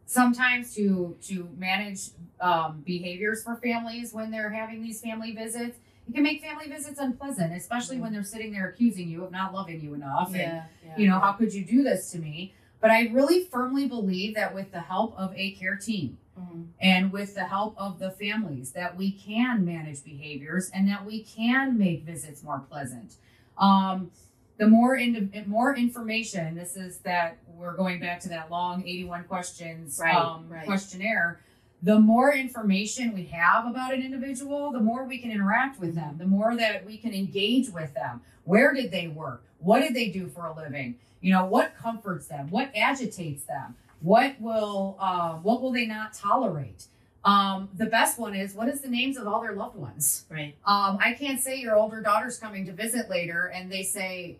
sometimes 0.07 0.74
to 0.74 1.16
to 1.22 1.48
manage 1.57 2.09
um, 2.40 2.83
behaviors 2.85 3.42
for 3.42 3.57
families 3.57 4.12
when 4.12 4.31
they're 4.31 4.50
having 4.50 4.83
these 4.83 5.00
family 5.00 5.33
visits. 5.33 5.78
It 6.08 6.14
can 6.14 6.22
make 6.22 6.42
family 6.42 6.68
visits 6.68 6.98
unpleasant, 6.98 7.52
especially 7.54 8.00
when 8.00 8.12
they're 8.12 8.24
sitting 8.24 8.52
there 8.52 8.68
accusing 8.68 9.08
you 9.08 9.24
of 9.24 9.30
not 9.30 9.54
loving 9.54 9.80
you 9.80 9.94
enough. 9.94 10.28
And, 10.28 10.36
yeah, 10.36 10.64
yeah, 10.84 10.94
you 10.98 11.06
know, 11.08 11.14
yeah. 11.16 11.20
how 11.20 11.32
could 11.32 11.54
you 11.54 11.64
do 11.64 11.82
this 11.82 12.10
to 12.12 12.18
me? 12.18 12.54
But 12.80 12.90
I 12.90 13.08
really 13.12 13.44
firmly 13.44 13.86
believe 13.86 14.34
that 14.34 14.52
with 14.54 14.72
the 14.72 14.80
help 14.80 15.14
of 15.16 15.32
a 15.36 15.52
care 15.52 15.76
team, 15.76 16.18
Mhm. 16.38 16.68
and 16.80 17.12
with 17.12 17.34
the 17.34 17.44
help 17.44 17.74
of 17.78 17.98
the 17.98 18.10
families 18.10 18.72
that 18.72 18.96
we 18.96 19.12
can 19.12 19.64
manage 19.66 20.02
behaviors 20.02 20.70
and 20.70 20.88
that 20.88 21.04
we 21.04 21.22
can 21.22 21.76
make 21.76 22.04
visits 22.04 22.42
more 22.42 22.60
pleasant 22.60 23.16
um, 23.58 24.10
the 24.56 24.66
more 24.66 24.96
in, 24.96 25.30
more 25.46 25.76
information 25.76 26.54
this 26.54 26.74
is 26.74 27.00
that 27.00 27.36
we're 27.54 27.76
going 27.76 28.00
back 28.00 28.18
to 28.20 28.30
that 28.30 28.50
long 28.50 28.82
81 28.88 29.24
questions 29.24 30.00
Right, 30.02 30.14
um, 30.14 30.48
right. 30.48 30.64
questionnaire 30.64 31.40
the 31.82 31.98
more 31.98 32.32
information 32.32 33.12
we 33.12 33.24
have 33.24 33.66
about 33.66 33.92
an 33.92 34.02
individual 34.02 34.70
the 34.70 34.80
more 34.80 35.04
we 35.04 35.18
can 35.18 35.30
interact 35.30 35.80
with 35.80 35.94
them 35.94 36.16
the 36.18 36.26
more 36.26 36.56
that 36.56 36.84
we 36.86 36.96
can 36.96 37.12
engage 37.12 37.70
with 37.70 37.92
them. 37.94 38.20
Where 38.44 38.72
did 38.74 38.90
they 38.90 39.06
work? 39.08 39.44
What 39.58 39.80
did 39.80 39.94
they 39.94 40.08
do 40.08 40.28
for 40.28 40.46
a 40.46 40.56
living? 40.56 40.96
You 41.20 41.32
know 41.32 41.44
what 41.44 41.76
comforts 41.76 42.26
them? 42.26 42.50
What 42.50 42.70
agitates 42.74 43.44
them? 43.44 43.76
What 44.00 44.40
will 44.40 44.96
uh, 44.98 45.34
what 45.34 45.62
will 45.62 45.72
they 45.72 45.86
not 45.86 46.12
tolerate? 46.14 46.86
Um, 47.24 47.68
the 47.76 47.86
best 47.86 48.18
one 48.18 48.34
is 48.34 48.52
what 48.54 48.68
is 48.68 48.80
the 48.80 48.88
names 48.88 49.16
of 49.16 49.28
all 49.28 49.40
their 49.40 49.52
loved 49.52 49.76
ones? 49.76 50.24
Right. 50.28 50.56
um, 50.66 50.98
i 51.00 51.12
can't 51.12 51.40
say 51.40 51.56
your 51.58 51.76
older 51.76 52.00
daughter's 52.00 52.36
coming 52.38 52.66
to 52.66 52.72
visit 52.72 53.08
later 53.08 53.46
and 53.54 53.70
they 53.70 53.84
say 53.84 54.38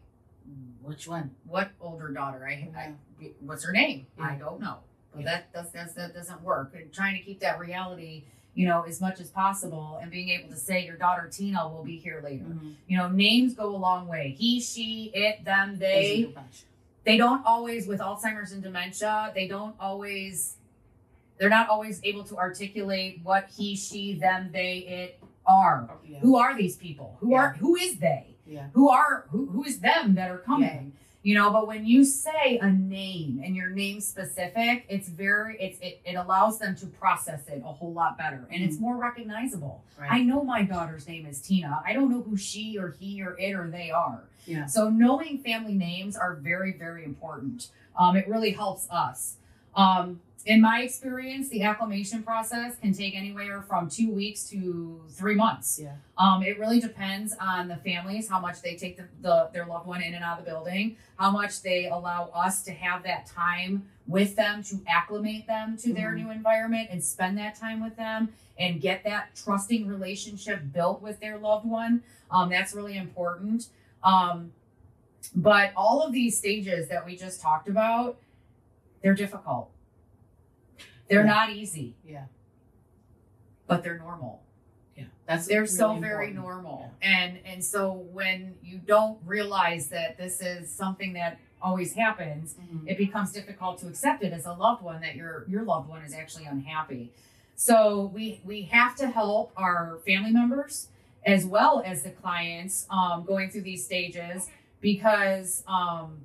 Which 0.83 1.07
one? 1.07 1.31
what 1.46 1.70
older 1.81 2.09
daughter? 2.09 2.44
I, 2.44 2.68
I 2.76 2.94
what's 3.40 3.64
her 3.64 3.72
name? 3.72 4.07
I 4.20 4.35
don't 4.35 4.61
know 4.61 4.78
but 5.12 5.20
Yeah. 5.22 5.27
that 5.27 5.53
does 5.53 5.70
that's, 5.72 5.92
that 5.94 6.14
doesn't 6.14 6.42
work 6.42 6.72
and 6.75 6.92
trying 6.92 7.16
to 7.16 7.22
keep 7.22 7.40
that 7.40 7.59
reality 7.59 8.25
you 8.55 8.66
know 8.66 8.83
as 8.83 9.01
much 9.01 9.20
as 9.20 9.29
possible 9.31 9.98
and 10.03 10.11
being 10.11 10.29
able 10.31 10.48
to 10.51 10.57
say 10.57 10.85
your 10.85 10.96
daughter 10.96 11.29
tina 11.31 11.68
will 11.68 11.85
be 11.85 11.96
here 11.98 12.20
later 12.22 12.44
Mhm. 12.44 12.75
you 12.87 12.96
know 12.98 13.09
names 13.09 13.55
go 13.55 13.75
a 13.75 13.77
long 13.77 14.07
way 14.09 14.35
he 14.38 14.61
she 14.61 15.11
it 15.14 15.44
them 15.44 15.79
they 15.79 16.33
they 17.05 17.16
don't 17.16 17.44
always 17.44 17.87
with 17.88 17.98
Alzheimer's 17.98 18.53
and 18.53 18.62
dementia, 18.62 19.33
they 19.35 19.48
don't 19.48 19.75
always 19.81 20.57
they're 21.38 21.48
not 21.48 21.68
always 21.68 22.01
able 22.05 22.22
to 22.25 22.37
articulate 22.37 23.18
what 23.25 23.48
he, 23.57 23.75
she, 23.75 24.14
them, 24.14 24.51
they, 24.53 24.77
it 24.79 25.18
are. 25.44 25.90
Yeah. 26.07 26.20
Who 26.20 26.37
are 26.37 26.57
these 26.57 26.77
people? 26.77 27.16
Who 27.18 27.35
are 27.35 27.55
who 27.55 27.75
is 27.75 27.96
they? 27.98 28.37
Yeah. 28.46 28.68
Who 28.75 28.88
are 28.88 29.25
who, 29.31 29.46
who 29.46 29.64
is 29.64 29.81
them 29.81 30.14
that 30.14 30.31
are 30.31 30.38
coming? 30.38 30.92
You 31.23 31.37
know, 31.37 31.53
but 31.53 31.69
when 31.69 31.87
you 31.87 32.05
say 32.05 32.59
a 32.61 32.69
name 32.69 33.41
and 33.45 33.55
your 33.55 33.71
name 33.71 34.01
specific, 34.01 34.85
it's 34.89 35.09
very 35.09 35.57
it's 35.61 35.79
it, 35.81 36.01
it 36.05 36.15
allows 36.15 36.59
them 36.59 36.75
to 36.77 36.87
process 36.87 37.43
it 37.47 37.63
a 37.65 37.73
whole 37.73 37.93
lot 37.93 38.19
better 38.19 38.49
and 38.51 38.63
it's 38.63 38.81
more 38.81 38.97
recognizable. 38.97 39.85
I 40.01 40.23
know 40.23 40.43
my 40.43 40.63
daughter's 40.65 41.07
name 41.07 41.27
is 41.27 41.41
Tina. 41.41 41.81
I 41.87 41.93
don't 41.93 42.11
know 42.11 42.23
who 42.23 42.37
she 42.37 42.77
or 42.77 42.97
he 42.99 43.23
or 43.23 43.39
it 43.39 43.53
or 43.53 43.71
they 43.71 43.91
are. 43.93 44.25
Yeah. 44.47 44.67
So 44.67 44.91
knowing 44.91 45.39
family 45.39 45.75
names 45.75 46.17
are 46.17 46.35
very, 46.35 46.73
very 46.73 47.05
important. 47.05 47.69
Um, 47.97 48.17
it 48.17 48.27
really 48.27 48.51
helps 48.51 48.89
us. 48.91 49.37
Um, 49.77 50.21
in 50.44 50.61
my 50.61 50.81
experience, 50.83 51.48
the 51.48 51.62
acclimation 51.62 52.22
process 52.22 52.76
can 52.76 52.92
take 52.92 53.14
anywhere 53.14 53.62
from 53.62 53.88
two 53.88 54.11
weeks 54.11 54.48
to 54.50 55.00
three 55.11 55.35
months. 55.35 55.78
Yeah. 55.81 55.94
Um, 56.18 56.42
it 56.42 56.59
really 56.59 56.81
depends 56.81 57.35
on 57.40 57.68
the 57.68 57.76
families, 57.76 58.28
how 58.28 58.40
much 58.40 58.61
they 58.61 58.74
take 58.74 58.96
the, 58.96 59.05
the, 59.20 59.50
their 59.52 59.66
loved 59.66 59.87
one 59.87 60.02
in 60.02 60.14
and 60.14 60.24
out 60.24 60.38
of 60.38 60.44
the 60.44 60.50
building, 60.50 60.96
how 61.16 61.31
much 61.31 61.62
they 61.62 61.88
allow 61.88 62.31
us 62.35 62.62
to 62.64 62.72
have 62.72 63.05
that 63.05 63.26
time 63.26 63.87
with 64.07 64.35
them 64.35 64.62
to 64.64 64.81
acclimate 64.88 65.46
them 65.46 65.76
to 65.76 65.92
their 65.92 66.11
Mhm. 66.11 66.16
new 66.24 66.31
environment 66.31 66.88
and 66.90 67.02
spend 67.05 67.38
that 67.38 67.55
time 67.55 67.81
with 67.83 67.96
them 67.96 68.33
and 68.59 68.81
get 68.81 69.05
that 69.05 69.35
trusting 69.37 69.87
relationship 69.87 70.72
built 70.72 71.00
with 71.00 71.20
their 71.20 71.38
loved 71.38 71.66
one. 71.66 72.02
Um, 72.31 72.50
that's 72.50 72.74
really 72.74 72.96
important. 72.96 73.68
Um, 74.02 74.52
but 75.37 75.72
all 75.76 76.02
of 76.02 76.12
these 76.12 76.37
stages 76.37 76.88
that 76.88 77.07
we 77.07 77.16
just 77.16 77.40
talked 77.40 77.68
about, 77.68 78.18
they're 79.02 79.14
difficult. 79.14 79.70
They're 81.09 81.21
Yeah. 81.25 81.27
not 81.33 81.51
easy, 81.51 81.95
Yeah. 82.05 82.27
but 83.67 83.83
they're 83.83 83.99
normal. 83.99 84.43
Yeah. 84.97 85.05
That's 85.27 85.47
They're 85.47 85.62
really 85.62 85.67
so 85.73 85.95
very 85.99 86.29
important. 86.29 86.35
normal. 86.65 86.91
And 87.03 87.38
and 87.45 87.65
so 87.65 87.93
when 87.93 88.57
you 88.62 88.79
don't 88.79 89.19
realize 89.25 89.88
that 89.88 90.17
this 90.19 90.41
is 90.41 90.71
something 90.71 91.12
that 91.15 91.38
always 91.61 91.95
happens, 91.95 92.55
Mhm. 92.55 92.88
it 92.88 92.99
becomes 92.99 93.33
difficult 93.33 93.79
to 93.79 93.88
accept 93.88 94.23
it 94.23 94.33
as 94.33 94.47
a 94.47 94.53
loved 94.53 94.83
one 94.83 95.01
that 95.01 95.15
your 95.17 95.45
your 95.49 95.62
loved 95.65 95.88
one 95.88 96.03
is 96.03 96.12
actually 96.12 96.45
unhappy. 96.47 97.12
So 97.55 98.07
we 98.07 98.41
we 98.45 98.62
have 98.62 98.97
to 98.97 99.09
help 99.11 99.53
our 99.57 99.99
family 100.07 100.33
members 100.33 100.88
as 101.25 101.47
well 101.47 101.83
as 101.87 102.03
the 102.03 102.11
clients 102.11 102.87
um, 102.91 103.25
going 103.25 103.49
through 103.49 103.61
these 103.62 103.85
stages 103.85 104.51
because 104.81 105.62
um, 105.69 106.25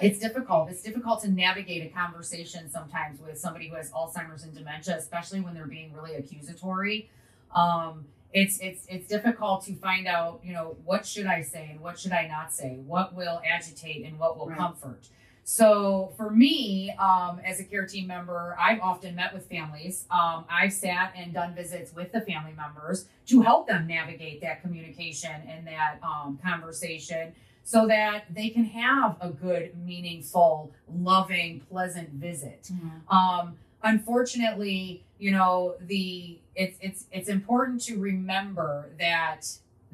it's 0.00 0.18
difficult. 0.18 0.70
It's 0.70 0.82
difficult 0.82 1.22
to 1.22 1.30
navigate 1.30 1.90
a 1.90 1.94
conversation 1.94 2.70
sometimes 2.70 3.20
with 3.20 3.38
somebody 3.38 3.68
who 3.68 3.76
has 3.76 3.90
Alzheimer's 3.90 4.44
and 4.44 4.54
dementia, 4.54 4.96
especially 4.96 5.40
when 5.40 5.54
they're 5.54 5.66
being 5.66 5.92
really 5.92 6.14
accusatory. 6.14 7.10
Um, 7.54 8.06
it's 8.32 8.58
it's 8.60 8.86
it's 8.88 9.08
difficult 9.08 9.64
to 9.64 9.74
find 9.74 10.06
out, 10.06 10.40
you 10.44 10.52
know, 10.52 10.76
what 10.84 11.04
should 11.04 11.26
I 11.26 11.42
say 11.42 11.68
and 11.72 11.80
what 11.80 11.98
should 11.98 12.12
I 12.12 12.28
not 12.28 12.52
say? 12.52 12.78
What 12.86 13.14
will 13.14 13.40
agitate 13.44 14.04
and 14.04 14.18
what 14.18 14.38
will 14.38 14.46
Right. 14.48 14.58
comfort? 14.58 15.08
So 15.42 16.12
for 16.16 16.30
me, 16.30 16.92
um, 16.92 17.40
as 17.44 17.58
a 17.58 17.64
care 17.64 17.84
team 17.84 18.06
member, 18.06 18.56
I've 18.60 18.80
often 18.80 19.16
met 19.16 19.34
with 19.34 19.48
families. 19.48 20.06
Um, 20.08 20.44
I've 20.48 20.72
sat 20.72 21.12
and 21.16 21.32
done 21.32 21.56
visits 21.56 21.92
with 21.92 22.12
the 22.12 22.20
family 22.20 22.52
members 22.52 23.06
to 23.26 23.42
help 23.42 23.66
them 23.66 23.88
navigate 23.88 24.40
that 24.42 24.62
communication 24.62 25.32
and 25.48 25.66
that 25.66 25.98
um, 26.04 26.38
conversation 26.40 27.34
so 27.62 27.86
that 27.86 28.24
they 28.34 28.48
can 28.48 28.64
have 28.64 29.16
a 29.20 29.30
good, 29.30 29.76
meaningful, 29.84 30.72
loving, 30.92 31.60
pleasant 31.70 32.10
visit. 32.10 32.70
Mhm. 32.72 33.12
Um, 33.12 33.58
unfortunately, 33.82 35.04
you 35.18 35.30
know, 35.30 35.76
the 35.80 36.38
it's 36.54 36.78
it's 36.80 37.04
it's 37.12 37.28
important 37.28 37.80
to 37.82 37.98
remember 37.98 38.90
that 38.98 39.46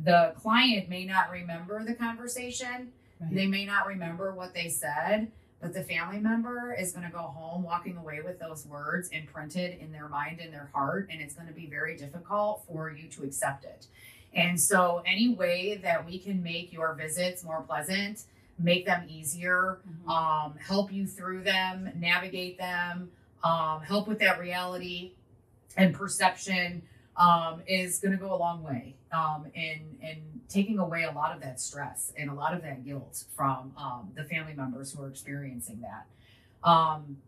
the 0.02 0.34
client 0.40 0.88
may 0.88 1.04
not 1.04 1.30
remember 1.30 1.82
the 1.84 1.94
conversation. 1.94 2.92
Right. 3.20 3.34
They 3.34 3.46
may 3.46 3.64
not 3.64 3.86
remember 3.86 4.32
what 4.34 4.52
they 4.52 4.68
said, 4.68 5.32
but 5.60 5.72
the 5.72 5.82
family 5.82 6.18
member 6.18 6.74
is 6.78 6.92
going 6.92 7.06
to 7.06 7.12
go 7.12 7.22
home 7.22 7.62
walking 7.62 7.96
away 7.96 8.20
with 8.20 8.38
those 8.38 8.66
words 8.66 9.08
imprinted 9.08 9.78
in 9.80 9.90
their 9.90 10.08
mind 10.08 10.40
and 10.40 10.52
their 10.52 10.68
heart, 10.74 11.08
and 11.10 11.20
it's 11.22 11.34
going 11.34 11.48
to 11.48 11.54
be 11.54 11.66
very 11.66 11.96
difficult 11.96 12.64
for 12.68 12.90
you 12.90 13.08
to 13.08 13.24
accept 13.24 13.64
it. 13.64 13.86
And 14.36 14.60
so, 14.60 15.02
any 15.06 15.30
way 15.34 15.76
that 15.82 16.04
we 16.06 16.18
can 16.18 16.42
make 16.42 16.72
your 16.72 16.94
visits 16.94 17.42
more 17.42 17.62
pleasant, 17.62 18.24
make 18.58 18.84
them 18.86 19.06
easier, 19.08 19.80
Mhm. 19.88 20.08
um, 20.10 20.56
help 20.58 20.92
you 20.92 21.06
through 21.06 21.42
them, 21.42 21.90
navigate 21.96 22.58
them, 22.58 23.10
um, 23.42 23.80
help 23.82 24.06
with 24.08 24.18
that 24.20 24.38
reality 24.38 25.12
and 25.76 25.94
perception 25.94 26.82
um, 27.16 27.62
is 27.66 27.98
going 27.98 28.12
to 28.12 28.18
go 28.18 28.34
a 28.34 28.36
long 28.36 28.62
way 28.62 28.94
um, 29.12 29.46
in 29.54 29.98
in 30.02 30.42
taking 30.48 30.78
away 30.78 31.04
a 31.04 31.10
lot 31.12 31.34
of 31.34 31.40
that 31.40 31.58
stress 31.60 32.12
and 32.18 32.30
a 32.30 32.34
lot 32.34 32.54
of 32.54 32.62
that 32.62 32.84
guilt 32.84 33.24
from 33.34 33.72
um, 33.78 34.12
the 34.14 34.24
family 34.24 34.52
members 34.54 34.92
who 34.92 35.02
are 35.02 35.08
experiencing 35.08 35.80
that. 35.80 36.06
Um, 36.68 37.18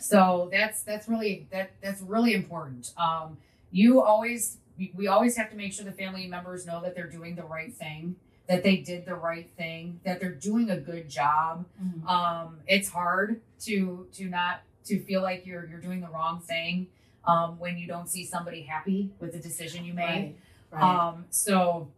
so 0.00 0.48
that's 0.52 0.82
that's 0.82 1.08
really 1.08 1.48
that 1.50 1.70
that's 1.82 2.00
really 2.02 2.34
important. 2.34 2.92
Um, 2.96 3.38
you 3.70 4.00
always 4.02 4.58
we- 4.78 4.92
we 4.94 5.06
always 5.08 5.36
have 5.36 5.50
to 5.50 5.56
make 5.56 5.72
sure 5.72 5.84
the 5.84 5.92
family 5.92 6.26
members 6.26 6.64
know 6.66 6.80
that 6.82 6.94
they're 6.94 7.08
doing 7.10 7.34
the 7.34 7.42
right 7.44 7.74
thing, 7.74 8.16
that 8.46 8.62
they 8.62 8.76
did 8.76 9.04
the 9.04 9.14
right 9.16 9.50
thing, 9.56 10.00
that 10.04 10.20
they're 10.20 10.30
doing 10.34 10.70
a 10.70 10.76
good 10.78 11.08
job 11.08 11.66
Mhm. 11.82 12.06
um, 12.08 12.60
it's 12.66 12.88
hard 12.90 13.40
to 13.60 14.06
to 14.12 14.28
not 14.28 14.62
to 14.84 15.00
feel 15.00 15.20
like 15.20 15.44
you're 15.44 15.66
you're 15.66 15.80
doing 15.80 16.00
the 16.00 16.08
wrong 16.08 16.40
thing 16.40 16.86
um, 17.24 17.58
when 17.58 17.76
you 17.76 17.86
don't 17.86 18.08
see 18.08 18.24
somebody 18.24 18.62
happy 18.62 19.10
with 19.20 19.32
the 19.32 19.38
decision 19.38 19.84
you 19.84 19.92
made. 19.92 20.34
Right. 20.70 20.80
Right. 20.80 20.82
Um, 21.08 21.26
so 21.30 21.90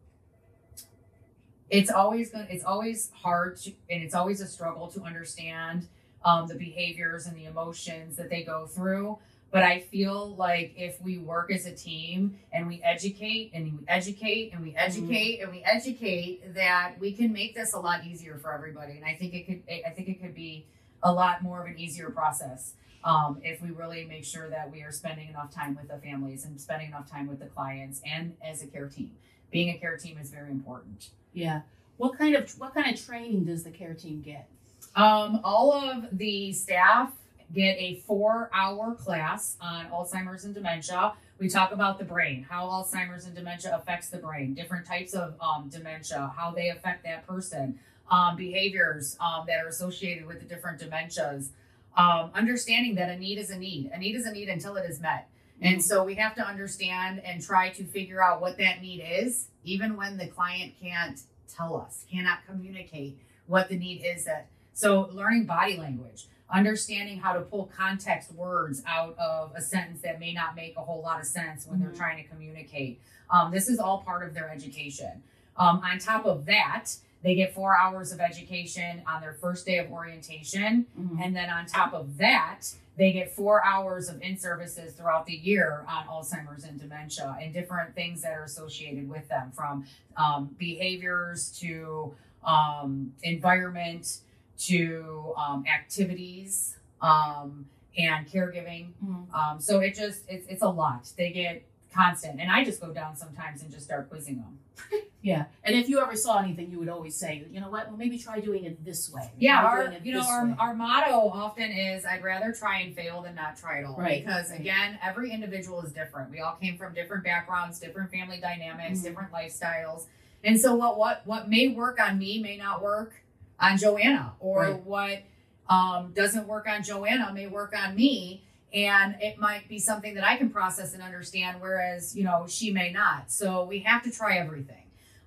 it's 1.69 1.91
always 1.91 2.31
going 2.31 2.47
it's 2.51 2.65
always 2.65 3.11
hard 3.13 3.57
to 3.59 3.71
and 3.89 4.03
it's 4.03 4.15
always 4.15 4.41
a 4.41 4.47
struggle 4.47 4.89
to 4.89 5.03
understand 5.03 5.87
um, 6.25 6.49
the 6.49 6.55
behaviors 6.55 7.27
and 7.27 7.37
the 7.37 7.45
emotions 7.47 8.17
that 8.17 8.29
they 8.29 8.43
go 8.43 8.67
through. 8.67 9.19
But 9.51 9.65
I 9.65 9.81
feel 9.81 10.37
like 10.37 10.75
if 10.77 11.01
we 11.03 11.19
work 11.19 11.51
as 11.53 11.67
a 11.67 11.73
team 11.73 12.39
and 12.53 12.69
we 12.69 12.81
educate 12.85 13.51
and 13.53 13.65
we 13.65 13.85
educate 13.89 14.53
and 14.53 14.63
we 14.63 14.77
educate 14.77 15.41
and 15.41 15.51
we 15.51 15.63
educate, 15.65 16.55
that 16.55 16.95
we 17.01 17.13
can 17.13 17.33
make 17.33 17.55
this 17.57 17.73
a 17.73 17.79
lot 17.81 18.07
easier 18.07 18.39
for 18.39 18.53
everybody. 18.53 18.93
And 18.93 19.05
I 19.05 19.15
think 19.15 19.35
it 19.35 19.47
could, 19.47 19.63
I 19.85 19.91
think 19.91 20.09
it 20.09 20.21
could 20.23 20.35
be 20.35 20.67
a 21.03 21.13
lot 21.13 21.43
more 21.43 21.61
of 21.61 21.67
an 21.67 21.79
easier 21.79 22.11
process 22.11 22.75
um, 23.03 23.39
if 23.43 23.61
we 23.61 23.71
really 23.71 24.05
make 24.05 24.25
sure 24.25 24.49
that 24.51 24.71
we 24.71 24.83
are 24.83 24.93
spending 24.93 25.29
enough 25.29 25.53
time 25.53 25.75
with 25.75 25.89
the 25.89 25.99
families 25.99 26.45
and 26.45 26.61
spending 26.61 26.89
enough 26.89 27.11
time 27.11 27.27
with 27.27 27.41
the 27.41 27.47
clients 27.47 28.01
and 28.07 28.37
as 28.45 28.63
a 28.63 28.67
care 28.67 28.87
team. 28.89 29.11
Being 29.51 29.71
a 29.71 29.79
care 29.79 29.97
team 29.97 30.17
is 30.19 30.31
very 30.31 30.51
important. 30.51 31.09
yeah. 31.33 31.63
What 31.97 32.17
kind 32.17 32.35
of 32.35 32.51
what 32.59 32.73
kind 32.73 32.95
of 32.95 33.05
training 33.05 33.45
does 33.45 33.63
the 33.63 33.71
care 33.71 33.93
team 33.93 34.23
get? 34.23 34.49
Um, 34.97 35.41
all 35.45 35.71
of 35.73 36.07
the 36.17 36.51
staff 36.53 37.13
get 37.55 37.77
a 37.79 37.97
four 38.07 38.51
hour 38.53 38.95
class 38.95 39.57
on 39.61 39.87
Alzheimer's 39.87 40.45
and 40.45 40.55
dementia. 40.55 41.15
We 41.39 41.49
talk 41.49 41.73
about 41.73 41.99
the 41.99 42.05
brain, 42.05 42.47
how 42.49 42.67
Alzheimer's 42.67 43.25
and 43.25 43.35
dementia 43.35 43.75
affects 43.75 44.11
the 44.11 44.19
brain, 44.19 44.55
different 44.55 44.87
types 44.87 45.15
of 45.15 45.35
um, 45.41 45.69
dementia, 45.69 46.33
how 46.37 46.51
they 46.51 46.69
affect 46.69 47.05
that 47.05 47.27
person, 47.27 47.79
um, 48.11 48.37
behaviors 48.37 49.17
um, 49.21 49.45
that 49.47 49.65
are 49.65 49.69
associated 49.69 50.27
with 50.27 50.41
the 50.41 50.47
different 50.47 50.81
dementias, 50.81 51.49
um, 51.97 52.31
understanding 52.35 52.95
that 52.97 53.09
a 53.09 53.17
need 53.17 53.39
is 53.39 53.51
a 53.51 53.59
need. 53.59 53.91
A 53.93 53.99
need 53.99 54.17
is 54.17 54.27
a 54.27 54.33
need 54.33 54.49
until 54.49 54.77
it 54.77 54.89
is 54.89 55.01
met. 55.01 55.29
And 55.63 55.83
so 55.85 56.05
we 56.05 56.15
have 56.15 56.35
to 56.37 56.43
understand 56.43 57.21
and 57.25 57.43
try 57.43 57.69
to 57.71 57.85
figure 57.85 58.23
out 58.23 58.41
what 58.41 58.57
that 58.59 58.81
need 58.81 59.03
is, 59.05 59.49
even 59.65 59.97
when 59.97 60.17
the 60.17 60.27
client 60.27 60.75
can't 60.81 61.21
tell 61.49 61.77
us, 61.77 62.05
cannot 62.11 62.39
communicate 62.47 63.19
what 63.47 63.69
the 63.69 63.77
need 63.77 64.03
is 64.05 64.25
that 64.25 64.49
so 64.73 65.11
learning 65.13 65.45
body 65.45 65.77
language, 65.77 66.27
understanding 66.53 67.19
how 67.19 67.33
to 67.33 67.41
pull 67.41 67.71
context 67.77 68.33
words 68.33 68.83
out 68.87 69.17
of 69.19 69.53
a 69.55 69.61
sentence 69.61 70.03
that 70.03 70.19
may 70.21 70.33
not 70.33 70.55
make 70.57 70.77
a 70.77 70.81
whole 70.81 71.01
lot 71.03 71.21
of 71.21 71.27
sense 71.27 71.67
when 71.67 71.79
Mhm. 71.79 71.83
they're 71.83 71.93
trying 71.93 72.23
to 72.23 72.29
communicate. 72.29 73.01
Um, 73.31 73.51
this 73.53 73.69
is 73.69 73.79
all 73.79 73.99
part 74.03 74.27
of 74.27 74.35
their 74.35 74.51
education. 74.51 75.23
Um, 75.57 75.81
on 75.85 75.99
top 75.99 76.25
of 76.27 76.47
that, 76.47 76.87
they 77.23 77.35
get 77.35 77.55
four 77.55 77.77
hours 77.77 78.13
of 78.13 78.21
education 78.21 79.03
on 79.07 79.21
their 79.21 79.35
first 79.35 79.67
day 79.67 79.79
of 79.79 79.93
orientation. 79.93 80.87
Mhm. 80.99 81.21
And 81.23 81.37
then 81.37 81.51
on 81.51 81.67
top 81.67 81.93
of 81.93 82.17
that, 82.17 82.63
they 82.97 83.13
get 83.13 83.31
four 83.33 83.65
hours 83.65 84.09
of 84.09 84.21
in 84.23 84.37
services 84.39 84.95
throughout 84.95 85.27
the 85.27 85.35
year 85.35 85.85
on 85.87 86.05
Alzheimer's 86.07 86.65
and 86.65 86.79
dementia 86.79 87.37
and 87.41 87.53
different 87.53 87.95
things 87.95 88.23
that 88.23 88.33
are 88.33 88.45
associated 88.45 89.09
with 89.09 89.29
them 89.29 89.53
from 89.53 89.87
um, 90.17 90.55
behaviors 90.59 91.51
to 91.61 92.15
um, 92.45 93.13
environment 93.23 94.19
to 94.61 95.33
um, 95.37 95.65
activities 95.67 96.77
um, 97.01 97.67
and 97.97 98.27
caregiving. 98.27 98.91
Mhm. 99.05 99.33
Um, 99.35 99.61
so 99.61 99.81
it 99.81 99.95
just 99.95 100.25
it's, 100.29 100.47
it's 100.49 100.63
a 100.63 100.69
lot. 100.69 101.09
They 101.17 101.31
get 101.31 101.63
constant. 101.95 102.41
And 102.41 102.51
I 102.51 102.65
just 102.65 102.81
go 102.81 102.93
down 102.93 103.17
sometimes 103.17 103.63
and 103.63 103.71
just 103.71 103.85
start 103.85 104.09
quizzing 104.11 104.37
them. 104.37 104.59
Yeah, 105.23 105.45
and 105.65 105.77
if 105.77 105.91
you 105.91 106.01
ever 106.01 106.17
saw 106.17 106.39
anything, 106.39 106.71
you 106.71 106.79
would 106.79 106.89
always 106.89 107.15
say, 107.15 107.45
you 107.53 107.61
know 107.61 107.69
what? 107.69 107.89
Well, 107.89 107.99
maybe 107.99 108.17
try 108.19 108.41
doing 108.41 108.65
it 108.65 108.83
this 108.83 109.13
way. 109.13 109.31
Yeah, 109.39 109.63
our 109.63 109.93
you 110.03 110.15
know 110.15 110.23
our, 110.23 110.47
way. 110.47 110.55
our 110.59 110.75
motto 110.75 111.13
often 111.29 111.71
is 111.71 112.07
I'd 112.07 112.23
rather 112.25 112.55
try 112.55 112.81
and 112.81 112.97
fail 112.97 113.21
than 113.21 113.35
not 113.35 113.59
try 113.59 113.81
at 113.81 113.85
all. 113.85 113.99
Right, 113.99 114.25
Because 114.25 114.49
right. 114.51 114.59
again, 114.61 114.99
every 115.05 115.31
individual 115.31 115.83
is 115.83 115.93
different. 115.93 116.31
We 116.31 116.41
all 116.41 116.55
came 116.59 116.79
from 116.79 116.95
different 116.95 117.23
backgrounds, 117.23 117.79
different 117.79 118.11
family 118.11 118.41
dynamics, 118.41 119.01
Mhm. 119.01 119.03
different 119.03 119.31
lifestyles. 119.31 120.07
And 120.43 120.59
so 120.59 120.75
what 120.75 120.97
what 120.97 121.21
what 121.27 121.51
may 121.51 121.69
work 121.69 122.01
on 122.01 122.19
me 122.19 122.41
may 122.41 122.57
not 122.57 122.83
work 122.83 123.23
on 123.61 123.77
Joanna. 123.79 124.33
Or 124.41 124.63
Right. 124.63 124.85
what 124.85 125.23
um, 125.69 126.13
doesn't 126.15 126.49
work 126.49 126.67
on 126.69 126.83
Joanna 126.83 127.33
may 127.33 127.47
work 127.47 127.73
on 127.77 127.95
me. 127.95 128.43
And 128.75 129.17
it 129.21 129.39
might 129.39 129.69
be 129.69 129.79
something 129.79 130.15
that 130.15 130.25
I 130.25 130.37
can 130.37 130.51
process 130.51 130.95
and 130.95 131.03
understand, 131.03 131.61
whereas, 131.61 132.17
you 132.17 132.25
know, 132.25 132.47
she 132.49 132.73
may 132.73 132.91
not. 132.93 133.31
So 133.31 133.65
we 133.65 133.81
have 133.81 134.03
to 134.05 134.11
try 134.11 134.37
everything. 134.39 134.77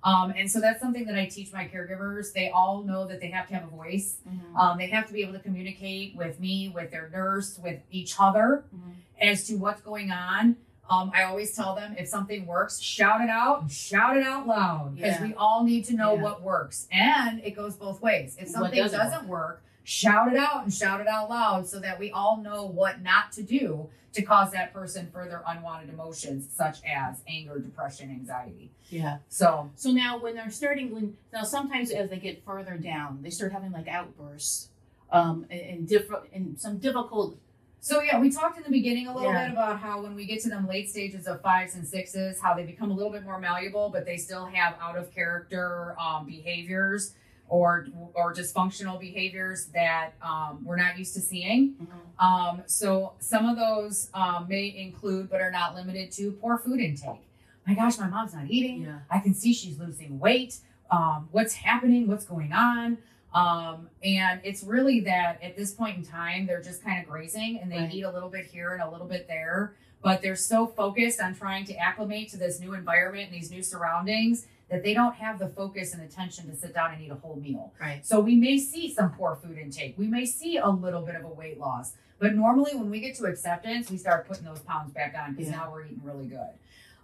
Um, 0.02 0.34
and 0.36 0.50
so 0.50 0.60
that's 0.60 0.80
something 0.80 1.06
that 1.06 1.14
I 1.18 1.24
teach 1.26 1.50
my 1.52 1.66
caregivers. 1.66 2.32
They 2.34 2.50
all 2.50 2.82
know 2.82 3.06
that 3.06 3.20
they 3.20 3.28
have 3.28 3.48
to 3.48 3.54
have 3.54 3.64
a 3.64 3.74
voice. 3.74 4.18
Mhm. 4.28 4.54
Um, 4.54 4.76
they 4.78 4.88
have 4.88 5.06
to 5.06 5.14
be 5.14 5.22
able 5.22 5.32
to 5.32 5.38
communicate 5.38 6.14
with 6.14 6.38
me, 6.40 6.68
with 6.68 6.90
their 6.90 7.08
nurse, 7.10 7.58
with 7.58 7.80
each 7.90 8.16
other 8.18 8.64
Mhm. 8.74 8.94
as 9.20 9.46
to 9.46 9.56
what's 9.56 9.80
going 9.80 10.10
on. 10.10 10.56
Um, 10.90 11.10
I 11.14 11.22
always 11.24 11.54
tell 11.56 11.74
them 11.74 11.94
if 11.98 12.08
something 12.08 12.44
works, 12.46 12.78
shout 12.80 13.20
it 13.22 13.30
out 13.30 13.70
shout 13.70 14.16
it 14.16 14.22
out 14.22 14.46
loud 14.46 14.94
because 14.96 15.14
Yeah. 15.14 15.22
we 15.26 15.34
all 15.34 15.64
need 15.64 15.84
to 15.86 15.94
know 15.94 16.14
Yeah. 16.14 16.22
what 16.22 16.42
works. 16.42 16.86
And 16.92 17.40
it 17.42 17.52
goes 17.56 17.76
both 17.76 18.02
ways. 18.02 18.36
If 18.38 18.48
something 18.48 18.78
doesn't 18.78 18.98
doesn't, 18.98 19.26
work, 19.28 19.62
shout 19.82 20.32
it 20.32 20.38
out 20.38 20.62
and 20.62 20.72
shout 20.72 21.00
it 21.00 21.06
out 21.08 21.30
loud 21.30 21.66
so 21.66 21.80
that 21.80 21.98
we 21.98 22.10
all 22.10 22.36
know 22.38 22.64
what 22.66 23.00
not 23.02 23.32
to 23.32 23.42
do 23.42 23.88
to 24.12 24.22
cause 24.22 24.52
that 24.52 24.72
person 24.72 25.10
further 25.12 25.42
unwanted 25.46 25.88
emotions 25.92 26.48
such 26.52 26.78
as 26.84 27.22
anger, 27.26 27.58
depression, 27.58 28.10
anxiety. 28.10 28.70
Yeah. 28.90 29.18
So 29.28 29.70
So 29.74 29.90
now, 29.90 30.18
when 30.18 30.34
they're 30.36 30.50
starting, 30.50 30.94
when 30.94 31.16
now 31.32 31.42
sometimes 31.42 31.90
as 31.90 32.10
they 32.10 32.18
get 32.18 32.44
further 32.44 32.76
down, 32.76 33.20
they 33.22 33.30
start 33.30 33.52
having 33.52 33.72
like 33.72 33.88
outbursts, 33.88 34.68
um, 35.10 35.46
and, 35.50 35.60
and 35.60 35.88
different 35.88 36.24
and 36.32 36.60
some 36.60 36.78
difficult. 36.78 37.36
So 37.84 38.00
yeah, 38.00 38.18
we 38.18 38.30
talked 38.30 38.56
in 38.56 38.62
the 38.62 38.70
beginning 38.70 39.08
a 39.08 39.14
little 39.14 39.30
Yeah. 39.30 39.44
bit 39.44 39.52
about 39.52 39.78
how 39.78 40.00
when 40.00 40.14
we 40.14 40.24
get 40.24 40.40
to 40.44 40.48
them 40.48 40.66
late 40.66 40.88
stages 40.88 41.26
of 41.26 41.42
fives 41.42 41.74
and 41.74 41.86
sixes, 41.86 42.40
how 42.40 42.54
they 42.54 42.64
become 42.64 42.90
a 42.90 42.94
little 42.94 43.12
bit 43.12 43.24
more 43.24 43.38
malleable, 43.38 43.90
but 43.90 44.06
they 44.06 44.16
still 44.16 44.46
have 44.46 44.74
out 44.80 44.96
of 44.96 45.14
character 45.14 45.94
um, 46.00 46.24
behaviors 46.24 47.14
or 47.46 47.86
or 48.14 48.32
dysfunctional 48.32 48.98
behaviors 48.98 49.66
that 49.74 50.12
um, 50.22 50.64
we're 50.64 50.78
not 50.78 50.96
used 50.98 51.12
to 51.12 51.20
seeing. 51.20 51.74
Um, 52.18 52.62
so 52.64 53.12
some 53.18 53.44
of 53.46 53.58
those 53.58 54.08
um, 54.14 54.46
may 54.48 54.74
include, 54.74 55.28
but 55.28 55.42
are 55.42 55.50
not 55.52 55.74
limited 55.74 56.10
to, 56.12 56.32
poor 56.32 56.56
food 56.56 56.80
intake. 56.80 57.20
My 57.66 57.74
gosh, 57.74 57.98
my 57.98 58.08
mom's 58.08 58.32
not 58.32 58.48
eating. 58.48 58.84
Yeah. 58.84 59.00
I 59.10 59.18
can 59.18 59.34
see 59.34 59.52
she's 59.52 59.78
losing 59.78 60.18
weight. 60.18 60.56
Um, 60.90 61.28
what's 61.32 61.52
happening? 61.52 62.06
What's 62.06 62.24
going 62.24 62.54
on? 62.54 62.96
Um, 63.34 63.88
and 64.04 64.40
it's 64.44 64.62
really 64.62 65.00
that 65.00 65.42
at 65.42 65.56
this 65.56 65.72
point 65.72 65.98
in 65.98 66.04
time, 66.04 66.46
they're 66.46 66.62
just 66.62 66.82
kind 66.84 67.02
of 67.02 67.08
grazing 67.10 67.58
and 67.60 67.70
they 67.70 67.78
Right. 67.78 67.94
eat 67.94 68.02
a 68.02 68.10
little 68.10 68.28
bit 68.28 68.46
here 68.46 68.72
and 68.74 68.82
a 68.82 68.88
little 68.88 69.08
bit 69.08 69.26
there, 69.26 69.74
but 70.02 70.22
they're 70.22 70.36
so 70.36 70.66
focused 70.66 71.20
on 71.20 71.34
trying 71.34 71.64
to 71.66 71.76
acclimate 71.76 72.28
to 72.30 72.36
this 72.36 72.60
new 72.60 72.74
environment 72.74 73.30
and 73.32 73.34
these 73.34 73.50
new 73.50 73.62
surroundings 73.62 74.46
that 74.70 74.82
they 74.84 74.94
don't 74.94 75.16
have 75.16 75.38
the 75.38 75.48
focus 75.48 75.92
and 75.92 76.02
attention 76.02 76.48
to 76.48 76.56
sit 76.56 76.72
down 76.74 76.92
and 76.94 77.02
eat 77.02 77.10
a 77.10 77.14
whole 77.16 77.36
meal. 77.36 77.72
Right. 77.80 78.06
So 78.06 78.20
we 78.20 78.36
may 78.36 78.56
see 78.56 78.92
some 78.92 79.10
poor 79.10 79.34
food 79.36 79.58
intake. 79.58 79.98
We 79.98 80.06
may 80.06 80.24
see 80.26 80.56
a 80.58 80.68
little 80.68 81.02
bit 81.02 81.16
of 81.16 81.24
a 81.24 81.28
weight 81.28 81.58
loss. 81.58 81.94
But 82.20 82.34
normally 82.36 82.74
when 82.76 82.88
we 82.88 83.00
get 83.00 83.16
to 83.16 83.24
acceptance, 83.24 83.90
we 83.90 83.98
start 83.98 84.28
putting 84.28 84.44
those 84.44 84.60
pounds 84.60 84.92
back 84.92 85.14
on 85.20 85.34
because 85.34 85.50
Yeah. 85.50 85.56
now 85.58 85.72
we're 85.72 85.84
eating 85.86 86.00
really 86.04 86.26
good. 86.26 86.50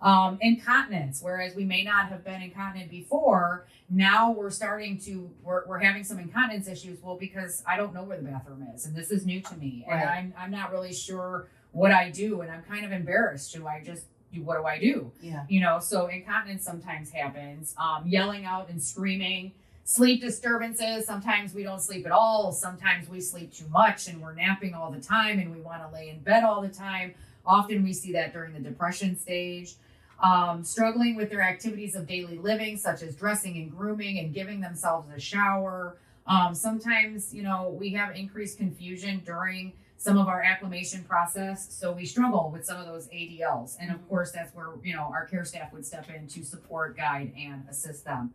Um, 0.03 0.39
incontinence, 0.41 1.21
whereas 1.23 1.55
we 1.55 1.65
may 1.65 1.83
not 1.83 2.09
have 2.09 2.25
been 2.25 2.41
incontinent 2.41 2.91
before, 2.91 3.67
now 3.91 4.31
we're 4.31 4.51
starting 4.51 4.99
to 5.01 5.31
we're, 5.43 5.67
we're 5.67 5.79
having 5.79 6.05
some 6.05 6.19
incontinence 6.19 6.69
issues. 6.69 6.99
Well, 7.03 7.17
because 7.17 7.63
I 7.67 7.77
don't 7.77 7.93
know 7.93 8.03
where 8.05 8.17
the 8.17 8.23
bathroom 8.23 8.67
is, 8.75 8.87
and 8.87 8.97
this 8.97 9.11
is 9.11 9.27
new 9.27 9.43
to 9.43 9.57
me, 9.57 9.85
and 9.91 10.09
I'm 10.09 10.35
I'm 10.39 10.51
not 10.51 10.73
really 10.73 10.95
sure 10.95 11.49
what 11.73 11.93
I 11.93 12.11
do, 12.11 12.41
and 12.41 12.51
I'm 12.51 12.63
kind 12.63 12.87
of 12.87 12.93
embarrassed. 12.93 13.53
Do 13.53 13.67
I 13.67 13.83
just 13.85 14.05
what 14.39 14.59
do 14.59 14.65
I 14.65 14.79
do? 14.79 15.11
Yeah. 15.21 15.45
you 15.49 15.61
know 15.61 15.81
so 15.81 16.07
incontinence 16.07 16.65
sometimes 16.65 17.11
happens 17.11 17.75
um, 17.79 18.05
yelling 18.07 18.45
out 18.45 18.69
and 18.71 18.81
screaming 18.81 19.53
sleep 19.83 20.21
disturbances 20.21 21.05
sometimes 21.05 21.53
we 21.53 21.65
don't 21.65 21.81
sleep 21.81 22.07
at 22.07 22.13
all 22.13 22.53
sometimes 22.53 23.09
we 23.09 23.21
sleep 23.21 23.53
too 23.53 23.67
much 23.71 24.07
and 24.07 24.23
we're 24.23 24.35
napping 24.35 24.73
all 24.73 24.93
the 24.93 25.01
time 25.01 25.41
and 25.41 25.51
we 25.51 25.61
want 25.61 25.83
to 25.83 25.93
lay 25.93 26.11
in 26.11 26.21
bed 26.21 26.45
all 26.45 26.63
the 26.63 26.69
time 26.69 27.13
often 27.45 27.83
we 27.83 27.93
see 27.93 28.13
that 28.13 28.33
during 28.33 28.53
the 28.53 28.61
depression 28.61 29.19
stage 29.19 29.75
um, 30.23 30.63
struggling 30.63 31.17
with 31.17 31.31
their 31.31 31.43
activities 31.43 31.95
of 31.95 32.07
daily 32.07 32.39
living 32.39 32.77
such 32.77 33.03
as 33.03 33.15
dressing 33.15 33.57
and 33.57 33.77
grooming 33.77 34.19
and 34.19 34.35
giving 34.35 34.61
themselves 34.61 35.09
a 35.15 35.21
shower 35.21 35.97
um, 36.27 36.55
sometimes 36.55 37.35
you 37.35 37.43
know 37.43 37.77
we 37.79 37.91
have 37.91 38.15
increased 38.15 38.59
confusion 38.59 39.23
during 39.25 39.73
some 40.01 40.17
of 40.17 40.29
our 40.29 40.43
acclimation 40.43 41.05
process. 41.05 41.67
So 41.75 41.93
we 41.93 42.07
struggle 42.07 42.49
with 42.51 42.65
some 42.65 42.79
of 42.81 42.87
those 42.87 43.07
ADLs. 43.09 43.77
And 43.79 43.91
of 43.91 44.09
course, 44.09 44.33
that's 44.33 44.55
where, 44.55 44.69
you 44.83 44.97
know, 44.97 45.03
our 45.03 45.27
care 45.27 45.45
staff 45.45 45.75
would 45.75 45.85
step 45.85 46.09
in 46.09 46.27
to 46.29 46.43
support, 46.43 46.97
guide, 46.97 47.35
and 47.39 47.65
assist 47.69 48.07
them. 48.07 48.33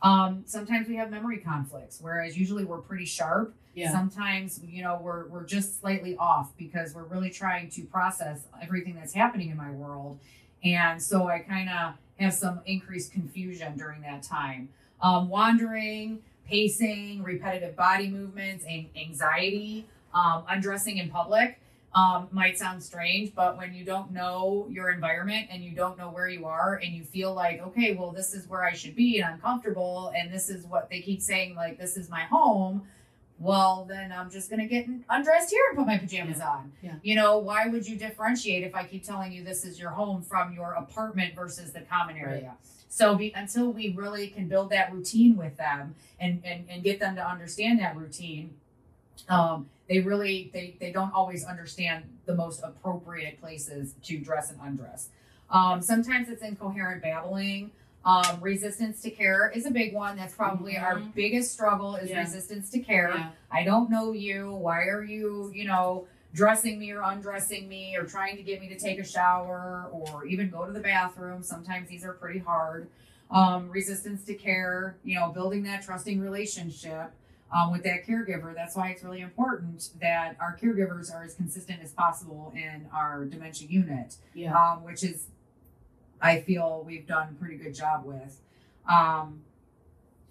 Um, 0.00 0.44
sometimes 0.46 0.86
we 0.86 0.94
have 0.94 1.10
memory 1.10 1.38
conflicts, 1.38 1.98
whereas 2.00 2.38
usually 2.38 2.64
we're 2.64 2.78
pretty 2.78 3.04
sharp. 3.04 3.52
Yeah. 3.74 3.90
Sometimes, 3.90 4.60
you 4.64 4.84
know, 4.84 5.00
we're, 5.02 5.26
we're 5.26 5.44
just 5.44 5.80
slightly 5.80 6.16
off 6.18 6.56
because 6.56 6.94
we're 6.94 7.02
really 7.02 7.30
trying 7.30 7.68
to 7.70 7.82
process 7.82 8.42
everything 8.62 8.94
that's 8.94 9.12
happening 9.12 9.50
in 9.50 9.56
my 9.56 9.72
world. 9.72 10.20
And 10.64 11.02
so 11.02 11.28
I 11.28 11.40
kind 11.40 11.68
of 11.68 11.94
have 12.18 12.34
some 12.34 12.60
increased 12.66 13.12
confusion 13.12 13.76
during 13.76 14.02
that 14.02 14.22
time. 14.22 14.68
Um, 15.00 15.28
wandering, 15.28 16.22
pacing, 16.46 17.22
repetitive 17.22 17.76
body 17.76 18.08
movements, 18.08 18.64
and 18.68 18.86
anxiety 18.96 19.86
um, 20.14 20.44
undressing 20.48 20.98
in 20.98 21.10
public 21.10 21.60
um, 21.94 22.28
might 22.32 22.58
sound 22.58 22.82
strange, 22.82 23.34
but 23.34 23.56
when 23.56 23.74
you 23.74 23.84
don't 23.84 24.10
know 24.12 24.66
your 24.70 24.90
environment 24.90 25.48
and 25.50 25.62
you 25.62 25.72
don't 25.72 25.96
know 25.96 26.10
where 26.10 26.28
you 26.28 26.44
are 26.44 26.80
and 26.82 26.94
you 26.94 27.02
feel 27.02 27.32
like, 27.32 27.60
okay, 27.60 27.94
well, 27.94 28.10
this 28.10 28.34
is 28.34 28.46
where 28.48 28.64
I 28.64 28.72
should 28.72 28.94
be 28.94 29.18
and 29.18 29.24
I'm 29.24 29.40
comfortable 29.40 30.12
and 30.16 30.32
this 30.32 30.48
is 30.48 30.66
what 30.66 30.90
they 30.90 31.00
keep 31.00 31.22
saying, 31.22 31.54
like, 31.54 31.78
this 31.78 31.96
is 31.96 32.10
my 32.10 32.22
home. 32.22 32.82
Well, 33.40 33.86
then 33.88 34.10
I'm 34.10 34.30
just 34.30 34.50
going 34.50 34.60
to 34.60 34.66
get 34.66 34.88
undressed 35.08 35.50
here 35.50 35.62
and 35.68 35.78
put 35.78 35.86
my 35.86 35.98
pajamas 35.98 36.40
on. 36.40 36.72
Yeah. 36.82 36.94
You 37.02 37.14
know, 37.14 37.38
why 37.38 37.68
would 37.68 37.86
you 37.86 37.96
differentiate 37.96 38.64
if 38.64 38.74
I 38.74 38.84
keep 38.84 39.04
telling 39.04 39.32
you 39.32 39.44
this 39.44 39.64
is 39.64 39.78
your 39.78 39.90
home 39.90 40.22
from 40.22 40.52
your 40.52 40.72
apartment 40.72 41.36
versus 41.36 41.72
the 41.72 41.82
common 41.82 42.16
area? 42.16 42.54
So 42.88 43.14
be, 43.14 43.32
until 43.36 43.70
we 43.72 43.90
really 43.90 44.28
can 44.28 44.48
build 44.48 44.70
that 44.70 44.92
routine 44.92 45.36
with 45.36 45.56
them 45.56 45.94
and, 46.18 46.42
and, 46.44 46.64
and 46.68 46.82
get 46.82 46.98
them 46.98 47.14
to 47.14 47.24
understand 47.24 47.78
that 47.78 47.96
routine, 47.96 48.54
um, 49.28 49.68
they 49.88 50.00
really 50.00 50.50
they, 50.52 50.76
they 50.80 50.90
don't 50.90 51.12
always 51.12 51.44
understand 51.44 52.04
the 52.26 52.34
most 52.34 52.60
appropriate 52.62 53.40
places 53.40 53.94
to 54.04 54.18
dress 54.18 54.50
and 54.50 54.58
undress. 54.62 55.08
Um, 55.50 55.80
sometimes 55.80 56.28
it's 56.28 56.42
incoherent 56.42 57.02
babbling. 57.02 57.70
Um, 58.04 58.40
resistance 58.40 59.02
to 59.02 59.10
care 59.10 59.50
is 59.54 59.66
a 59.66 59.70
big 59.70 59.92
one. 59.92 60.16
That's 60.16 60.34
probably 60.34 60.78
our 60.78 60.94
Mhm. 60.96 61.14
biggest 61.14 61.52
struggle 61.52 61.96
is 61.96 62.10
Yeah. 62.10 62.20
resistance 62.20 62.70
to 62.70 62.78
care. 62.78 63.10
Yeah. 63.14 63.30
I 63.50 63.64
don't 63.64 63.90
know 63.90 64.12
you. 64.12 64.52
Why 64.52 64.84
are 64.84 65.02
you, 65.02 65.50
you 65.54 65.66
know, 65.66 66.06
dressing 66.32 66.78
me 66.78 66.92
or 66.92 67.02
undressing 67.02 67.68
me 67.68 67.96
or 67.96 68.04
trying 68.04 68.36
to 68.36 68.42
get 68.42 68.60
me 68.60 68.68
to 68.68 68.78
take 68.78 68.98
a 68.98 69.04
shower 69.04 69.88
or 69.90 70.24
even 70.24 70.48
go 70.48 70.64
to 70.64 70.72
the 70.72 70.80
bathroom? 70.80 71.42
Sometimes 71.42 71.88
these 71.88 72.04
are 72.04 72.12
pretty 72.14 72.38
hard. 72.38 72.88
Um, 73.30 73.68
resistance 73.68 74.24
to 74.24 74.34
care, 74.34 74.96
you 75.04 75.14
know, 75.18 75.30
building 75.30 75.64
that 75.64 75.82
trusting 75.82 76.18
relationship 76.20 77.12
um, 77.50 77.72
with 77.72 77.82
that 77.82 78.04
caregiver. 78.06 78.54
That's 78.54 78.76
why 78.76 78.90
it's 78.90 79.02
really 79.02 79.20
important 79.22 79.90
that 80.00 80.36
our 80.38 80.54
caregivers 80.56 81.14
are 81.14 81.22
as 81.24 81.34
consistent 81.34 81.82
as 81.82 81.92
possible 81.92 82.52
in 82.54 82.86
our 82.92 83.24
dementia 83.24 83.68
unit 83.68 84.16
Yeah. 84.34 84.54
um, 84.54 84.84
which 84.84 85.02
is 85.02 85.28
I 86.20 86.40
feel 86.40 86.82
we've 86.86 87.06
done 87.06 87.28
a 87.30 87.34
pretty 87.40 87.56
good 87.56 87.74
job 87.74 88.04
with. 88.04 88.40
Um, 88.88 89.42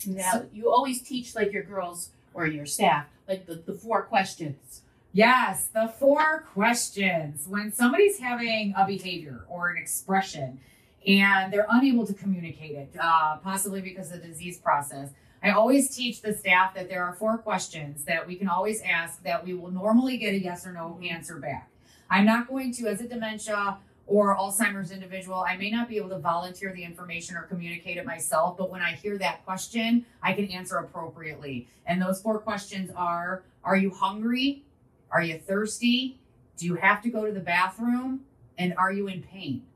Now 0.06 0.44
you 0.54 0.72
always 0.72 1.02
teach 1.02 1.36
like 1.36 1.52
your 1.52 1.64
girls 1.64 2.10
or 2.34 2.46
your 2.48 2.66
staff 2.66 3.06
like 3.28 3.46
the, 3.46 3.56
the 3.56 3.74
four 3.74 4.04
questions. 4.04 4.82
yes, 5.12 5.68
the 5.74 5.88
four 6.00 6.46
questions. 6.54 7.46
When 7.48 7.72
somebody's 7.74 8.20
having 8.20 8.74
a 8.78 8.86
behavior 8.86 9.46
or 9.50 9.70
an 9.70 9.78
expression 9.78 10.60
and 11.06 11.52
they're 11.52 11.66
unable 11.70 12.06
to 12.06 12.14
communicate 12.14 12.72
it, 12.76 12.90
uh, 13.00 13.38
possibly 13.38 13.82
because 13.82 14.12
of 14.12 14.22
the 14.22 14.28
disease 14.28 14.60
process, 14.60 15.10
I 15.42 15.52
always 15.52 15.96
teach 15.96 16.22
the 16.22 16.34
staff 16.34 16.74
that 16.76 16.90
there 16.90 17.04
are 17.04 17.14
four 17.14 17.38
questions 17.38 18.04
that 18.06 18.28
we 18.28 18.36
can 18.36 18.48
always 18.50 18.82
ask 18.82 19.24
that 19.24 19.46
we 19.46 19.54
will 19.54 19.72
normally 19.72 20.18
get 20.18 20.34
a 20.34 20.40
yes 20.40 20.66
or 20.66 20.74
no 20.74 21.00
answer 21.04 21.38
back. 21.38 21.70
I'm 22.10 22.26
not 22.26 22.48
going 22.48 22.74
to, 22.76 22.88
as 22.88 23.02
a 23.02 23.08
dementia 23.08 23.78
or 24.08 24.36
Alzheimer's 24.38 24.91
individual, 24.91 25.45
I 25.47 25.58
may 25.58 25.70
not 25.70 25.89
be 25.89 25.97
able 25.97 26.10
to 26.10 26.18
volunteer 26.18 26.74
the 26.74 26.84
information 26.84 27.36
or 27.36 27.43
communicate 27.43 27.97
it 27.97 28.05
myself, 28.05 28.58
but 28.58 28.70
when 28.70 28.82
I 28.82 28.93
hear 28.93 29.18
that 29.18 29.45
question, 29.45 30.05
I 30.24 30.34
can 30.34 30.45
answer 30.45 30.78
appropriately. 30.78 31.68
And 31.86 32.01
those 32.01 32.22
four 32.22 32.39
questions 32.39 32.89
are 32.95 33.43
Are 33.64 33.76
you 33.76 33.91
hungry? 33.91 34.64
Are 35.12 35.22
you 35.22 35.38
thirsty? 35.38 36.20
Do 36.58 36.66
you 36.66 36.76
have 36.76 37.03
to 37.03 37.10
go 37.10 37.26
to 37.26 37.32
the 37.32 37.41
bathroom? 37.41 38.22
And 38.58 38.74
are 38.78 38.91
you 38.91 39.08
in 39.08 39.22
pain? 39.22 39.66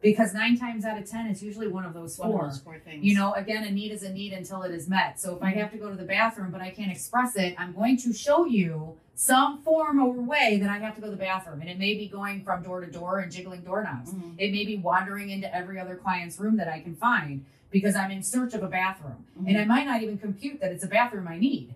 Because 0.00 0.32
nine 0.34 0.56
times 0.58 0.84
out 0.84 0.98
of 0.98 1.08
ten, 1.10 1.26
it's 1.26 1.42
usually 1.42 1.68
one 1.68 1.84
of 1.84 1.92
those 1.94 2.18
One 2.18 2.30
four. 2.30 2.44
of 2.46 2.50
those 2.52 2.60
four 2.60 2.78
things. 2.78 3.04
You 3.04 3.14
know, 3.16 3.32
again, 3.34 3.64
a 3.64 3.70
need 3.70 3.90
is 3.92 4.02
a 4.02 4.12
need 4.12 4.32
until 4.32 4.62
it 4.62 4.72
is 4.72 4.88
met. 4.88 5.18
So 5.20 5.34
if 5.36 5.42
I 5.42 5.52
Mhm. 5.52 5.56
have 5.56 5.70
to 5.72 5.78
go 5.78 5.90
to 5.90 5.96
the 5.96 6.04
bathroom 6.04 6.50
but 6.50 6.60
I 6.60 6.70
can't 6.70 6.90
express 6.92 7.36
it, 7.36 7.54
I'm 7.58 7.72
going 7.72 7.96
to 7.98 8.12
show 8.12 8.44
you 8.46 8.96
some 9.14 9.58
form 9.62 9.98
or 10.00 10.12
way 10.12 10.58
that 10.62 10.70
I 10.70 10.78
have 10.78 10.94
to 10.94 11.00
go 11.00 11.06
to 11.08 11.10
the 11.10 11.16
bathroom. 11.16 11.60
And 11.60 11.68
it 11.68 11.78
may 11.78 11.94
be 11.94 12.06
going 12.06 12.42
from 12.44 12.62
door 12.62 12.80
to 12.80 12.90
door 12.90 13.18
and 13.18 13.32
jiggling 13.32 13.62
doorknobs. 13.62 14.12
Mhm. 14.12 14.34
It 14.38 14.52
may 14.52 14.64
be 14.64 14.76
wandering 14.76 15.30
into 15.30 15.52
every 15.52 15.80
other 15.80 15.96
client's 15.96 16.38
room 16.38 16.56
that 16.58 16.68
I 16.68 16.78
can 16.80 16.94
find 16.94 17.44
because 17.72 17.96
I'm 17.96 18.12
in 18.12 18.22
search 18.22 18.54
of 18.54 18.62
a 18.62 18.68
bathroom. 18.68 19.24
Mhm. 19.40 19.48
And 19.48 19.58
I 19.58 19.64
might 19.64 19.86
not 19.86 20.02
even 20.02 20.18
compute 20.18 20.60
that 20.60 20.70
it's 20.70 20.84
a 20.84 20.88
bathroom 20.88 21.26
I 21.26 21.38
need. 21.38 21.74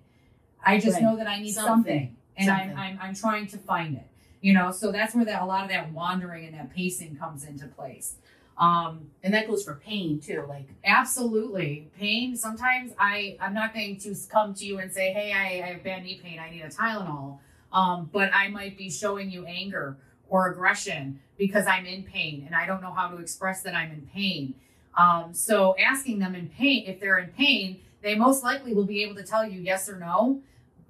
I 0.64 0.78
just 0.78 0.94
Right. 0.94 1.02
know 1.02 1.16
that 1.16 1.26
I 1.26 1.40
need 1.40 1.50
Something. 1.52 1.72
something, 1.74 2.16
and 2.36 2.46
Something. 2.46 2.70
I'm, 2.76 2.78
I'm 2.78 2.98
I'm 3.08 3.14
trying 3.16 3.48
to 3.48 3.58
find 3.58 3.96
it. 3.96 4.06
You 4.42 4.52
know, 4.52 4.70
so 4.70 4.92
that's 4.92 5.14
where 5.14 5.24
that 5.24 5.40
a 5.40 5.46
lot 5.46 5.62
of 5.64 5.70
that 5.70 5.92
wandering 5.92 6.44
and 6.46 6.54
that 6.54 6.74
pacing 6.74 7.16
comes 7.16 7.44
into 7.44 7.66
place. 7.68 8.16
Um, 8.58 9.10
and 9.22 9.32
that 9.32 9.48
goes 9.48 9.64
for 9.64 9.76
pain 9.76 10.20
too. 10.20 10.44
Like 10.46 10.68
absolutely, 10.84 11.88
pain. 11.98 12.36
Sometimes 12.36 12.92
I 12.98 13.36
I'm 13.40 13.54
not 13.54 13.72
going 13.72 13.96
to 14.00 14.14
come 14.30 14.52
to 14.54 14.66
you 14.66 14.78
and 14.78 14.92
say, 14.92 15.12
hey, 15.12 15.32
I, 15.32 15.66
I 15.66 15.72
have 15.72 15.82
bad 15.82 16.02
knee 16.02 16.20
pain. 16.22 16.38
I 16.38 16.50
need 16.50 16.62
a 16.62 16.68
Tylenol. 16.68 17.38
Um, 17.72 18.10
but 18.12 18.30
I 18.34 18.48
might 18.48 18.76
be 18.76 18.90
showing 18.90 19.30
you 19.30 19.46
anger 19.46 19.96
or 20.28 20.50
aggression 20.50 21.20
because 21.38 21.66
I'm 21.66 21.86
in 21.86 22.02
pain 22.02 22.44
and 22.46 22.54
I 22.54 22.66
don't 22.66 22.82
know 22.82 22.92
how 22.92 23.08
to 23.08 23.16
express 23.16 23.62
that 23.62 23.74
I'm 23.74 23.90
in 23.90 24.08
pain. 24.12 24.54
Um, 24.96 25.32
so 25.32 25.74
asking 25.78 26.18
them 26.18 26.34
in 26.34 26.48
pain, 26.48 26.84
if 26.86 27.00
they're 27.00 27.18
in 27.18 27.30
pain, 27.30 27.80
they 28.02 28.14
most 28.14 28.42
likely 28.42 28.74
will 28.74 28.84
be 28.84 29.02
able 29.02 29.14
to 29.14 29.22
tell 29.22 29.48
you 29.48 29.60
yes 29.60 29.88
or 29.88 29.98
no. 29.98 30.40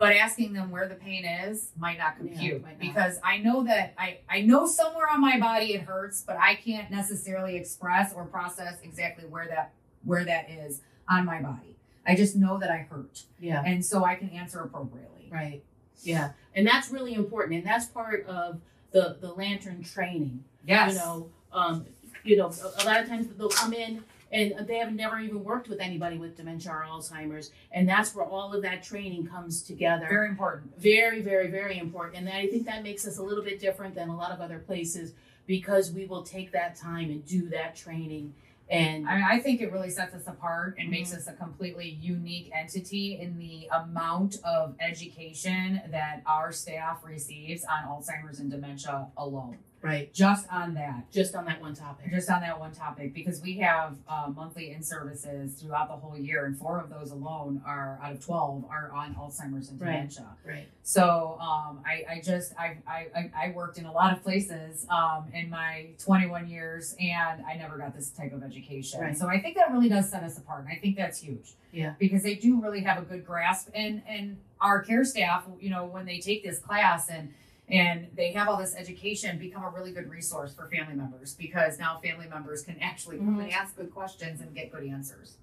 But 0.03 0.17
asking 0.17 0.53
them 0.53 0.73
where 0.73 0.89
the 0.89 0.97
pain 0.97 1.25
is 1.25 1.71
might 1.79 1.97
not 1.97 2.15
Yeah, 2.21 2.29
compute 2.33 2.63
might 2.63 2.71
not. 2.73 2.81
because 2.81 3.21
I 3.23 3.39
know 3.39 3.63
that 3.63 3.95
I, 3.97 4.19
I 4.29 4.41
know 4.41 4.67
somewhere 4.67 5.07
on 5.09 5.21
my 5.21 5.39
body 5.39 5.75
it 5.75 5.83
hurts, 5.83 6.23
but 6.27 6.37
I 6.37 6.57
can't 6.57 6.91
necessarily 6.91 7.55
express 7.55 8.13
or 8.13 8.25
process 8.25 8.79
exactly 8.83 9.25
where 9.27 9.47
that 9.47 9.73
where 10.05 10.25
that 10.25 10.51
is 10.51 10.81
on 11.09 11.25
my 11.25 11.41
body. 11.41 11.77
I 12.05 12.17
just 12.17 12.35
know 12.35 12.59
that 12.59 12.69
I 12.69 12.79
hurt. 12.79 13.23
yeah. 13.39 13.63
And 13.65 13.85
so 13.85 14.05
I 14.05 14.17
can 14.17 14.31
answer 14.31 14.61
appropriately. 14.61 15.29
Right. 15.31 15.63
Yeah. 16.03 16.33
And 16.53 16.67
that's 16.67 16.91
really 16.91 17.15
important. 17.15 17.59
And 17.59 17.65
that's 17.65 17.87
part 17.87 18.27
of 18.27 18.61
the, 18.91 19.19
the 19.21 19.33
lantern 19.33 19.85
training. 19.85 20.43
Yes. 20.67 20.95
You 20.95 20.99
know, 20.99 21.31
um, 21.53 21.87
you 22.25 22.37
know, 22.37 22.47
a, 22.51 22.83
a 22.83 22.85
lot 22.85 23.01
of 23.01 23.09
times 23.09 23.29
they'll 23.39 23.49
come 23.49 23.73
in 23.73 24.03
and 24.33 24.67
they 24.67 24.79
have 24.79 24.93
never 24.95 25.19
even 25.21 25.45
worked 25.45 25.69
with 25.69 25.79
anybody 25.81 26.17
with 26.19 26.37
dementia 26.37 26.73
or 26.73 26.85
Alzheimer's. 26.89 27.51
And 27.71 27.89
that's 27.89 28.15
where 28.15 28.25
all 28.25 28.53
of 28.55 28.63
that 28.63 28.83
training 28.83 29.27
comes 29.27 29.63
together. 29.63 30.07
Very 30.09 30.29
important. 30.29 30.77
very, 30.79 31.21
very, 31.21 31.49
very 31.49 31.79
important. 31.79 32.17
And 32.27 32.29
I 32.29 32.47
think 32.49 32.65
that 32.67 32.83
makes 32.83 33.07
us 33.07 33.19
a 33.19 33.23
little 33.23 33.45
bit 33.45 33.61
different 33.61 33.95
than 33.95 34.09
a 34.09 34.17
lot 34.17 34.33
of 34.33 34.41
other 34.41 34.59
places 34.59 35.13
because 35.47 35.93
we 35.93 36.07
will 36.07 36.23
take 36.23 36.53
that 36.53 36.77
time 36.77 37.11
and 37.11 37.25
do 37.27 37.49
that 37.51 37.77
training. 37.77 38.35
And 38.71 39.07
I 39.07 39.17
mean, 39.17 39.25
I 39.29 39.39
think 39.39 39.61
it 39.61 39.71
really 39.71 39.91
sets 39.91 40.15
us 40.15 40.27
apart 40.27 40.77
and 40.79 40.89
makes 40.89 41.11
Mhm. 41.11 41.17
us 41.17 41.27
a 41.27 41.33
completely 41.35 41.91
unique 42.01 42.51
entity 42.55 43.19
in 43.21 43.39
the 43.39 43.69
amount 43.71 44.39
of 44.45 44.77
education 44.81 45.83
that 45.91 46.23
our 46.25 46.53
staff 46.53 47.05
receives 47.05 47.65
on 47.65 47.85
Alzheimer's 47.85 48.41
and 48.41 48.51
dementia 48.51 49.09
alone. 49.19 49.59
Right, 49.83 50.13
Just 50.15 50.47
on 50.53 50.75
that. 50.75 51.11
just 51.13 51.35
on 51.35 51.45
that 51.47 51.61
one 51.61 51.75
topic. 51.75 52.11
Just 52.11 52.31
on 52.31 52.41
that 52.41 52.59
one 52.59 52.73
topic, 52.73 53.13
because 53.15 53.41
we 53.43 53.59
have 53.59 53.97
uh, 54.09 54.29
monthly 54.35 54.71
in 54.73 54.83
services 54.83 55.55
throughout 55.55 55.89
the 55.89 55.95
whole 55.97 56.17
year, 56.17 56.45
and 56.47 56.57
four 56.59 56.81
of 56.81 56.89
those 56.91 57.11
alone 57.11 57.61
are 57.67 57.99
out 58.03 58.13
of 58.13 58.25
12 58.25 58.65
are 58.71 58.91
on 58.93 59.15
Alzheimer's 59.15 59.69
and 59.71 59.79
dementia. 59.79 60.29
Right. 60.47 60.55
right. 60.55 60.69
So 60.83 61.37
um, 61.41 61.81
I, 61.87 62.05
I 62.17 62.21
just 62.25 62.53
I, 62.59 62.77
I 62.87 63.31
I- 63.37 63.53
worked 63.55 63.77
in 63.79 63.85
a 63.87 63.93
lot 63.93 64.13
of 64.13 64.23
places 64.23 64.87
um, 64.89 65.27
in 65.35 65.51
my 65.51 65.89
21 66.03 66.49
years, 66.49 66.97
and 66.99 67.45
I 67.45 67.57
never 67.57 67.77
got 67.77 67.95
this 67.95 68.11
type 68.11 68.33
of 68.33 68.43
education. 68.43 69.01
Right. 69.01 69.17
So 69.19 69.29
I 69.29 69.41
think 69.41 69.57
that 69.57 69.71
really 69.73 69.89
does 69.89 70.09
set 70.11 70.23
us 70.23 70.39
apart, 70.39 70.65
and 70.65 70.69
I 70.73 70.77
think 70.81 70.97
that's 70.97 71.19
huge. 71.21 71.53
Yeah. 71.75 71.95
because 71.99 72.23
they 72.23 72.35
do 72.35 72.61
really 72.61 72.83
have 72.83 72.99
a 72.99 73.03
good 73.03 73.25
grasp, 73.27 73.71
and 73.75 74.03
and 74.07 74.37
our 74.61 74.83
care 74.83 75.05
staff, 75.05 75.45
you 75.59 75.71
know, 75.71 75.87
when 75.87 76.05
they 76.07 76.19
take 76.19 76.45
this 76.45 76.59
class 76.59 77.09
and 77.09 77.33
and 77.73 78.07
they 78.15 78.33
have 78.33 78.49
all 78.49 78.59
this 78.59 78.77
education, 78.77 79.39
become 79.39 79.65
a 79.65 79.71
really 79.71 79.93
good 79.93 80.11
resource 80.11 80.55
for 80.55 80.67
family 80.67 80.95
members 80.95 81.35
because 81.35 81.79
now 81.79 81.99
family 82.05 82.27
members 82.29 82.63
can 82.63 82.77
actually 82.81 83.17
come 83.17 83.41
and 83.41 83.51
ask 83.51 83.75
good 83.77 83.91
questions 83.95 84.43
and 84.43 84.55
get 84.55 84.71
good 84.71 84.85
answers. 84.85 85.39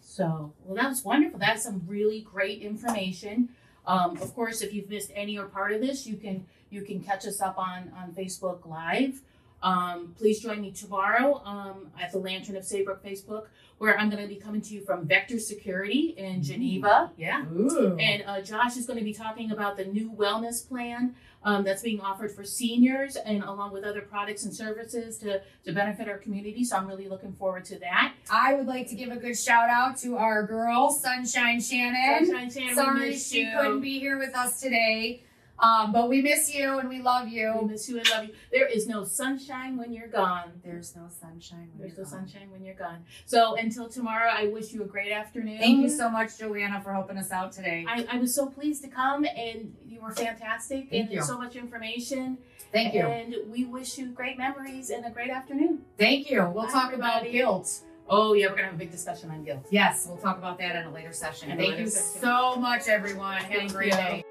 So, 0.00 0.54
well, 0.64 0.74
that 0.76 0.88
was 0.88 1.04
wonderful. 1.04 1.38
That's 1.38 1.64
some 1.64 1.82
really 1.86 2.22
great 2.22 2.62
information. 2.62 3.50
Um, 3.86 4.16
of 4.22 4.34
course, 4.34 4.62
if 4.62 4.72
you've 4.72 4.88
missed 4.88 5.10
any 5.14 5.36
or 5.36 5.44
part 5.44 5.72
of 5.72 5.82
this, 5.82 6.06
you 6.06 6.16
can 6.16 6.46
you 6.70 6.80
can 6.80 7.00
catch 7.00 7.26
us 7.26 7.42
up 7.42 7.58
on 7.58 7.92
on 7.94 8.12
Facebook 8.12 8.66
Live. 8.66 9.20
Um, 9.64 10.14
please 10.18 10.40
join 10.40 10.60
me 10.60 10.70
tomorrow 10.72 11.42
um, 11.44 11.86
at 12.00 12.12
the 12.12 12.18
Lantern 12.18 12.54
of 12.54 12.64
Saybrook 12.64 13.02
Facebook, 13.02 13.46
where 13.78 13.98
I'm 13.98 14.10
going 14.10 14.22
to 14.22 14.28
be 14.28 14.36
coming 14.36 14.60
to 14.60 14.74
you 14.74 14.82
from 14.82 15.06
Vector 15.06 15.38
Security 15.38 16.14
in 16.18 16.42
Geneva. 16.42 17.10
Yeah. 17.16 17.46
Ooh. 17.46 17.96
And 17.98 18.22
uh, 18.26 18.42
Josh 18.42 18.76
is 18.76 18.86
going 18.86 18.98
to 18.98 19.04
be 19.04 19.14
talking 19.14 19.50
about 19.50 19.78
the 19.78 19.86
new 19.86 20.12
wellness 20.12 20.68
plan 20.68 21.16
um, 21.44 21.64
that's 21.64 21.82
being 21.82 22.00
offered 22.00 22.30
for 22.30 22.44
seniors 22.44 23.16
and 23.16 23.42
along 23.42 23.72
with 23.72 23.84
other 23.84 24.02
products 24.02 24.44
and 24.44 24.54
services 24.54 25.16
to, 25.18 25.40
to 25.64 25.72
benefit 25.72 26.08
our 26.08 26.18
community. 26.18 26.62
So 26.62 26.76
I'm 26.76 26.86
really 26.86 27.08
looking 27.08 27.32
forward 27.32 27.64
to 27.66 27.78
that. 27.80 28.12
I 28.30 28.54
would 28.54 28.66
like 28.66 28.88
to 28.90 28.94
give 28.94 29.10
a 29.10 29.16
good 29.16 29.36
shout 29.36 29.70
out 29.70 29.96
to 29.98 30.18
our 30.18 30.46
girl, 30.46 30.90
Sunshine 30.90 31.60
Shannon. 31.60 32.26
Sunshine 32.26 32.50
Shannon, 32.50 32.74
Sorry 32.74 33.16
she 33.16 33.40
you. 33.44 33.52
couldn't 33.56 33.80
be 33.80 33.98
here 33.98 34.18
with 34.18 34.34
us 34.34 34.60
today. 34.60 35.22
Um, 35.58 35.92
but 35.92 36.08
we 36.08 36.20
miss 36.20 36.52
you 36.54 36.78
and 36.78 36.88
we 36.88 37.00
love 37.00 37.26
We 37.26 37.36
you. 37.40 37.66
miss 37.68 37.88
you 37.88 37.98
and 37.98 38.10
love 38.10 38.24
you. 38.24 38.34
There 38.52 38.66
is 38.66 38.86
no 38.88 39.04
sunshine 39.04 39.76
when 39.76 39.92
you're 39.92 40.08
gone. 40.08 40.52
There's 40.64 40.94
no 40.96 41.06
sunshine. 41.08 41.70
when 41.76 41.86
There's 41.88 41.92
no 41.96 42.02
you're 42.02 42.10
gone. 42.10 42.28
sunshine 42.28 42.50
when 42.50 42.64
you're 42.64 42.74
gone. 42.74 43.04
So 43.24 43.54
until 43.56 43.88
tomorrow, 43.88 44.30
I 44.32 44.48
wish 44.48 44.72
you 44.72 44.82
a 44.82 44.86
great 44.86 45.12
afternoon. 45.12 45.58
Thank 45.58 45.80
you 45.80 45.88
so 45.88 46.10
much, 46.10 46.38
Joanna, 46.38 46.80
for 46.82 46.92
helping 46.92 47.16
us 47.18 47.30
out 47.30 47.52
today. 47.52 47.86
I, 47.88 48.06
I 48.10 48.18
was 48.18 48.34
so 48.34 48.46
pleased 48.46 48.82
to 48.82 48.88
come, 48.90 49.24
and 49.24 49.74
you 49.86 50.00
were 50.00 50.12
fantastic, 50.12 50.90
Thank 50.90 51.04
and 51.04 51.12
you. 51.12 51.22
so 51.22 51.38
much 51.38 51.54
information. 51.56 52.38
Thank 52.72 52.92
you. 52.94 53.02
And 53.02 53.36
we 53.50 53.64
wish 53.64 53.96
you 53.98 54.06
great 54.08 54.36
memories 54.36 54.90
and 54.90 55.06
a 55.06 55.10
great 55.10 55.30
afternoon. 55.30 55.82
Thank 55.96 56.30
you. 56.30 56.42
We'll 56.52 56.64
Bye, 56.66 56.72
talk 56.72 56.92
about 56.92 57.22
guilt. 57.30 57.80
Oh 58.06 58.34
yeah, 58.34 58.48
we're 58.48 58.56
gonna 58.56 58.64
have 58.66 58.74
a 58.74 58.78
big 58.78 58.90
discussion 58.90 59.30
on 59.30 59.44
guilt. 59.44 59.64
Yes, 59.70 60.04
we'll 60.06 60.18
talk 60.18 60.36
about 60.36 60.58
that 60.58 60.76
in 60.76 60.86
a 60.88 60.92
later 60.92 61.12
session. 61.12 61.50
In 61.50 61.58
a 61.58 61.62
Thank 61.62 61.70
later 61.70 61.82
you 61.84 61.88
session. 61.88 62.20
so 62.20 62.56
much, 62.56 62.86
everyone. 62.88 63.36
Have 63.36 63.48
Thank 63.50 63.70
a 63.70 63.74
great 63.74 63.92
you. 63.92 63.96
day. 63.98 64.23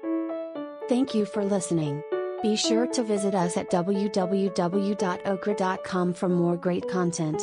Thank 0.94 1.10
you 1.12 1.26
for 1.26 1.44
listening. 1.44 2.04
Be 2.40 2.54
sure 2.54 2.86
to 2.86 3.02
visit 3.02 3.34
us 3.34 3.56
at 3.56 3.68
www.okra.com 3.68 4.54
for 6.14 6.28
more 6.28 6.56
great 6.56 6.88
content. 6.88 7.42